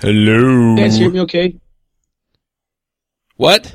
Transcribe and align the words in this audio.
Hello. 0.00 0.70
You 0.70 0.76
guys 0.76 0.96
hear 0.96 1.10
me 1.10 1.20
okay? 1.20 1.56
What? 3.36 3.74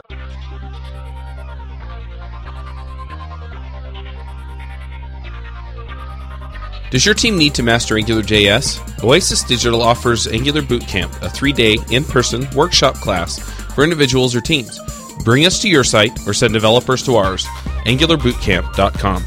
Does 6.90 7.06
your 7.06 7.14
team 7.14 7.38
need 7.38 7.54
to 7.54 7.62
master 7.62 7.94
AngularJS? 7.94 9.04
Oasis 9.04 9.44
Digital 9.44 9.84
offers 9.84 10.26
Angular 10.26 10.64
Bootcamp, 10.64 11.22
a 11.22 11.30
three 11.30 11.54
day 11.54 11.78
in 11.92 12.04
person 12.04 12.48
workshop 12.56 12.96
class 12.96 13.38
for 13.76 13.84
individuals 13.84 14.36
or 14.36 14.42
teams. 14.42 14.80
Bring 15.24 15.46
us 15.46 15.62
to 15.62 15.70
your 15.70 15.84
site 15.84 16.28
or 16.28 16.34
send 16.34 16.54
developers 16.54 17.04
to 17.04 17.18
ours, 17.18 17.46
angularbootcamp.com. 17.86 19.24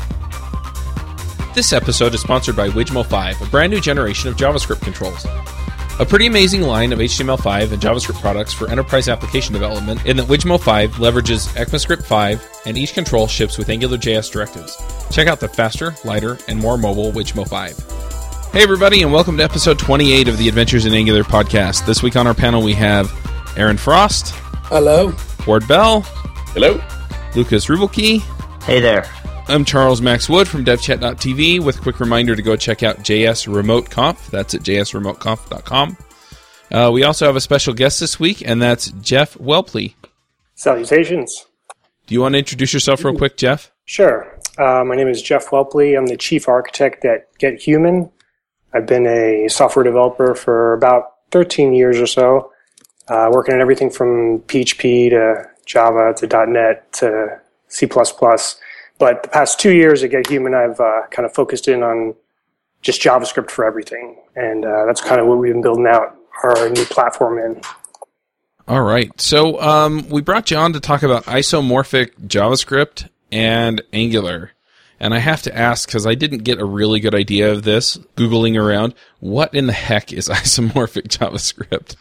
This 1.55 1.73
episode 1.73 2.15
is 2.15 2.23
sponsored 2.23 2.57
by 2.57 2.69
Wijmo 2.71 3.07
5, 3.07 3.43
a 3.43 3.47
brand 3.47 3.73
new 3.73 3.81
generation 3.81 4.29
of 4.29 4.37
JavaScript 4.37 4.81
controls. 4.81 5.25
A 6.01 6.07
pretty 6.07 6.27
amazing 6.27 6.63
line 6.63 6.93
of 6.93 7.01
HTML5 7.01 7.73
and 7.73 7.83
JavaScript 7.83 8.21
products 8.21 8.53
for 8.53 8.71
enterprise 8.71 9.09
application 9.09 9.53
development 9.53 10.07
in 10.07 10.17
that 10.19 10.29
Wijmo 10.29 10.61
5 10.61 10.93
leverages 10.93 11.49
ECMAScript 11.57 12.05
5 12.05 12.61
and 12.67 12.79
each 12.79 12.95
control 12.95 13.27
ships 13.27 13.59
with 13.59 13.67
AngularJS 13.67 14.31
directives. 14.31 14.77
Check 15.11 15.27
out 15.27 15.41
the 15.41 15.49
faster, 15.49 15.97
lighter, 16.05 16.39
and 16.47 16.61
more 16.61 16.79
mobile 16.79 17.11
Wijmo 17.11 17.49
5. 17.49 18.53
Hey 18.53 18.63
everybody 18.63 19.03
and 19.03 19.13
welcome 19.13 19.37
to 19.39 19.43
episode 19.43 19.77
28 19.81 20.29
of 20.29 20.39
the 20.39 20.49
Adventures 20.49 20.87
in 20.87 20.95
Angular 20.95 21.25
podcast. 21.25 21.85
This 21.85 22.01
week 22.01 22.15
on 22.15 22.29
our 22.29 22.35
panel 22.35 22.63
we 22.63 22.75
have 22.75 23.13
Aaron 23.57 23.77
Frost, 23.77 24.33
Hello. 24.67 25.13
Ward 25.49 25.67
Bell, 25.67 26.03
Hello. 26.53 26.81
Lucas 27.35 27.67
Ruebbelke, 27.67 28.21
Hey 28.63 28.79
there. 28.81 29.11
I'm 29.51 29.65
Charles 29.65 30.03
Max 30.03 30.29
Wood 30.29 30.47
from 30.47 30.63
devchat.tv 30.63 31.61
with 31.61 31.79
a 31.79 31.81
quick 31.81 32.01
reminder 32.01 32.37
to 32.37 32.43
go 32.43 32.55
check 32.55 32.83
out 32.83 32.99
JS 32.99 33.53
Remote 33.53 33.89
Conf. 33.89 34.31
That's 34.31 34.55
at 34.55 34.61
jsremoteconf.com. 34.61 35.97
Uh, 36.71 36.91
we 36.93 37.03
also 37.03 37.25
have 37.25 37.35
a 37.35 37.41
special 37.41 37.73
guest 37.73 37.99
this 37.99 38.21
week, 38.21 38.47
and 38.47 38.61
that's 38.61 38.91
Jeff 39.01 39.35
Whelpley. 39.37 39.95
Salutations. 40.55 41.47
Do 42.07 42.15
you 42.15 42.21
want 42.21 42.35
to 42.35 42.41
introduce 42.41 42.75
yourself 42.75 43.03
real 43.03 43.17
quick, 43.17 43.39
Jeff? 43.39 43.73
Sure. 43.87 44.39
Uh, 44.59 44.85
my 44.85 44.95
name 44.95 45.09
is 45.09 45.23
Jeff 45.23 45.47
Whelpley. 45.47 45.97
I'm 45.97 46.07
the 46.07 46.19
chief 46.19 46.47
architect 46.47 47.07
at 47.07 47.33
GetHuman. 47.39 48.13
I've 48.75 48.87
been 48.87 49.07
a 49.07 49.49
software 49.49 49.83
developer 49.83 50.35
for 50.35 50.75
about 50.75 51.05
13 51.31 51.73
years 51.73 51.99
or 51.99 52.07
so, 52.07 52.53
uh, 53.09 53.31
working 53.33 53.55
on 53.55 53.63
everything 53.63 53.89
from 53.89 54.41
PHP 54.41 55.09
to 55.09 55.45
Java 55.65 56.13
to 56.19 56.47
.NET 56.47 56.93
to 56.95 57.41
C++. 57.69 57.89
But 58.99 59.23
the 59.23 59.29
past 59.29 59.61
two 59.61 59.73
years 59.73 60.03
at 60.03 60.11
GetHuman, 60.11 60.55
I've 60.55 60.81
uh, 60.81 61.07
kind 61.11 61.25
of 61.25 61.33
focused 61.33 61.69
in 61.69 61.83
on 61.83 62.15
just 62.83 63.01
JavaScript 63.01 63.51
for 63.51 63.65
everything, 63.65 64.17
and 64.37 64.65
uh, 64.65 64.87
that's 64.87 65.01
kind 65.01 65.21
of 65.21 65.27
what 65.27 65.39
we've 65.39 65.53
been 65.53 65.63
building 65.63 65.87
out 65.87 66.17
our 66.43 66.69
new 66.69 66.85
platform 66.85 67.39
in. 67.39 67.61
All 68.67 68.83
right. 68.83 69.19
So 69.21 69.61
um, 69.61 70.09
we 70.11 70.21
brought 70.21 70.51
you 70.51 70.59
on 70.59 70.75
to 70.75 70.81
talk 70.81 71.03
about 71.03 71.25
isomorphic 71.25 72.13
JavaScript 72.27 73.09
and 73.33 73.83
Angular. 73.93 74.53
And 75.01 75.15
I 75.15 75.21
have 75.21 75.43
to 75.43 75.57
ask, 75.57 75.89
because 75.89 76.07
I 76.07 76.15
didn't 76.15 76.39
get 76.39 76.59
a 76.59 76.65
really 76.65 77.01
good 77.01 77.15
idea 77.15 77.53
of 77.53 77.63
this, 77.63 77.97
Googling 78.17 78.61
around, 78.61 78.95
what 79.21 79.55
in 79.55 79.67
the 79.67 79.73
heck 79.73 80.13
is 80.13 80.29
isomorphic 80.29 81.09
JavaScript? 81.09 81.97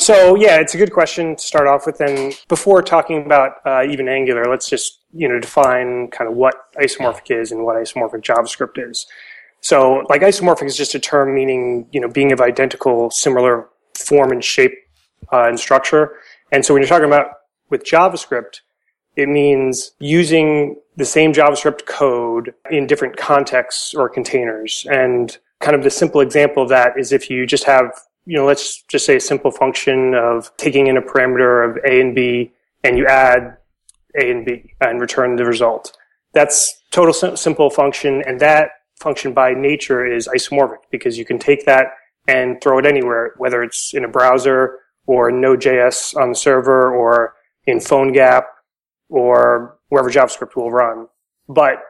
So 0.00 0.34
yeah, 0.34 0.56
it's 0.56 0.74
a 0.74 0.78
good 0.78 0.94
question 0.94 1.36
to 1.36 1.42
start 1.42 1.66
off 1.66 1.84
with. 1.84 2.00
And 2.00 2.32
before 2.48 2.80
talking 2.80 3.22
about 3.26 3.56
uh, 3.66 3.84
even 3.86 4.08
Angular, 4.08 4.46
let's 4.46 4.66
just 4.66 5.00
you 5.12 5.28
know 5.28 5.38
define 5.38 6.08
kind 6.08 6.28
of 6.28 6.34
what 6.34 6.72
isomorphic 6.80 7.30
is 7.30 7.52
and 7.52 7.64
what 7.64 7.76
isomorphic 7.76 8.22
JavaScript 8.22 8.78
is. 8.78 9.06
So 9.60 10.02
like 10.08 10.22
isomorphic 10.22 10.64
is 10.64 10.74
just 10.74 10.94
a 10.94 10.98
term 10.98 11.34
meaning 11.34 11.86
you 11.92 12.00
know 12.00 12.08
being 12.08 12.32
of 12.32 12.40
identical, 12.40 13.10
similar 13.10 13.68
form 13.94 14.32
and 14.32 14.42
shape 14.42 14.72
uh, 15.34 15.48
and 15.48 15.60
structure. 15.60 16.16
And 16.50 16.64
so 16.64 16.72
when 16.72 16.82
you're 16.82 16.88
talking 16.88 17.06
about 17.06 17.32
with 17.68 17.84
JavaScript, 17.84 18.60
it 19.16 19.28
means 19.28 19.92
using 19.98 20.76
the 20.96 21.04
same 21.04 21.34
JavaScript 21.34 21.84
code 21.84 22.54
in 22.70 22.86
different 22.86 23.18
contexts 23.18 23.92
or 23.92 24.08
containers. 24.08 24.86
And 24.90 25.36
kind 25.60 25.76
of 25.76 25.84
the 25.84 25.90
simple 25.90 26.22
example 26.22 26.62
of 26.62 26.70
that 26.70 26.98
is 26.98 27.12
if 27.12 27.28
you 27.28 27.46
just 27.46 27.64
have 27.64 27.92
you 28.26 28.36
know, 28.36 28.46
let's 28.46 28.82
just 28.82 29.06
say 29.06 29.16
a 29.16 29.20
simple 29.20 29.50
function 29.50 30.14
of 30.14 30.54
taking 30.56 30.86
in 30.86 30.96
a 30.96 31.02
parameter 31.02 31.68
of 31.68 31.78
A 31.84 32.00
and 32.00 32.14
B 32.14 32.52
and 32.84 32.96
you 32.96 33.06
add 33.06 33.56
A 34.20 34.30
and 34.30 34.44
B 34.44 34.74
and 34.80 35.00
return 35.00 35.36
the 35.36 35.44
result. 35.44 35.96
That's 36.32 36.82
total 36.90 37.12
sim- 37.12 37.36
simple 37.36 37.70
function 37.70 38.22
and 38.26 38.40
that 38.40 38.70
function 38.96 39.32
by 39.32 39.54
nature 39.54 40.04
is 40.04 40.28
isomorphic 40.28 40.78
because 40.90 41.18
you 41.18 41.24
can 41.24 41.38
take 41.38 41.64
that 41.66 41.94
and 42.28 42.60
throw 42.60 42.78
it 42.78 42.86
anywhere, 42.86 43.34
whether 43.38 43.62
it's 43.62 43.94
in 43.94 44.04
a 44.04 44.08
browser 44.08 44.78
or 45.06 45.30
Node.js 45.32 46.14
on 46.16 46.30
the 46.30 46.36
server 46.36 46.94
or 46.94 47.34
in 47.66 47.78
PhoneGap 47.78 48.44
or 49.08 49.78
wherever 49.88 50.10
JavaScript 50.10 50.54
will 50.54 50.70
run. 50.70 51.08
But 51.48 51.82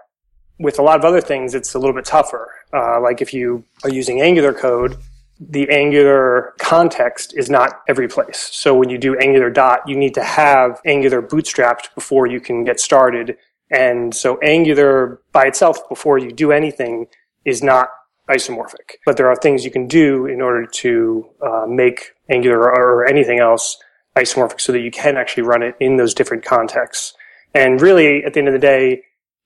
with 0.58 0.78
a 0.78 0.82
lot 0.82 0.98
of 0.98 1.04
other 1.04 1.20
things, 1.20 1.54
it's 1.54 1.74
a 1.74 1.78
little 1.78 1.94
bit 1.94 2.04
tougher. 2.04 2.50
Uh, 2.72 3.00
like 3.00 3.20
if 3.20 3.34
you 3.34 3.64
are 3.84 3.90
using 3.90 4.20
Angular 4.20 4.52
code, 4.52 4.96
the 5.40 5.70
Angular 5.70 6.52
context 6.58 7.32
is 7.34 7.48
not 7.48 7.80
every 7.88 8.08
place. 8.08 8.50
So 8.52 8.74
when 8.74 8.90
you 8.90 8.98
do 8.98 9.16
Angular 9.18 9.48
dot, 9.48 9.80
you 9.86 9.96
need 9.96 10.12
to 10.14 10.22
have 10.22 10.80
Angular 10.84 11.22
bootstrapped 11.22 11.94
before 11.94 12.26
you 12.26 12.40
can 12.40 12.62
get 12.62 12.78
started. 12.78 13.38
And 13.70 14.14
so 14.14 14.38
Angular 14.40 15.22
by 15.32 15.44
itself, 15.46 15.88
before 15.88 16.18
you 16.18 16.30
do 16.30 16.52
anything, 16.52 17.06
is 17.46 17.62
not 17.62 17.88
isomorphic. 18.28 18.96
But 19.06 19.16
there 19.16 19.30
are 19.30 19.36
things 19.36 19.64
you 19.64 19.70
can 19.70 19.86
do 19.86 20.26
in 20.26 20.42
order 20.42 20.66
to 20.66 21.26
uh, 21.40 21.64
make 21.66 22.12
Angular 22.28 22.60
or 22.60 23.06
anything 23.06 23.40
else 23.40 23.78
isomorphic 24.18 24.60
so 24.60 24.72
that 24.72 24.80
you 24.80 24.90
can 24.90 25.16
actually 25.16 25.44
run 25.44 25.62
it 25.62 25.74
in 25.80 25.96
those 25.96 26.12
different 26.12 26.44
contexts. 26.44 27.14
And 27.54 27.80
really, 27.80 28.22
at 28.24 28.34
the 28.34 28.40
end 28.40 28.48
of 28.48 28.54
the 28.54 28.60
day, 28.60 29.02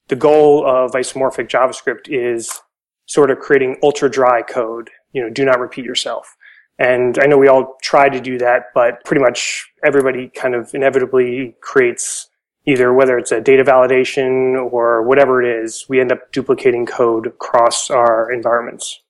the 0.09 0.15
goal 0.15 0.67
of 0.67 0.91
isomorphic 0.91 1.47
JavaScript 1.47 2.07
is 2.09 2.61
sort 3.05 3.31
of 3.31 3.39
creating 3.39 3.77
ultra 3.81 4.09
dry 4.09 4.41
code 4.41 4.89
you 5.15 5.21
know, 5.21 5.29
do 5.29 5.45
not 5.45 5.59
repeat 5.59 5.85
yourself. 5.85 6.35
And 6.77 7.17
I 7.19 7.25
know 7.25 7.37
we 7.37 7.47
all 7.47 7.77
try 7.81 8.09
to 8.09 8.19
do 8.19 8.37
that, 8.39 8.65
but 8.75 9.03
pretty 9.05 9.21
much 9.21 9.65
everybody 9.83 10.27
kind 10.27 10.53
of 10.53 10.75
inevitably 10.75 11.55
creates 11.61 12.27
either 12.67 12.93
whether 12.93 13.17
it's 13.17 13.31
a 13.31 13.39
data 13.39 13.63
validation 13.63 14.61
or 14.71 15.01
whatever 15.03 15.41
it 15.41 15.63
is, 15.63 15.85
we 15.87 16.01
end 16.01 16.11
up 16.11 16.31
duplicating 16.33 16.85
code 16.85 17.27
across 17.27 17.89
our 17.89 18.29
environments. 18.29 19.01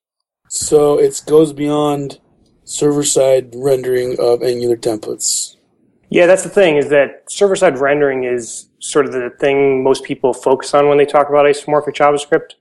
So 0.47 0.99
it 0.99 1.23
goes 1.25 1.53
beyond 1.53 2.19
server 2.65 3.03
side 3.03 3.53
rendering 3.55 4.19
of 4.19 4.43
Angular 4.43 4.75
templates. 4.77 5.55
Yeah, 6.09 6.27
that's 6.27 6.43
the 6.43 6.49
thing 6.49 6.77
is 6.77 6.89
that 6.89 7.23
server 7.29 7.55
side 7.55 7.79
rendering 7.79 8.25
is 8.25 8.69
sort 8.79 9.07
of 9.07 9.13
the 9.13 9.31
thing 9.39 9.83
most 9.83 10.03
people 10.03 10.33
focus 10.33 10.73
on 10.75 10.87
when 10.87 10.99
they 10.99 11.05
talk 11.05 11.29
about 11.29 11.45
isomorphic 11.45 11.95
JavaScript. 11.95 12.53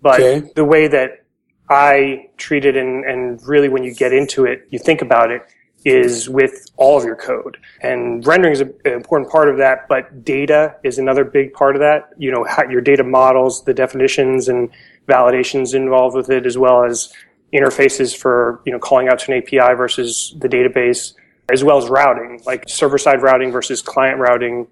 But 0.00 0.20
Okay. 0.20 0.52
the 0.54 0.64
way 0.64 0.86
that 0.86 1.21
I 1.68 2.28
treat 2.36 2.64
it 2.64 2.76
and, 2.76 3.04
and 3.04 3.40
really 3.46 3.68
when 3.68 3.84
you 3.84 3.94
get 3.94 4.12
into 4.12 4.44
it, 4.44 4.66
you 4.70 4.78
think 4.78 5.02
about 5.02 5.30
it 5.30 5.42
is 5.84 6.28
with 6.28 6.70
all 6.76 6.98
of 6.98 7.04
your 7.04 7.16
code. 7.16 7.58
And 7.80 8.24
rendering 8.26 8.52
is 8.52 8.60
an 8.60 8.72
important 8.84 9.30
part 9.30 9.48
of 9.48 9.56
that, 9.58 9.88
but 9.88 10.24
data 10.24 10.76
is 10.84 10.98
another 10.98 11.24
big 11.24 11.52
part 11.52 11.74
of 11.74 11.80
that. 11.80 12.10
You 12.16 12.30
know, 12.30 12.46
your 12.70 12.80
data 12.80 13.02
models, 13.02 13.64
the 13.64 13.74
definitions 13.74 14.48
and 14.48 14.70
validations 15.08 15.74
involved 15.74 16.16
with 16.16 16.30
it, 16.30 16.46
as 16.46 16.56
well 16.56 16.84
as 16.84 17.12
interfaces 17.52 18.16
for, 18.16 18.62
you 18.64 18.72
know, 18.72 18.78
calling 18.78 19.08
out 19.08 19.18
to 19.20 19.32
an 19.32 19.42
API 19.42 19.74
versus 19.74 20.34
the 20.38 20.48
database, 20.48 21.14
as 21.50 21.64
well 21.64 21.78
as 21.78 21.88
routing, 21.88 22.40
like 22.46 22.68
server 22.68 22.98
side 22.98 23.20
routing 23.20 23.50
versus 23.50 23.82
client 23.82 24.18
routing 24.18 24.68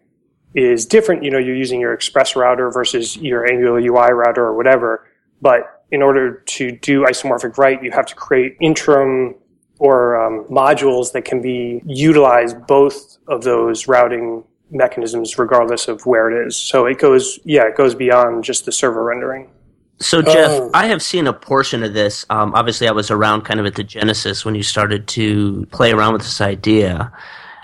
is 0.55 0.87
different. 0.87 1.23
You 1.23 1.31
know, 1.31 1.39
you're 1.39 1.57
using 1.57 1.81
your 1.81 1.93
express 1.93 2.37
router 2.37 2.71
versus 2.71 3.17
your 3.17 3.51
Angular 3.51 3.81
UI 3.81 4.13
router 4.13 4.45
or 4.45 4.57
whatever. 4.57 5.07
But 5.43 5.80
in 5.91 6.03
order 6.03 6.43
to 6.47 6.73
do 6.73 7.05
isomorphic 7.05 7.59
right, 7.59 7.83
you 7.83 7.91
have 7.91 8.07
to 8.07 8.15
create 8.15 8.57
interim 8.61 9.35
or 9.79 10.21
um, 10.21 10.45
modules 10.51 11.13
that 11.13 11.25
can 11.25 11.41
be 11.41 11.83
utilized 11.87 12.67
both 12.67 13.17
of 13.29 13.43
those 13.43 13.89
routing 13.89 14.45
mechanisms 14.71 15.39
regardless 15.39 15.89
of 15.89 16.05
where 16.07 16.31
it 16.31 16.47
is. 16.47 16.57
So 16.57 16.87
it 16.87 16.99
goes, 16.99 17.41
yeah, 17.45 17.67
it 17.67 17.77
goes 17.77 17.95
beyond 17.95 18.45
just 18.45 18.67
the 18.67 18.73
server 18.73 19.03
rendering. 19.03 19.51
So, 19.99 20.23
Jeff, 20.23 20.51
Oh. 20.51 20.71
I 20.73 20.87
have 20.87 21.03
seen 21.03 21.27
a 21.27 21.33
portion 21.33 21.83
of 21.83 21.93
this. 21.93 22.25
Um, 22.31 22.55
obviously, 22.55 22.89
I 22.89 22.93
was 22.93 23.11
around 23.11 23.43
kind 23.43 23.61
of 23.61 23.67
at 23.67 23.75
the 23.75 23.85
genesis 23.85 24.45
when 24.47 24.55
you 24.55 24.63
started 24.63 25.07
to 25.09 25.67
play 25.73 25.93
around 25.93 26.15
with 26.15 26.23
this 26.23 26.41
idea. 26.41 27.13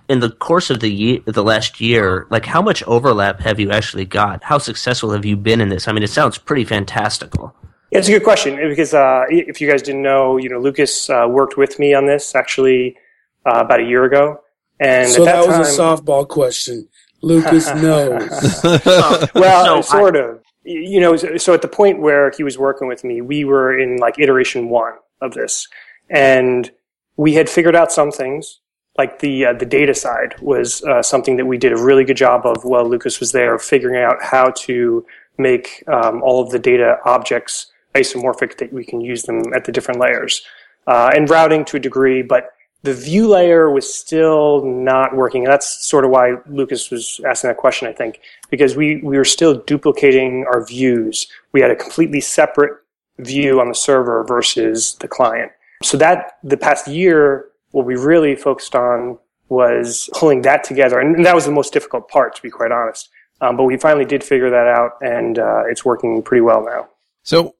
In 0.08 0.20
the 0.20 0.31
course 0.31 0.69
of 0.69 0.81
the 0.81 0.90
year, 0.90 1.20
the 1.25 1.43
last 1.43 1.81
year, 1.81 2.26
like 2.29 2.44
how 2.44 2.61
much 2.61 2.82
overlap 2.84 3.40
have 3.40 3.58
you 3.58 3.70
actually 3.70 4.05
got? 4.05 4.43
How 4.44 4.58
successful 4.58 5.12
have 5.12 5.25
you 5.25 5.37
been 5.37 5.61
in 5.62 5.70
this? 5.70 5.88
I 5.88 5.93
mean, 5.93 6.02
it 6.02 6.11
sounds 6.11 6.37
pretty 6.38 6.64
fantastical. 6.64 7.55
Yeah, 7.91 7.99
it's 8.00 8.09
a 8.09 8.12
good 8.12 8.25
question 8.25 8.56
because 8.69 8.94
uh, 8.94 9.25
if 9.29 9.61
you 9.61 9.71
guys 9.71 9.83
didn't 9.83 10.03
know, 10.03 10.37
you 10.38 10.49
know, 10.49 10.59
Lucas 10.59 11.09
uh, 11.09 11.27
worked 11.29 11.56
with 11.56 11.79
me 11.79 11.94
on 11.94 12.06
this 12.06 12.35
actually 12.35 12.97
uh, 13.44 13.61
about 13.61 13.81
a 13.81 13.85
year 13.85 14.05
ago, 14.05 14.41
and 14.81 15.09
so 15.09 15.23
at 15.23 15.27
that, 15.27 15.47
that, 15.47 15.50
time, 15.50 15.59
was 15.61 15.79
a 15.79 15.81
softball 15.81 16.27
question. 16.27 16.88
Lucas 17.23 17.67
knows. 17.75 18.61
well, 19.35 19.83
So 19.83 19.97
I- 19.97 19.99
sort 19.99 20.17
of. 20.17 20.43
You 20.69 21.00
know, 21.00 21.17
so 21.17 21.37
so 21.37 21.55
at 21.55 21.62
the 21.62 21.69
point 21.69 22.00
where 22.00 22.33
he 22.37 22.43
was 22.43 22.59
working 22.59 22.88
with 22.88 23.05
me, 23.05 23.21
we 23.21 23.44
were 23.44 23.79
in 23.79 23.99
like 23.99 24.19
iteration 24.19 24.69
one 24.69 24.94
of 25.21 25.32
this, 25.35 25.69
and 26.11 26.69
we 27.17 27.35
had 27.35 27.49
figured 27.49 27.77
out 27.77 27.93
some 27.93 28.11
things, 28.11 28.59
like 28.99 29.21
the 29.21 29.47
uh, 29.47 29.53
the 29.53 29.65
data 29.65 29.94
side 29.94 30.35
was 30.41 30.82
uh, 30.82 31.03
something 31.03 31.37
that 31.37 31.47
we 31.47 31.56
did 31.56 31.73
a 31.73 31.81
really 31.81 32.03
good 32.03 32.17
job 32.17 32.44
of 32.44 32.65
while 32.65 32.85
Lucas 32.85 33.21
was 33.21 33.31
there, 33.31 33.56
figuring 33.61 34.03
out 34.03 34.17
how 34.21 34.50
to 34.50 35.06
make 35.39 35.85
um, 35.87 36.21
all 36.25 36.43
of 36.43 36.50
the 36.50 36.59
data 36.59 36.97
objects 37.05 37.71
isomorphic 38.00 38.58
that 38.58 38.72
we 38.72 38.84
can 38.84 39.00
use 39.00 39.22
them 39.22 39.38
at 39.54 39.64
the 39.64 39.72
different 39.72 40.00
layers, 40.00 40.43
uh, 40.87 41.10
and 41.14 41.28
routing 41.28 41.64
to 41.66 41.76
a 41.76 41.81
degree, 41.81 42.22
but 42.22 42.50
the 42.82 42.94
view 42.94 43.28
layer 43.28 43.70
was 43.70 43.93
still 43.93 44.64
not 44.64 45.16
working. 45.16 45.44
And 45.44 45.52
that's 45.52 45.84
sort 45.84 46.04
of 46.04 46.10
why 46.10 46.34
Lucas 46.48 46.90
was 46.90 47.20
asking 47.26 47.48
that 47.48 47.56
question, 47.56 47.88
I 47.88 47.93
think, 47.93 48.20
because 48.48 48.76
we, 48.76 49.00
we 49.02 49.16
were 49.16 49.25
still 49.25 49.54
duplicating 49.54 50.44
our 50.52 50.64
views. 50.64 51.26
We 51.52 51.60
had 51.60 51.70
a 51.70 51.76
completely 51.76 52.20
separate 52.20 52.75
view 53.19 53.60
on 53.60 53.69
the 53.69 53.75
server 53.75 54.25
versus 54.25 54.94
the 55.00 55.08
client. 55.08 55.50
So 55.82 55.96
that 55.98 56.38
the 56.44 56.56
past 56.56 56.87
year, 56.87 57.46
what 57.72 57.87
we 57.87 57.96
really 57.96 58.37
focused 58.37 58.75
on 58.75 59.19
was 59.48 60.08
pulling 60.14 60.43
that 60.43 60.64
together. 60.64 61.00
And 61.00 61.25
that 61.26 61.34
was 61.34 61.44
the 61.44 61.52
most 61.52 61.72
difficult 61.72 62.08
part, 62.08 62.37
to 62.37 62.43
be 62.43 62.50
quite 62.50 62.72
honest. 62.72 63.08
Um, 63.40 63.56
but 63.56 63.64
we 63.64 63.76
finally 63.76 64.04
did 64.04 64.25
figure 64.25 64.50
that 64.50 64.66
out 64.66 64.93
and 65.02 65.38
uh, 65.38 65.64
it's 65.66 65.84
working 65.84 66.22
pretty 66.22 66.40
well 66.40 66.64
now. 66.64 66.88
So 67.22 67.54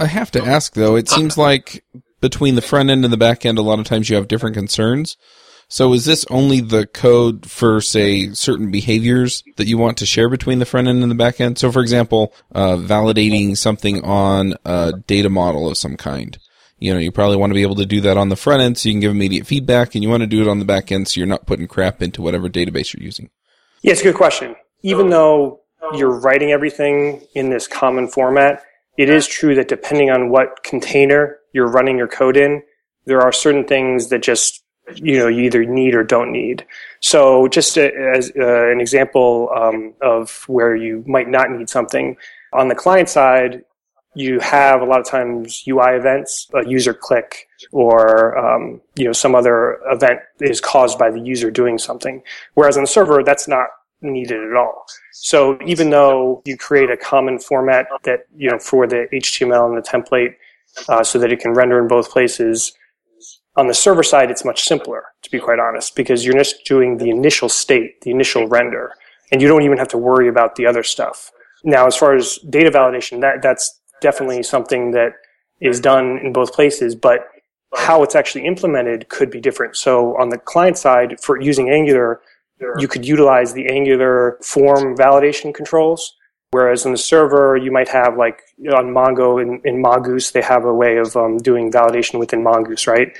I 0.00 0.06
have 0.06 0.30
to 0.32 0.44
ask 0.44 0.74
though, 0.74 0.96
it 0.96 1.08
seems 1.08 1.38
like 1.38 1.84
between 2.20 2.54
the 2.54 2.62
front 2.62 2.90
end 2.90 3.04
and 3.04 3.12
the 3.12 3.18
back 3.18 3.46
end, 3.46 3.58
a 3.58 3.62
lot 3.62 3.78
of 3.78 3.86
times 3.86 4.08
you 4.08 4.16
have 4.16 4.28
different 4.28 4.56
concerns. 4.56 5.16
So 5.68 5.92
is 5.92 6.04
this 6.04 6.26
only 6.30 6.60
the 6.60 6.84
code 6.84 7.48
for, 7.48 7.80
say, 7.80 8.32
certain 8.32 8.72
behaviors 8.72 9.44
that 9.56 9.68
you 9.68 9.78
want 9.78 9.98
to 9.98 10.06
share 10.06 10.28
between 10.28 10.58
the 10.58 10.64
front 10.64 10.88
end 10.88 11.00
and 11.00 11.10
the 11.10 11.16
back 11.16 11.40
end? 11.40 11.58
So, 11.58 11.70
for 11.70 11.80
example, 11.80 12.34
uh, 12.52 12.74
validating 12.74 13.56
something 13.56 14.02
on 14.02 14.54
a 14.64 14.94
data 15.06 15.30
model 15.30 15.70
of 15.70 15.76
some 15.76 15.96
kind. 15.96 16.36
You 16.80 16.92
know, 16.92 16.98
you 16.98 17.12
probably 17.12 17.36
want 17.36 17.50
to 17.50 17.54
be 17.54 17.62
able 17.62 17.76
to 17.76 17.86
do 17.86 18.00
that 18.00 18.16
on 18.16 18.30
the 18.30 18.36
front 18.36 18.62
end 18.62 18.78
so 18.78 18.88
you 18.88 18.94
can 18.94 19.00
give 19.00 19.12
immediate 19.12 19.46
feedback, 19.46 19.94
and 19.94 20.02
you 20.02 20.10
want 20.10 20.22
to 20.22 20.26
do 20.26 20.42
it 20.42 20.48
on 20.48 20.58
the 20.58 20.64
back 20.64 20.90
end 20.90 21.06
so 21.06 21.20
you're 21.20 21.28
not 21.28 21.46
putting 21.46 21.68
crap 21.68 22.02
into 22.02 22.20
whatever 22.20 22.48
database 22.48 22.92
you're 22.92 23.04
using. 23.04 23.30
Yeah, 23.82 23.92
it's 23.92 24.00
a 24.00 24.04
good 24.04 24.16
question. 24.16 24.56
Even 24.82 25.08
though 25.08 25.60
you're 25.94 26.18
writing 26.18 26.50
everything 26.50 27.22
in 27.36 27.50
this 27.50 27.68
common 27.68 28.08
format, 28.08 28.64
it 29.00 29.08
is 29.08 29.26
true 29.26 29.54
that 29.54 29.66
depending 29.66 30.10
on 30.10 30.28
what 30.28 30.62
container 30.62 31.38
you're 31.54 31.70
running 31.70 31.96
your 31.96 32.06
code 32.06 32.36
in, 32.36 32.62
there 33.06 33.22
are 33.22 33.32
certain 33.32 33.64
things 33.64 34.10
that 34.10 34.22
just 34.22 34.62
you 34.94 35.18
know 35.18 35.26
you 35.26 35.44
either 35.44 35.64
need 35.64 35.94
or 35.94 36.04
don't 36.04 36.30
need. 36.30 36.66
So 37.00 37.48
just 37.48 37.78
as 37.78 38.30
uh, 38.38 38.70
an 38.70 38.78
example 38.78 39.48
um, 39.56 39.94
of 40.02 40.44
where 40.48 40.76
you 40.76 41.02
might 41.06 41.30
not 41.30 41.50
need 41.50 41.70
something 41.70 42.18
on 42.52 42.68
the 42.68 42.74
client 42.74 43.08
side, 43.08 43.64
you 44.14 44.38
have 44.40 44.82
a 44.82 44.84
lot 44.84 45.00
of 45.00 45.06
times 45.06 45.64
UI 45.66 45.96
events, 45.96 46.50
a 46.52 46.68
user 46.68 46.92
click, 46.92 47.48
or 47.72 48.36
um, 48.36 48.82
you 48.96 49.06
know 49.06 49.14
some 49.14 49.34
other 49.34 49.80
event 49.90 50.20
is 50.40 50.60
caused 50.60 50.98
by 50.98 51.10
the 51.10 51.20
user 51.20 51.50
doing 51.50 51.78
something. 51.78 52.22
Whereas 52.52 52.76
on 52.76 52.82
the 52.82 52.86
server, 52.98 53.22
that's 53.24 53.48
not 53.48 53.68
needed 54.02 54.42
at 54.42 54.56
all. 54.56 54.84
So 55.12 55.58
even 55.64 55.90
though 55.90 56.42
you 56.44 56.56
create 56.56 56.90
a 56.90 56.96
common 56.96 57.38
format 57.38 57.86
that 58.04 58.26
you 58.34 58.50
know 58.50 58.58
for 58.58 58.86
the 58.86 59.06
HTML 59.12 59.66
and 59.68 59.76
the 59.76 59.88
template 59.88 60.34
uh, 60.88 61.04
so 61.04 61.18
that 61.18 61.32
it 61.32 61.40
can 61.40 61.52
render 61.52 61.80
in 61.80 61.88
both 61.88 62.10
places. 62.10 62.72
On 63.56 63.66
the 63.66 63.74
server 63.74 64.02
side, 64.02 64.30
it's 64.30 64.44
much 64.44 64.62
simpler, 64.62 65.04
to 65.22 65.30
be 65.30 65.38
quite 65.38 65.58
honest, 65.58 65.96
because 65.96 66.24
you're 66.24 66.34
just 66.34 66.64
doing 66.64 66.96
the 66.96 67.10
initial 67.10 67.48
state, 67.48 68.00
the 68.02 68.10
initial 68.10 68.46
render, 68.46 68.92
and 69.32 69.42
you 69.42 69.48
don't 69.48 69.62
even 69.62 69.78
have 69.78 69.88
to 69.88 69.98
worry 69.98 70.28
about 70.28 70.56
the 70.56 70.66
other 70.66 70.82
stuff. 70.82 71.30
Now, 71.64 71.86
as 71.86 71.96
far 71.96 72.14
as 72.14 72.38
data 72.48 72.70
validation, 72.70 73.20
that, 73.20 73.42
that's 73.42 73.80
definitely 74.00 74.42
something 74.42 74.92
that 74.92 75.12
is 75.60 75.80
done 75.80 76.18
in 76.18 76.32
both 76.32 76.54
places, 76.54 76.94
but 76.94 77.28
how 77.76 78.02
it's 78.02 78.14
actually 78.14 78.46
implemented 78.46 79.08
could 79.08 79.30
be 79.30 79.40
different. 79.40 79.76
So 79.76 80.16
on 80.16 80.30
the 80.30 80.38
client 80.38 80.78
side, 80.78 81.20
for 81.20 81.40
using 81.40 81.70
Angular, 81.70 82.20
you 82.78 82.88
could 82.88 83.06
utilize 83.06 83.52
the 83.52 83.66
Angular 83.68 84.38
form 84.42 84.96
validation 84.96 85.54
controls 85.54 86.14
Whereas 86.52 86.84
on 86.84 86.92
the 86.92 86.98
server, 86.98 87.56
you 87.56 87.70
might 87.70 87.88
have 87.88 88.16
like 88.16 88.42
on 88.72 88.92
Mongo 88.92 89.40
in, 89.40 89.60
in 89.64 89.80
Mongoose, 89.80 90.32
they 90.32 90.42
have 90.42 90.64
a 90.64 90.74
way 90.74 90.96
of 90.96 91.16
um, 91.16 91.38
doing 91.38 91.70
validation 91.70 92.18
within 92.18 92.42
Mongoose, 92.42 92.88
right? 92.88 93.16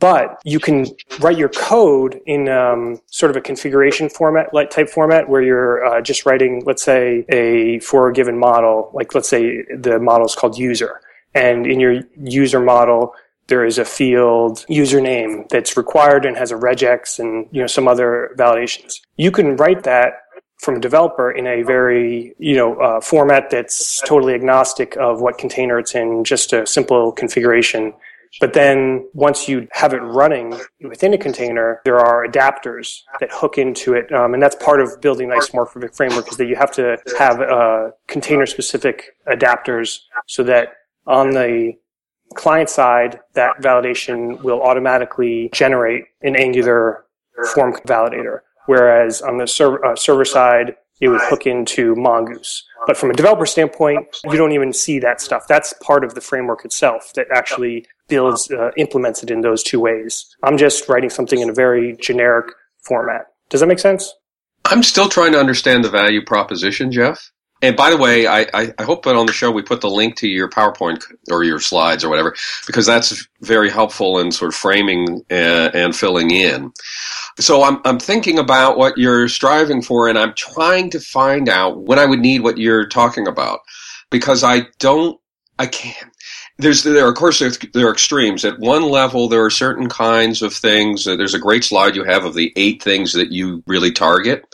But 0.00 0.40
you 0.44 0.58
can 0.58 0.86
write 1.20 1.38
your 1.38 1.50
code 1.50 2.20
in 2.26 2.48
um, 2.48 3.00
sort 3.06 3.30
of 3.30 3.36
a 3.36 3.40
configuration 3.40 4.08
format, 4.08 4.52
like 4.52 4.70
type 4.70 4.88
format, 4.88 5.28
where 5.28 5.40
you're 5.40 5.84
uh, 5.86 6.00
just 6.00 6.26
writing, 6.26 6.64
let's 6.66 6.82
say, 6.82 7.24
a 7.28 7.78
for 7.78 8.08
a 8.08 8.12
given 8.12 8.36
model, 8.36 8.90
like 8.92 9.14
let's 9.14 9.28
say 9.28 9.62
the 9.72 10.00
model 10.00 10.26
is 10.26 10.34
called 10.34 10.58
user, 10.58 11.00
and 11.32 11.66
in 11.66 11.78
your 11.78 12.00
user 12.24 12.58
model, 12.58 13.14
there 13.46 13.64
is 13.64 13.78
a 13.78 13.84
field 13.84 14.64
username 14.68 15.48
that's 15.48 15.76
required 15.76 16.24
and 16.24 16.36
has 16.36 16.50
a 16.50 16.56
regex 16.56 17.18
and 17.18 17.46
you 17.52 17.60
know 17.60 17.66
some 17.66 17.88
other 17.88 18.34
validations. 18.38 19.00
You 19.16 19.30
can 19.30 19.56
write 19.56 19.82
that 19.84 20.14
from 20.58 20.76
a 20.76 20.80
developer 20.80 21.30
in 21.30 21.46
a 21.46 21.62
very 21.62 22.34
you 22.38 22.56
know 22.56 22.76
uh, 22.76 23.00
format 23.00 23.50
that's 23.50 24.00
totally 24.02 24.34
agnostic 24.34 24.96
of 24.96 25.20
what 25.20 25.38
container 25.38 25.78
it's 25.78 25.94
in, 25.94 26.24
just 26.24 26.52
a 26.52 26.66
simple 26.66 27.12
configuration. 27.12 27.92
But 28.40 28.52
then 28.52 29.08
once 29.12 29.48
you 29.48 29.68
have 29.70 29.92
it 29.92 29.98
running 29.98 30.58
within 30.80 31.14
a 31.14 31.18
container, 31.18 31.80
there 31.84 32.00
are 32.00 32.26
adapters 32.26 33.02
that 33.20 33.30
hook 33.32 33.58
into 33.58 33.94
it, 33.94 34.12
um, 34.12 34.34
and 34.34 34.42
that's 34.42 34.56
part 34.56 34.80
of 34.80 35.00
building 35.00 35.30
an 35.30 35.38
isomorphic 35.38 35.94
framework 35.94 36.28
is 36.28 36.36
that 36.38 36.46
you 36.46 36.56
have 36.56 36.72
to 36.72 36.98
have 37.16 37.40
uh, 37.40 37.90
container-specific 38.08 39.16
adapters 39.28 40.00
so 40.26 40.42
that 40.42 40.72
on 41.06 41.30
the 41.30 41.74
client 42.34 42.68
side, 42.68 43.20
that 43.34 43.58
validation 43.60 44.42
will 44.42 44.62
automatically 44.62 45.50
generate 45.52 46.04
an 46.22 46.36
Angular 46.36 47.04
form 47.52 47.74
validator 47.86 48.40
whereas 48.66 49.22
on 49.22 49.38
the 49.38 49.46
server, 49.46 49.84
uh, 49.84 49.96
server 49.96 50.24
side, 50.24 50.76
it 51.00 51.08
would 51.08 51.20
hook 51.22 51.46
into 51.46 51.94
Mongoose. 51.96 52.64
But 52.86 52.96
from 52.96 53.10
a 53.10 53.14
developer 53.14 53.46
standpoint, 53.46 54.06
you 54.24 54.36
don't 54.36 54.52
even 54.52 54.72
see 54.72 54.98
that 55.00 55.20
stuff. 55.20 55.46
That's 55.48 55.74
part 55.82 56.04
of 56.04 56.14
the 56.14 56.20
framework 56.20 56.64
itself 56.64 57.12
that 57.14 57.26
actually 57.34 57.86
builds, 58.08 58.50
uh, 58.50 58.70
implements 58.76 59.22
it 59.22 59.30
in 59.30 59.40
those 59.40 59.62
two 59.62 59.80
ways. 59.80 60.26
I'm 60.42 60.56
just 60.56 60.88
writing 60.88 61.10
something 61.10 61.40
in 61.40 61.50
a 61.50 61.52
very 61.52 61.96
generic 62.00 62.46
format. 62.82 63.26
Does 63.50 63.60
that 63.60 63.66
make 63.66 63.80
sense? 63.80 64.14
I'm 64.66 64.82
still 64.82 65.08
trying 65.08 65.32
to 65.32 65.40
understand 65.40 65.84
the 65.84 65.90
value 65.90 66.24
proposition, 66.24 66.90
Jeff. 66.92 67.30
And 67.64 67.78
by 67.78 67.88
the 67.88 67.96
way, 67.96 68.26
I, 68.26 68.40
I, 68.52 68.74
I, 68.78 68.82
hope 68.82 69.06
that 69.06 69.16
on 69.16 69.24
the 69.24 69.32
show 69.32 69.50
we 69.50 69.62
put 69.62 69.80
the 69.80 69.88
link 69.88 70.16
to 70.16 70.28
your 70.28 70.50
PowerPoint 70.50 71.02
or 71.30 71.44
your 71.44 71.60
slides 71.60 72.04
or 72.04 72.10
whatever, 72.10 72.36
because 72.66 72.84
that's 72.84 73.26
very 73.40 73.70
helpful 73.70 74.18
in 74.18 74.32
sort 74.32 74.50
of 74.50 74.54
framing 74.54 75.24
and, 75.30 75.74
and 75.74 75.96
filling 75.96 76.30
in. 76.30 76.74
So 77.40 77.62
I'm, 77.62 77.80
I'm 77.86 77.98
thinking 77.98 78.38
about 78.38 78.76
what 78.76 78.98
you're 78.98 79.28
striving 79.28 79.80
for, 79.80 80.08
and 80.08 80.18
I'm 80.18 80.34
trying 80.34 80.90
to 80.90 81.00
find 81.00 81.48
out 81.48 81.80
when 81.80 81.98
I 81.98 82.04
would 82.04 82.20
need 82.20 82.42
what 82.42 82.58
you're 82.58 82.86
talking 82.86 83.26
about, 83.26 83.60
because 84.10 84.44
I 84.44 84.66
don't, 84.78 85.18
I 85.58 85.66
can't. 85.66 86.10
There's 86.58 86.82
there 86.82 87.06
are, 87.06 87.08
of 87.08 87.16
course 87.16 87.38
there 87.72 87.88
are 87.88 87.92
extremes. 87.92 88.44
At 88.44 88.58
one 88.58 88.82
level, 88.82 89.26
there 89.26 89.42
are 89.42 89.50
certain 89.50 89.88
kinds 89.88 90.42
of 90.42 90.52
things. 90.52 91.06
Uh, 91.06 91.16
there's 91.16 91.34
a 91.34 91.38
great 91.38 91.64
slide 91.64 91.96
you 91.96 92.04
have 92.04 92.26
of 92.26 92.34
the 92.34 92.52
eight 92.56 92.82
things 92.82 93.14
that 93.14 93.32
you 93.32 93.62
really 93.66 93.90
target 93.90 94.44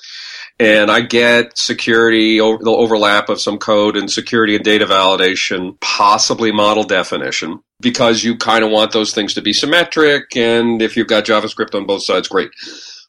and 0.60 0.90
I 0.90 1.00
get 1.00 1.56
security, 1.56 2.38
the 2.38 2.64
overlap 2.66 3.30
of 3.30 3.40
some 3.40 3.56
code 3.56 3.96
and 3.96 4.10
security 4.10 4.54
and 4.54 4.64
data 4.64 4.84
validation, 4.84 5.80
possibly 5.80 6.52
model 6.52 6.84
definition, 6.84 7.60
because 7.80 8.22
you 8.22 8.36
kind 8.36 8.62
of 8.62 8.70
want 8.70 8.92
those 8.92 9.14
things 9.14 9.32
to 9.34 9.40
be 9.40 9.54
symmetric. 9.54 10.36
And 10.36 10.82
if 10.82 10.98
you've 10.98 11.08
got 11.08 11.24
JavaScript 11.24 11.74
on 11.74 11.86
both 11.86 12.02
sides, 12.04 12.28
great. 12.28 12.50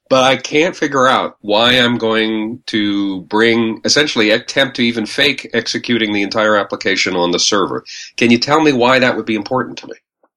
But 0.10 0.24
I 0.24 0.38
can't 0.38 0.78
figure 0.78 1.08
out 1.08 1.36
why 1.42 1.74
I'm 1.74 1.98
going 1.98 2.64
to 2.68 3.22
bring, 3.24 3.82
essentially 3.84 4.32
attempt 4.32 4.78
to 4.78 4.82
even 4.82 5.06
fake 5.06 5.50
executing 5.54 6.14
the 6.14 6.22
entire 6.22 6.56
application 6.56 7.18
on 7.18 7.32
the 7.32 7.40
server. 7.40 7.84
Can 8.16 8.32
you 8.32 8.38
tell 8.38 8.62
me 8.62 8.72
why 8.72 9.00
that 9.00 9.18
would 9.18 9.26
be 9.26 9.36
important 9.36 9.78
to 9.80 9.88
me? 9.88 9.94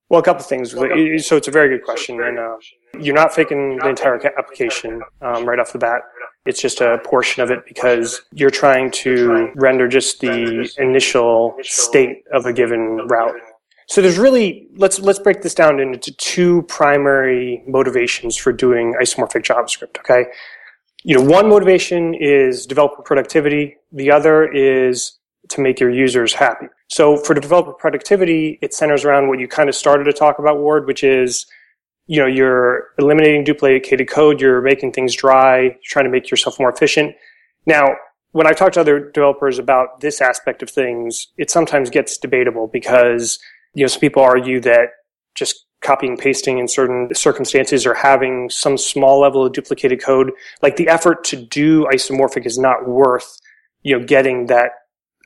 Well, 0.09 0.21
a 0.21 0.23
couple 0.23 0.43
of 0.43 0.47
things. 0.47 0.73
So 1.27 1.37
it's 1.37 1.49
a 1.49 1.51
very 1.51 1.69
good 1.69 1.85
question, 1.85 2.21
and 2.23 2.39
uh, 2.39 2.57
you're 3.01 3.15
not 3.15 3.35
faking 3.35 3.79
the 3.79 3.89
entire 3.89 4.21
application 4.39 5.03
um, 5.23 5.45
right 5.45 5.59
off 5.59 5.73
the 5.73 5.79
bat. 5.79 6.03
It's 6.47 6.61
just 6.61 6.81
a 6.81 6.99
portion 7.05 7.43
of 7.43 7.51
it 7.51 7.65
because 7.67 8.21
you're 8.33 8.51
trying 8.51 8.91
to 8.91 9.51
render 9.55 9.89
just 9.89 10.21
the 10.21 10.71
initial 10.79 11.57
state 11.63 12.25
of 12.33 12.45
a 12.45 12.53
given 12.53 13.07
route. 13.09 13.37
So 13.87 14.01
there's 14.01 14.19
really 14.19 14.69
let's 14.77 14.99
let's 14.99 15.19
break 15.19 15.43
this 15.43 15.55
down 15.55 15.81
into 15.81 16.13
two 16.17 16.63
primary 16.63 17.63
motivations 17.67 18.37
for 18.37 18.53
doing 18.53 18.95
isomorphic 19.01 19.43
JavaScript. 19.43 19.99
Okay, 19.99 20.25
you 21.03 21.17
know 21.17 21.23
one 21.23 21.49
motivation 21.49 22.15
is 22.15 22.67
developer 22.67 23.03
productivity. 23.03 23.77
The 23.93 24.11
other 24.11 24.51
is 24.51 25.19
to 25.51 25.61
make 25.61 25.81
your 25.81 25.91
users 25.91 26.33
happy. 26.33 26.67
So 26.89 27.17
for 27.19 27.35
developer 27.35 27.73
productivity, 27.73 28.59
it 28.63 28.73
centers 28.73 29.05
around 29.05 29.29
what 29.29 29.39
you 29.39 29.49
kind 29.49 29.69
of 29.69 29.75
started 29.75 30.05
to 30.05 30.13
talk 30.13 30.39
about, 30.39 30.59
Ward, 30.59 30.87
which 30.87 31.05
is 31.05 31.47
you 32.07 32.21
know, 32.21 32.27
you're 32.27 32.89
eliminating 32.99 33.45
duplicated 33.45 34.09
code, 34.09 34.41
you're 34.41 34.61
making 34.61 34.93
things 34.93 35.15
dry, 35.15 35.61
you're 35.63 35.75
trying 35.85 36.05
to 36.05 36.11
make 36.11 36.31
yourself 36.31 36.59
more 36.59 36.71
efficient. 36.71 37.15
Now, 37.67 37.95
when 38.33 38.47
I 38.47 38.53
talk 38.53 38.73
to 38.73 38.81
other 38.81 39.11
developers 39.11 39.59
about 39.59 40.01
this 40.01 40.21
aspect 40.21 40.63
of 40.63 40.69
things, 40.69 41.29
it 41.39 41.51
sometimes 41.51 41.89
gets 41.89 42.19
debatable 42.19 42.67
because, 42.67 43.39
you 43.75 43.85
know, 43.85 43.87
some 43.87 44.01
people 44.01 44.23
argue 44.23 44.61
that 44.61 44.89
just 45.35 45.65
copying 45.83 46.17
pasting 46.17 46.59
in 46.59 46.67
certain 46.67 47.15
circumstances 47.15 47.87
or 47.87 47.95
having 47.95 48.49
some 48.51 48.77
small 48.77 49.21
level 49.21 49.47
of 49.47 49.53
duplicated 49.53 50.03
code, 50.03 50.33
like 50.63 50.77
the 50.77 50.89
effort 50.89 51.23
to 51.25 51.37
do 51.37 51.85
isomorphic 51.93 52.45
is 52.45 52.59
not 52.59 52.89
worth, 52.89 53.39
you 53.83 53.97
know, 53.97 54.05
getting 54.05 54.47
that 54.47 54.71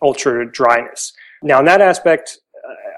ultra 0.02 0.50
dryness. 0.50 1.12
Now, 1.42 1.60
in 1.60 1.64
that 1.66 1.80
aspect, 1.80 2.38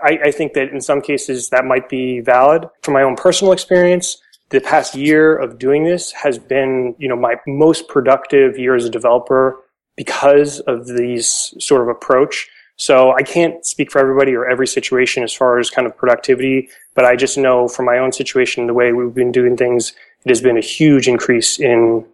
I, 0.03 0.19
I 0.25 0.31
think 0.31 0.55
that 0.55 0.71
in 0.71 0.81
some 0.81 1.01
cases 1.01 1.49
that 1.51 1.65
might 1.65 1.89
be 1.89 2.21
valid. 2.21 2.69
From 2.83 2.95
my 2.95 3.03
own 3.03 3.17
personal 3.17 3.53
experience, 3.53 4.19
the 4.51 4.61
past 4.61 4.95
year 4.95 5.37
of 5.37 5.59
doing 5.59 5.85
this 5.85 6.13
has 6.13 6.39
been, 6.39 6.95
you 6.99 7.09
know, 7.09 7.17
my 7.17 7.37
most 7.47 7.89
productive 7.89 8.59
year 8.59 8.75
as 8.75 8.85
a 8.85 8.91
developer 8.91 9.63
because 9.97 10.61
of 10.61 10.87
these 10.87 11.55
sort 11.59 11.83
of 11.83 11.89
approach. 11.89 12.49
So 12.77 13.13
I 13.13 13.23
can't 13.23 13.65
speak 13.67 13.93
for 13.93 13.99
everybody 14.01 14.35
or 14.35 14.49
every 14.49 14.67
situation 14.67 15.23
as 15.23 15.35
far 15.35 15.59
as 15.59 15.69
kind 15.69 15.87
of 15.87 15.97
productivity, 15.97 16.71
but 16.95 17.05
I 17.05 17.15
just 17.15 17.37
know 17.37 17.69
from 17.69 17.85
my 17.85 17.99
own 17.99 18.11
situation, 18.11 18.67
the 18.67 18.75
way 18.75 18.93
we've 18.93 19.15
been 19.15 19.33
doing 19.33 19.57
things, 19.57 19.93
it 20.25 20.31
has 20.31 20.41
been 20.41 20.57
a 20.57 20.63
huge 20.63 21.07
increase 21.07 21.61
in 21.61 22.07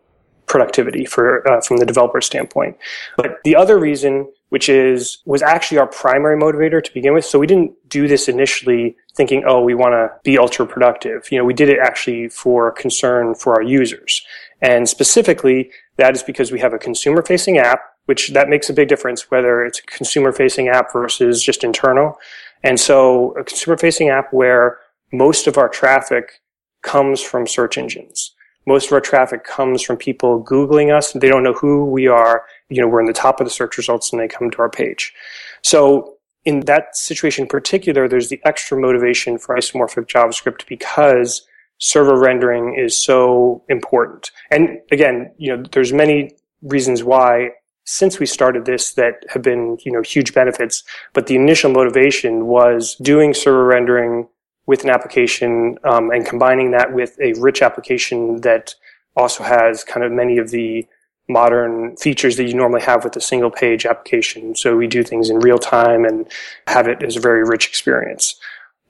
productivity 0.46 1.04
for 1.04 1.46
uh, 1.48 1.60
from 1.60 1.76
the 1.76 1.86
developer 1.86 2.20
standpoint. 2.20 2.76
But 3.16 3.38
the 3.44 3.54
other 3.54 3.78
reason, 3.78 4.28
which 4.50 4.68
is 4.68 5.18
was 5.24 5.42
actually 5.42 5.78
our 5.78 5.86
primary 5.86 6.38
motivator 6.40 6.82
to 6.82 6.94
begin 6.94 7.14
with, 7.14 7.24
so 7.24 7.38
we 7.38 7.46
didn't 7.46 7.72
do 7.88 8.06
this 8.08 8.28
initially 8.28 8.96
thinking, 9.14 9.44
oh, 9.46 9.62
we 9.62 9.74
want 9.74 9.92
to 9.92 10.10
be 10.22 10.38
ultra 10.38 10.66
productive. 10.66 11.30
You 11.30 11.38
know, 11.38 11.44
we 11.44 11.54
did 11.54 11.68
it 11.68 11.78
actually 11.78 12.28
for 12.28 12.70
concern 12.72 13.34
for 13.34 13.54
our 13.54 13.62
users, 13.62 14.24
and 14.60 14.88
specifically 14.88 15.70
that 15.96 16.14
is 16.14 16.22
because 16.22 16.52
we 16.52 16.60
have 16.60 16.72
a 16.72 16.78
consumer 16.78 17.22
facing 17.22 17.58
app 17.58 17.80
which 18.06 18.28
that 18.30 18.48
makes 18.48 18.70
a 18.70 18.72
big 18.72 18.88
difference 18.88 19.30
whether 19.30 19.64
it's 19.64 19.80
a 19.80 19.82
consumer 19.82 20.32
facing 20.32 20.68
app 20.68 20.92
versus 20.92 21.42
just 21.42 21.62
internal. 21.62 22.16
And 22.62 22.80
so 22.80 23.32
a 23.32 23.44
consumer 23.44 23.76
facing 23.76 24.08
app 24.08 24.32
where 24.32 24.78
most 25.12 25.46
of 25.46 25.58
our 25.58 25.68
traffic 25.68 26.40
comes 26.82 27.20
from 27.20 27.46
search 27.46 27.76
engines. 27.76 28.32
Most 28.66 28.86
of 28.86 28.92
our 28.92 29.00
traffic 29.00 29.44
comes 29.44 29.82
from 29.82 29.96
people 29.96 30.42
Googling 30.42 30.96
us. 30.96 31.12
They 31.12 31.28
don't 31.28 31.44
know 31.44 31.52
who 31.52 31.84
we 31.84 32.08
are. 32.08 32.44
You 32.68 32.80
know, 32.80 32.88
we're 32.88 33.00
in 33.00 33.06
the 33.06 33.12
top 33.12 33.40
of 33.40 33.46
the 33.46 33.50
search 33.50 33.76
results 33.76 34.12
and 34.12 34.20
they 34.20 34.28
come 34.28 34.50
to 34.50 34.58
our 34.58 34.70
page. 34.70 35.14
So 35.62 36.16
in 36.44 36.60
that 36.60 36.96
situation 36.96 37.42
in 37.42 37.48
particular, 37.48 38.08
there's 38.08 38.28
the 38.28 38.40
extra 38.44 38.80
motivation 38.80 39.38
for 39.38 39.56
isomorphic 39.56 40.06
JavaScript 40.06 40.66
because 40.66 41.46
server 41.78 42.18
rendering 42.18 42.74
is 42.78 42.96
so 42.96 43.62
important. 43.68 44.30
And 44.50 44.80
again, 44.90 45.32
you 45.38 45.56
know, 45.56 45.64
there's 45.72 45.92
many 45.92 46.36
reasons 46.62 47.04
why 47.04 47.50
since 47.86 48.18
we 48.18 48.26
started 48.26 48.64
this 48.64 48.94
that 48.94 49.24
have 49.28 49.42
been, 49.42 49.78
you 49.84 49.92
know, 49.92 50.02
huge 50.02 50.34
benefits. 50.34 50.82
But 51.12 51.28
the 51.28 51.36
initial 51.36 51.70
motivation 51.70 52.46
was 52.46 52.96
doing 52.96 53.32
server 53.32 53.64
rendering 53.64 54.28
with 54.66 54.84
an 54.84 54.90
application 54.90 55.78
um, 55.84 56.10
and 56.10 56.26
combining 56.26 56.72
that 56.72 56.92
with 56.92 57.16
a 57.20 57.32
rich 57.38 57.62
application 57.62 58.40
that 58.40 58.74
also 59.16 59.42
has 59.42 59.84
kind 59.84 60.04
of 60.04 60.12
many 60.12 60.38
of 60.38 60.50
the 60.50 60.86
modern 61.28 61.96
features 61.96 62.36
that 62.36 62.44
you 62.44 62.54
normally 62.54 62.82
have 62.82 63.02
with 63.04 63.16
a 63.16 63.20
single 63.20 63.50
page 63.50 63.84
application. 63.84 64.54
So 64.54 64.76
we 64.76 64.86
do 64.86 65.02
things 65.02 65.30
in 65.30 65.38
real 65.38 65.58
time 65.58 66.04
and 66.04 66.30
have 66.66 66.86
it 66.86 67.02
as 67.02 67.16
a 67.16 67.20
very 67.20 67.42
rich 67.42 67.66
experience. 67.66 68.38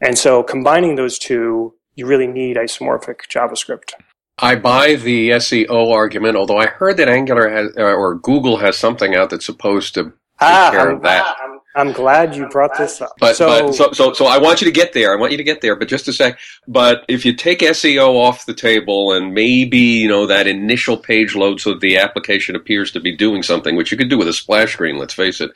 And 0.01 0.19
so 0.19 0.43
combining 0.43 0.97
those 0.97 1.19
two, 1.19 1.75
you 1.95 2.07
really 2.07 2.27
need 2.27 2.57
isomorphic 2.57 3.29
JavaScript. 3.29 3.93
I 4.39 4.57
buy 4.57 4.97
the 4.97 5.31
SEO 5.31 5.93
argument, 5.93 6.37
although 6.37 6.59
I 6.59 6.67
heard 6.67 6.99
that 6.99 7.09
Angular 7.09 7.49
has, 7.49 7.73
uh, 7.79 7.83
or 7.83 8.17
Google 8.17 8.59
has 8.59 8.77
something 8.77 9.15
out 9.15 9.31
that's 9.31 9.47
supposed 9.47 9.95
to 9.95 10.05
take 10.05 10.13
ah, 10.41 10.69
care 10.71 10.91
I'm, 10.91 10.97
of 10.97 11.03
that. 11.03 11.37
I'm, 11.77 11.93
glad 11.93 12.35
you 12.35 12.49
brought 12.49 12.77
this 12.77 13.01
up. 13.01 13.13
But 13.21 13.37
so, 13.37 13.47
but 13.47 13.75
so, 13.75 13.93
so 13.93 14.13
so 14.13 14.27
I 14.27 14.39
want 14.39 14.61
you 14.61 14.65
to 14.65 14.73
get 14.73 14.93
there. 14.93 15.13
I 15.13 15.21
want 15.21 15.33
you 15.33 15.39
to 15.39 15.45
get 15.45 15.61
there. 15.61 15.77
But 15.77 15.89
just 15.89 16.09
a 16.09 16.13
sec. 16.13 16.39
But 16.67 17.05
if 17.09 17.25
you 17.25 17.35
take 17.35 17.61
SEO 17.61 18.09
off 18.15 18.47
the 18.47 18.55
table 18.55 19.13
and 19.13 19.35
maybe 19.35 19.79
you 19.79 20.09
know 20.09 20.27
that 20.27 20.47
initial 20.47 20.97
page 20.97 21.35
load, 21.35 21.61
so 21.61 21.71
that 21.71 21.81
the 21.81 21.99
application 21.99 22.57
appears 22.57 22.91
to 22.93 23.01
be 23.01 23.17
doing 23.17 23.43
something, 23.43 23.77
which 23.77 23.93
you 23.93 23.99
could 23.99 24.11
do 24.11 24.19
with 24.19 24.29
a 24.29 24.33
splash 24.33 24.73
screen. 24.73 24.99
Let's 24.99 25.15
face 25.15 25.41
it. 25.41 25.51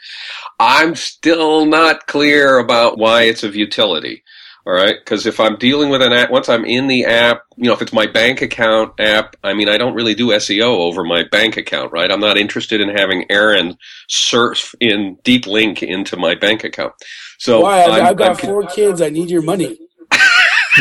I'm 0.58 0.94
still 0.94 1.66
not 1.66 2.06
clear 2.06 2.58
about 2.58 2.98
why 2.98 3.22
it's 3.22 3.42
of 3.42 3.56
utility. 3.56 4.22
All 4.66 4.74
right, 4.74 4.96
because 4.98 5.26
if 5.26 5.40
I'm 5.40 5.56
dealing 5.56 5.88
with 5.88 6.02
an 6.02 6.12
app, 6.12 6.30
once 6.30 6.48
I'm 6.48 6.66
in 6.66 6.86
the 6.86 7.06
app, 7.06 7.44
you 7.56 7.64
know, 7.64 7.72
if 7.72 7.80
it's 7.80 7.94
my 7.94 8.06
bank 8.06 8.42
account 8.42 8.92
app, 9.00 9.34
I 9.42 9.54
mean, 9.54 9.70
I 9.70 9.78
don't 9.78 9.94
really 9.94 10.14
do 10.14 10.28
SEO 10.28 10.78
over 10.80 11.02
my 11.02 11.24
bank 11.24 11.56
account, 11.56 11.92
right? 11.92 12.10
I'm 12.10 12.20
not 12.20 12.36
interested 12.36 12.80
in 12.80 12.90
having 12.90 13.24
Aaron 13.30 13.78
surf 14.08 14.74
in 14.78 15.16
deep 15.24 15.46
link 15.46 15.82
into 15.82 16.16
my 16.18 16.34
bank 16.34 16.62
account. 16.62 16.92
So 17.38 17.62
Why? 17.62 17.84
I've, 17.84 18.02
I've 18.02 18.16
got 18.16 18.26
I'm- 18.28 18.36
four 18.36 18.66
kids. 18.66 19.00
I 19.00 19.08
need 19.08 19.30
your 19.30 19.42
money. 19.42 19.78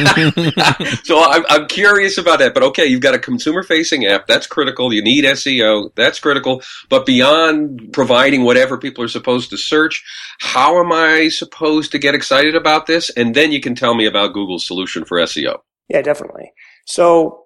so 1.04 1.24
I'm, 1.24 1.46
I'm 1.50 1.68
curious 1.68 2.18
about 2.18 2.40
that. 2.40 2.54
But 2.54 2.64
okay, 2.64 2.86
you've 2.86 3.02
got 3.02 3.16
a 3.16 3.20
consumer 3.20 3.64
facing 3.64 4.06
app. 4.06 4.28
That's 4.28 4.48
critical. 4.48 4.94
You 4.94 5.02
need 5.02 5.26
SEO. 5.26 5.92
That's 5.96 6.20
critical. 6.20 6.62
But 6.90 7.06
beyond 7.06 7.92
providing 7.94 8.44
whatever 8.44 8.78
people 8.78 9.04
are 9.04 9.10
supposed 9.10 9.50
to 9.52 9.58
search, 9.58 10.04
how 10.40 10.80
am 10.80 10.92
I 10.92 11.30
supposed 11.30 11.92
to 11.92 12.00
get 12.00 12.16
excited 12.16 12.56
about 12.56 12.86
this? 12.86 13.10
And 13.12 13.36
then 13.36 13.52
you 13.52 13.62
can 13.62 13.76
tell 13.76 13.94
me 13.94 14.06
about 14.06 14.34
Google's 14.34 14.66
solution 14.66 15.06
for 15.06 15.18
SEO. 15.20 15.60
yeah, 15.90 16.02
definitely. 16.02 16.52
So 16.86 17.46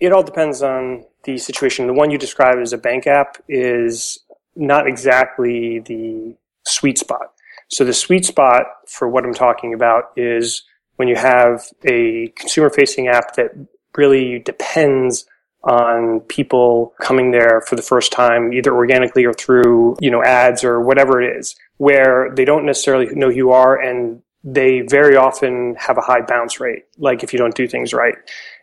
it 0.00 0.12
all 0.12 0.22
depends 0.22 0.62
on 0.62 1.04
the 1.24 1.38
situation. 1.38 1.86
The 1.86 1.92
one 1.92 2.10
you 2.10 2.18
described 2.18 2.60
as 2.60 2.72
a 2.72 2.78
bank 2.78 3.06
app 3.06 3.36
is 3.48 4.18
not 4.56 4.86
exactly 4.86 5.78
the 5.78 6.34
sweet 6.66 6.98
spot. 6.98 7.32
So 7.70 7.84
the 7.84 7.94
sweet 7.94 8.26
spot 8.26 8.66
for 8.86 9.08
what 9.08 9.24
I'm 9.24 9.32
talking 9.32 9.72
about 9.72 10.12
is 10.16 10.62
when 11.02 11.08
you 11.08 11.16
have 11.16 11.64
a 11.84 12.28
consumer 12.36 12.70
facing 12.70 13.08
app 13.08 13.34
that 13.34 13.50
really 13.96 14.38
depends 14.38 15.26
on 15.64 16.20
people 16.28 16.94
coming 17.00 17.32
there 17.32 17.60
for 17.66 17.74
the 17.74 17.82
first 17.82 18.12
time, 18.12 18.52
either 18.52 18.72
organically 18.72 19.24
or 19.24 19.32
through, 19.32 19.96
you 19.98 20.12
know, 20.12 20.22
ads 20.22 20.62
or 20.62 20.80
whatever 20.80 21.20
it 21.20 21.36
is, 21.36 21.56
where 21.78 22.30
they 22.36 22.44
don't 22.44 22.64
necessarily 22.64 23.12
know 23.16 23.30
who 23.30 23.34
you 23.34 23.50
are 23.50 23.76
and 23.80 24.22
they 24.44 24.82
very 24.82 25.16
often 25.16 25.74
have 25.76 25.98
a 25.98 26.02
high 26.02 26.20
bounce 26.20 26.60
rate, 26.60 26.84
like 26.98 27.24
if 27.24 27.32
you 27.32 27.38
don't 27.40 27.56
do 27.56 27.66
things 27.66 27.92
right. 27.92 28.14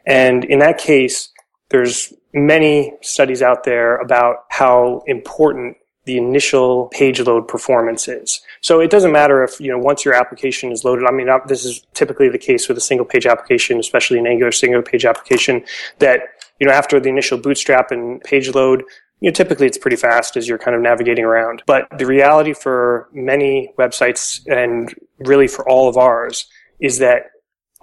And 0.08 0.46
in 0.46 0.60
that 0.60 0.78
case, 0.78 1.34
there's 1.72 2.14
many 2.34 2.94
studies 3.02 3.42
out 3.42 3.66
there 3.66 3.98
about 3.98 4.46
how 4.50 5.04
important 5.08 5.76
the 6.10 6.18
initial 6.18 6.88
page 6.88 7.20
load 7.20 7.48
performance 7.48 8.08
is. 8.08 8.42
So 8.62 8.80
it 8.80 8.90
doesn't 8.90 9.12
matter 9.12 9.44
if, 9.44 9.62
you 9.62 9.70
know, 9.70 9.78
once 9.78 10.04
your 10.04 10.16
application 10.16 10.72
is 10.72 10.84
loaded, 10.84 11.06
I 11.08 11.12
mean, 11.12 11.30
uh, 11.30 11.38
this 11.46 11.64
is 11.64 11.86
typically 11.94 12.30
the 12.30 12.40
case 12.40 12.68
with 12.68 12.80
a 12.80 12.82
single 12.82 13.06
page 13.06 13.28
application, 13.28 13.78
especially 13.78 14.18
an 14.18 14.26
Angular 14.26 14.52
single 14.52 14.82
page 14.82 15.06
application, 15.06 15.64
that, 16.00 16.22
you 16.60 16.66
know, 16.66 16.74
after 16.74 17.00
the 17.00 17.10
initial 17.10 17.38
bootstrap 17.38 17.92
and 17.92 18.24
page 18.24 18.56
load, 18.56 18.84
you 19.20 19.30
know, 19.30 19.32
typically 19.32 19.68
it's 19.68 19.78
pretty 19.78 19.98
fast 19.98 20.36
as 20.36 20.48
you're 20.48 20.58
kind 20.58 20.76
of 20.76 20.82
navigating 20.82 21.26
around. 21.26 21.62
But 21.68 21.88
the 22.00 22.08
reality 22.08 22.54
for 22.54 23.08
many 23.14 23.72
websites 23.78 24.42
and 24.48 24.92
really 25.20 25.48
for 25.48 25.70
all 25.70 25.88
of 25.88 25.96
ours 25.96 26.48
is 26.80 26.98
that 26.98 27.26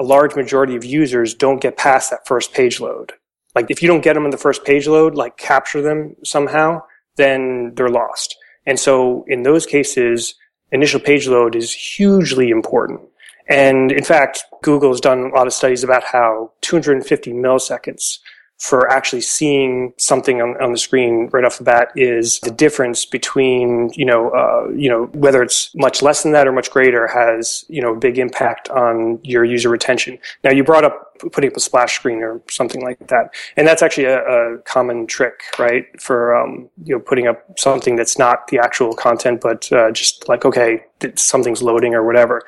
a 0.00 0.02
large 0.02 0.35
majority 0.35 0.75
of 0.75 0.85
users 0.85 1.33
don't 1.33 1.61
get 1.61 1.76
past 1.76 2.11
that 2.11 2.26
first 2.26 2.52
page 2.52 2.80
load. 2.80 3.12
Like 3.54 3.71
if 3.71 3.83
you 3.83 3.87
don't 3.88 4.02
get 4.02 4.14
them 4.14 4.25
in 4.25 4.33
the 4.33 4.37
first 4.37 4.64
page 4.64 4.88
load, 4.88 5.14
like 5.14 5.37
capture 5.37 5.80
them 5.80 6.16
somehow, 6.25 6.83
then 7.16 7.73
they're 7.75 7.88
lost. 7.88 8.37
And 8.66 8.78
so 8.78 9.25
in 9.28 9.42
those 9.42 9.66
cases, 9.66 10.35
initial 10.73 11.00
page 11.00 11.28
load 11.28 11.54
is 11.54 11.73
hugely 11.73 12.50
important. 12.50 13.00
And 13.49 13.92
in 13.92 14.02
fact, 14.02 14.44
Google 14.62 14.90
has 14.90 15.00
done 15.00 15.30
a 15.30 15.37
lot 15.37 15.46
of 15.46 15.52
studies 15.52 15.85
about 15.85 16.02
how 16.02 16.50
250 16.62 17.32
milliseconds 17.32 18.18
for 18.58 18.88
actually 18.90 19.20
seeing 19.20 19.92
something 19.98 20.40
on, 20.40 20.60
on 20.62 20.72
the 20.72 20.78
screen 20.78 21.28
right 21.32 21.44
off 21.44 21.58
the 21.58 21.64
bat 21.64 21.88
is 21.94 22.40
the 22.40 22.50
difference 22.50 23.04
between, 23.04 23.90
you 23.94 24.04
know, 24.04 24.30
uh, 24.30 24.70
you 24.75 24.88
know, 24.88 25.06
whether 25.12 25.42
it's 25.42 25.75
much 25.75 26.02
less 26.02 26.22
than 26.22 26.32
that 26.32 26.46
or 26.46 26.52
much 26.52 26.70
greater 26.70 27.06
has, 27.06 27.64
you 27.68 27.82
know, 27.82 27.92
a 27.92 27.98
big 27.98 28.18
impact 28.18 28.68
on 28.70 29.20
your 29.22 29.44
user 29.44 29.68
retention. 29.68 30.18
Now 30.42 30.52
you 30.52 30.64
brought 30.64 30.84
up 30.84 31.18
putting 31.32 31.50
up 31.50 31.56
a 31.56 31.60
splash 31.60 31.94
screen 31.94 32.22
or 32.22 32.40
something 32.50 32.82
like 32.82 32.98
that. 33.08 33.34
And 33.56 33.66
that's 33.66 33.82
actually 33.82 34.04
a, 34.04 34.20
a 34.20 34.58
common 34.58 35.06
trick, 35.06 35.42
right? 35.58 35.84
For, 36.00 36.36
um, 36.36 36.68
you 36.84 36.94
know, 36.94 37.00
putting 37.00 37.26
up 37.26 37.58
something 37.58 37.96
that's 37.96 38.18
not 38.18 38.48
the 38.48 38.58
actual 38.58 38.94
content, 38.94 39.40
but, 39.40 39.70
uh, 39.72 39.90
just 39.92 40.28
like, 40.28 40.44
okay, 40.44 40.84
something's 41.14 41.62
loading 41.62 41.94
or 41.94 42.04
whatever. 42.04 42.42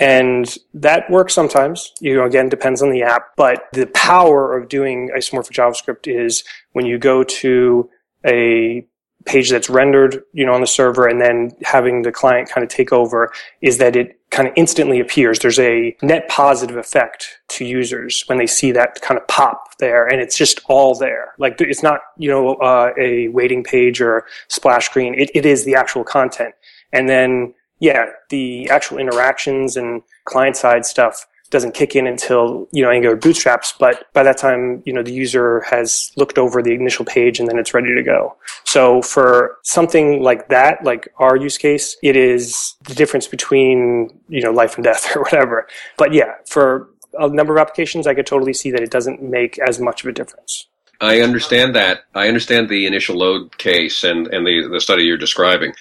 And 0.00 0.56
that 0.72 1.10
works 1.10 1.34
sometimes. 1.34 1.92
You 2.00 2.16
know, 2.16 2.24
again, 2.24 2.48
depends 2.48 2.82
on 2.82 2.90
the 2.90 3.02
app. 3.02 3.36
But 3.36 3.64
the 3.72 3.86
power 3.88 4.56
of 4.56 4.68
doing 4.68 5.10
isomorphic 5.14 5.52
JavaScript 5.52 6.08
is 6.08 6.42
when 6.72 6.86
you 6.86 6.98
go 6.98 7.22
to 7.22 7.88
a 8.26 8.86
page 9.26 9.50
that's 9.50 9.68
rendered, 9.68 10.22
you 10.32 10.46
know, 10.46 10.54
on 10.54 10.62
the 10.62 10.66
server 10.66 11.06
and 11.06 11.20
then 11.20 11.50
having 11.62 12.02
the 12.02 12.12
client 12.12 12.48
kind 12.48 12.64
of 12.64 12.70
take 12.70 12.90
over 12.92 13.30
is 13.60 13.76
that 13.76 13.94
it 13.94 14.18
kind 14.30 14.48
of 14.48 14.54
instantly 14.56 14.98
appears. 14.98 15.38
There's 15.38 15.58
a 15.58 15.94
net 16.00 16.26
positive 16.28 16.76
effect 16.76 17.38
to 17.48 17.66
users 17.66 18.24
when 18.26 18.38
they 18.38 18.46
see 18.46 18.72
that 18.72 19.02
kind 19.02 19.20
of 19.20 19.28
pop 19.28 19.76
there 19.78 20.06
and 20.06 20.22
it's 20.22 20.38
just 20.38 20.60
all 20.68 20.94
there. 20.94 21.34
Like 21.38 21.60
it's 21.60 21.82
not, 21.82 22.00
you 22.16 22.30
know, 22.30 22.54
uh, 22.54 22.92
a 22.98 23.28
waiting 23.28 23.62
page 23.62 24.00
or 24.00 24.24
splash 24.48 24.86
screen. 24.86 25.14
It, 25.14 25.30
it 25.34 25.44
is 25.44 25.66
the 25.66 25.74
actual 25.74 26.04
content. 26.04 26.54
And 26.92 27.06
then 27.08 27.54
yeah, 27.80 28.06
the 28.28 28.68
actual 28.70 28.98
interactions 28.98 29.76
and 29.76 30.02
client 30.24 30.56
side 30.56 30.86
stuff 30.86 31.26
doesn't 31.50 31.74
kick 31.74 31.96
in 31.96 32.06
until 32.06 32.68
you 32.72 32.82
know 32.82 32.90
Angular 32.90 33.16
bootstraps. 33.16 33.74
But 33.78 34.12
by 34.12 34.22
that 34.22 34.38
time, 34.38 34.82
you 34.86 34.92
know 34.92 35.02
the 35.02 35.12
user 35.12 35.60
has 35.62 36.12
looked 36.16 36.38
over 36.38 36.62
the 36.62 36.74
initial 36.74 37.04
page 37.04 37.40
and 37.40 37.48
then 37.48 37.58
it's 37.58 37.74
ready 37.74 37.94
to 37.94 38.02
go. 38.02 38.36
So 38.64 39.02
for 39.02 39.58
something 39.64 40.22
like 40.22 40.48
that, 40.48 40.84
like 40.84 41.08
our 41.18 41.36
use 41.36 41.58
case, 41.58 41.96
it 42.02 42.16
is 42.16 42.76
the 42.84 42.94
difference 42.94 43.26
between 43.26 44.10
you 44.28 44.42
know 44.42 44.52
life 44.52 44.76
and 44.76 44.84
death 44.84 45.10
or 45.16 45.22
whatever. 45.22 45.66
But 45.98 46.12
yeah, 46.12 46.34
for 46.46 46.88
a 47.18 47.28
number 47.28 47.56
of 47.56 47.60
applications, 47.60 48.06
I 48.06 48.14
could 48.14 48.26
totally 48.26 48.52
see 48.52 48.70
that 48.70 48.82
it 48.82 48.90
doesn't 48.90 49.20
make 49.20 49.58
as 49.58 49.80
much 49.80 50.04
of 50.04 50.08
a 50.08 50.12
difference. 50.12 50.66
I 51.00 51.22
understand 51.22 51.74
that. 51.74 52.02
I 52.14 52.28
understand 52.28 52.68
the 52.68 52.86
initial 52.86 53.16
load 53.16 53.56
case 53.56 54.04
and, 54.04 54.26
and 54.28 54.46
the, 54.46 54.68
the 54.68 54.80
study 54.80 55.04
you're 55.04 55.16
describing. 55.16 55.72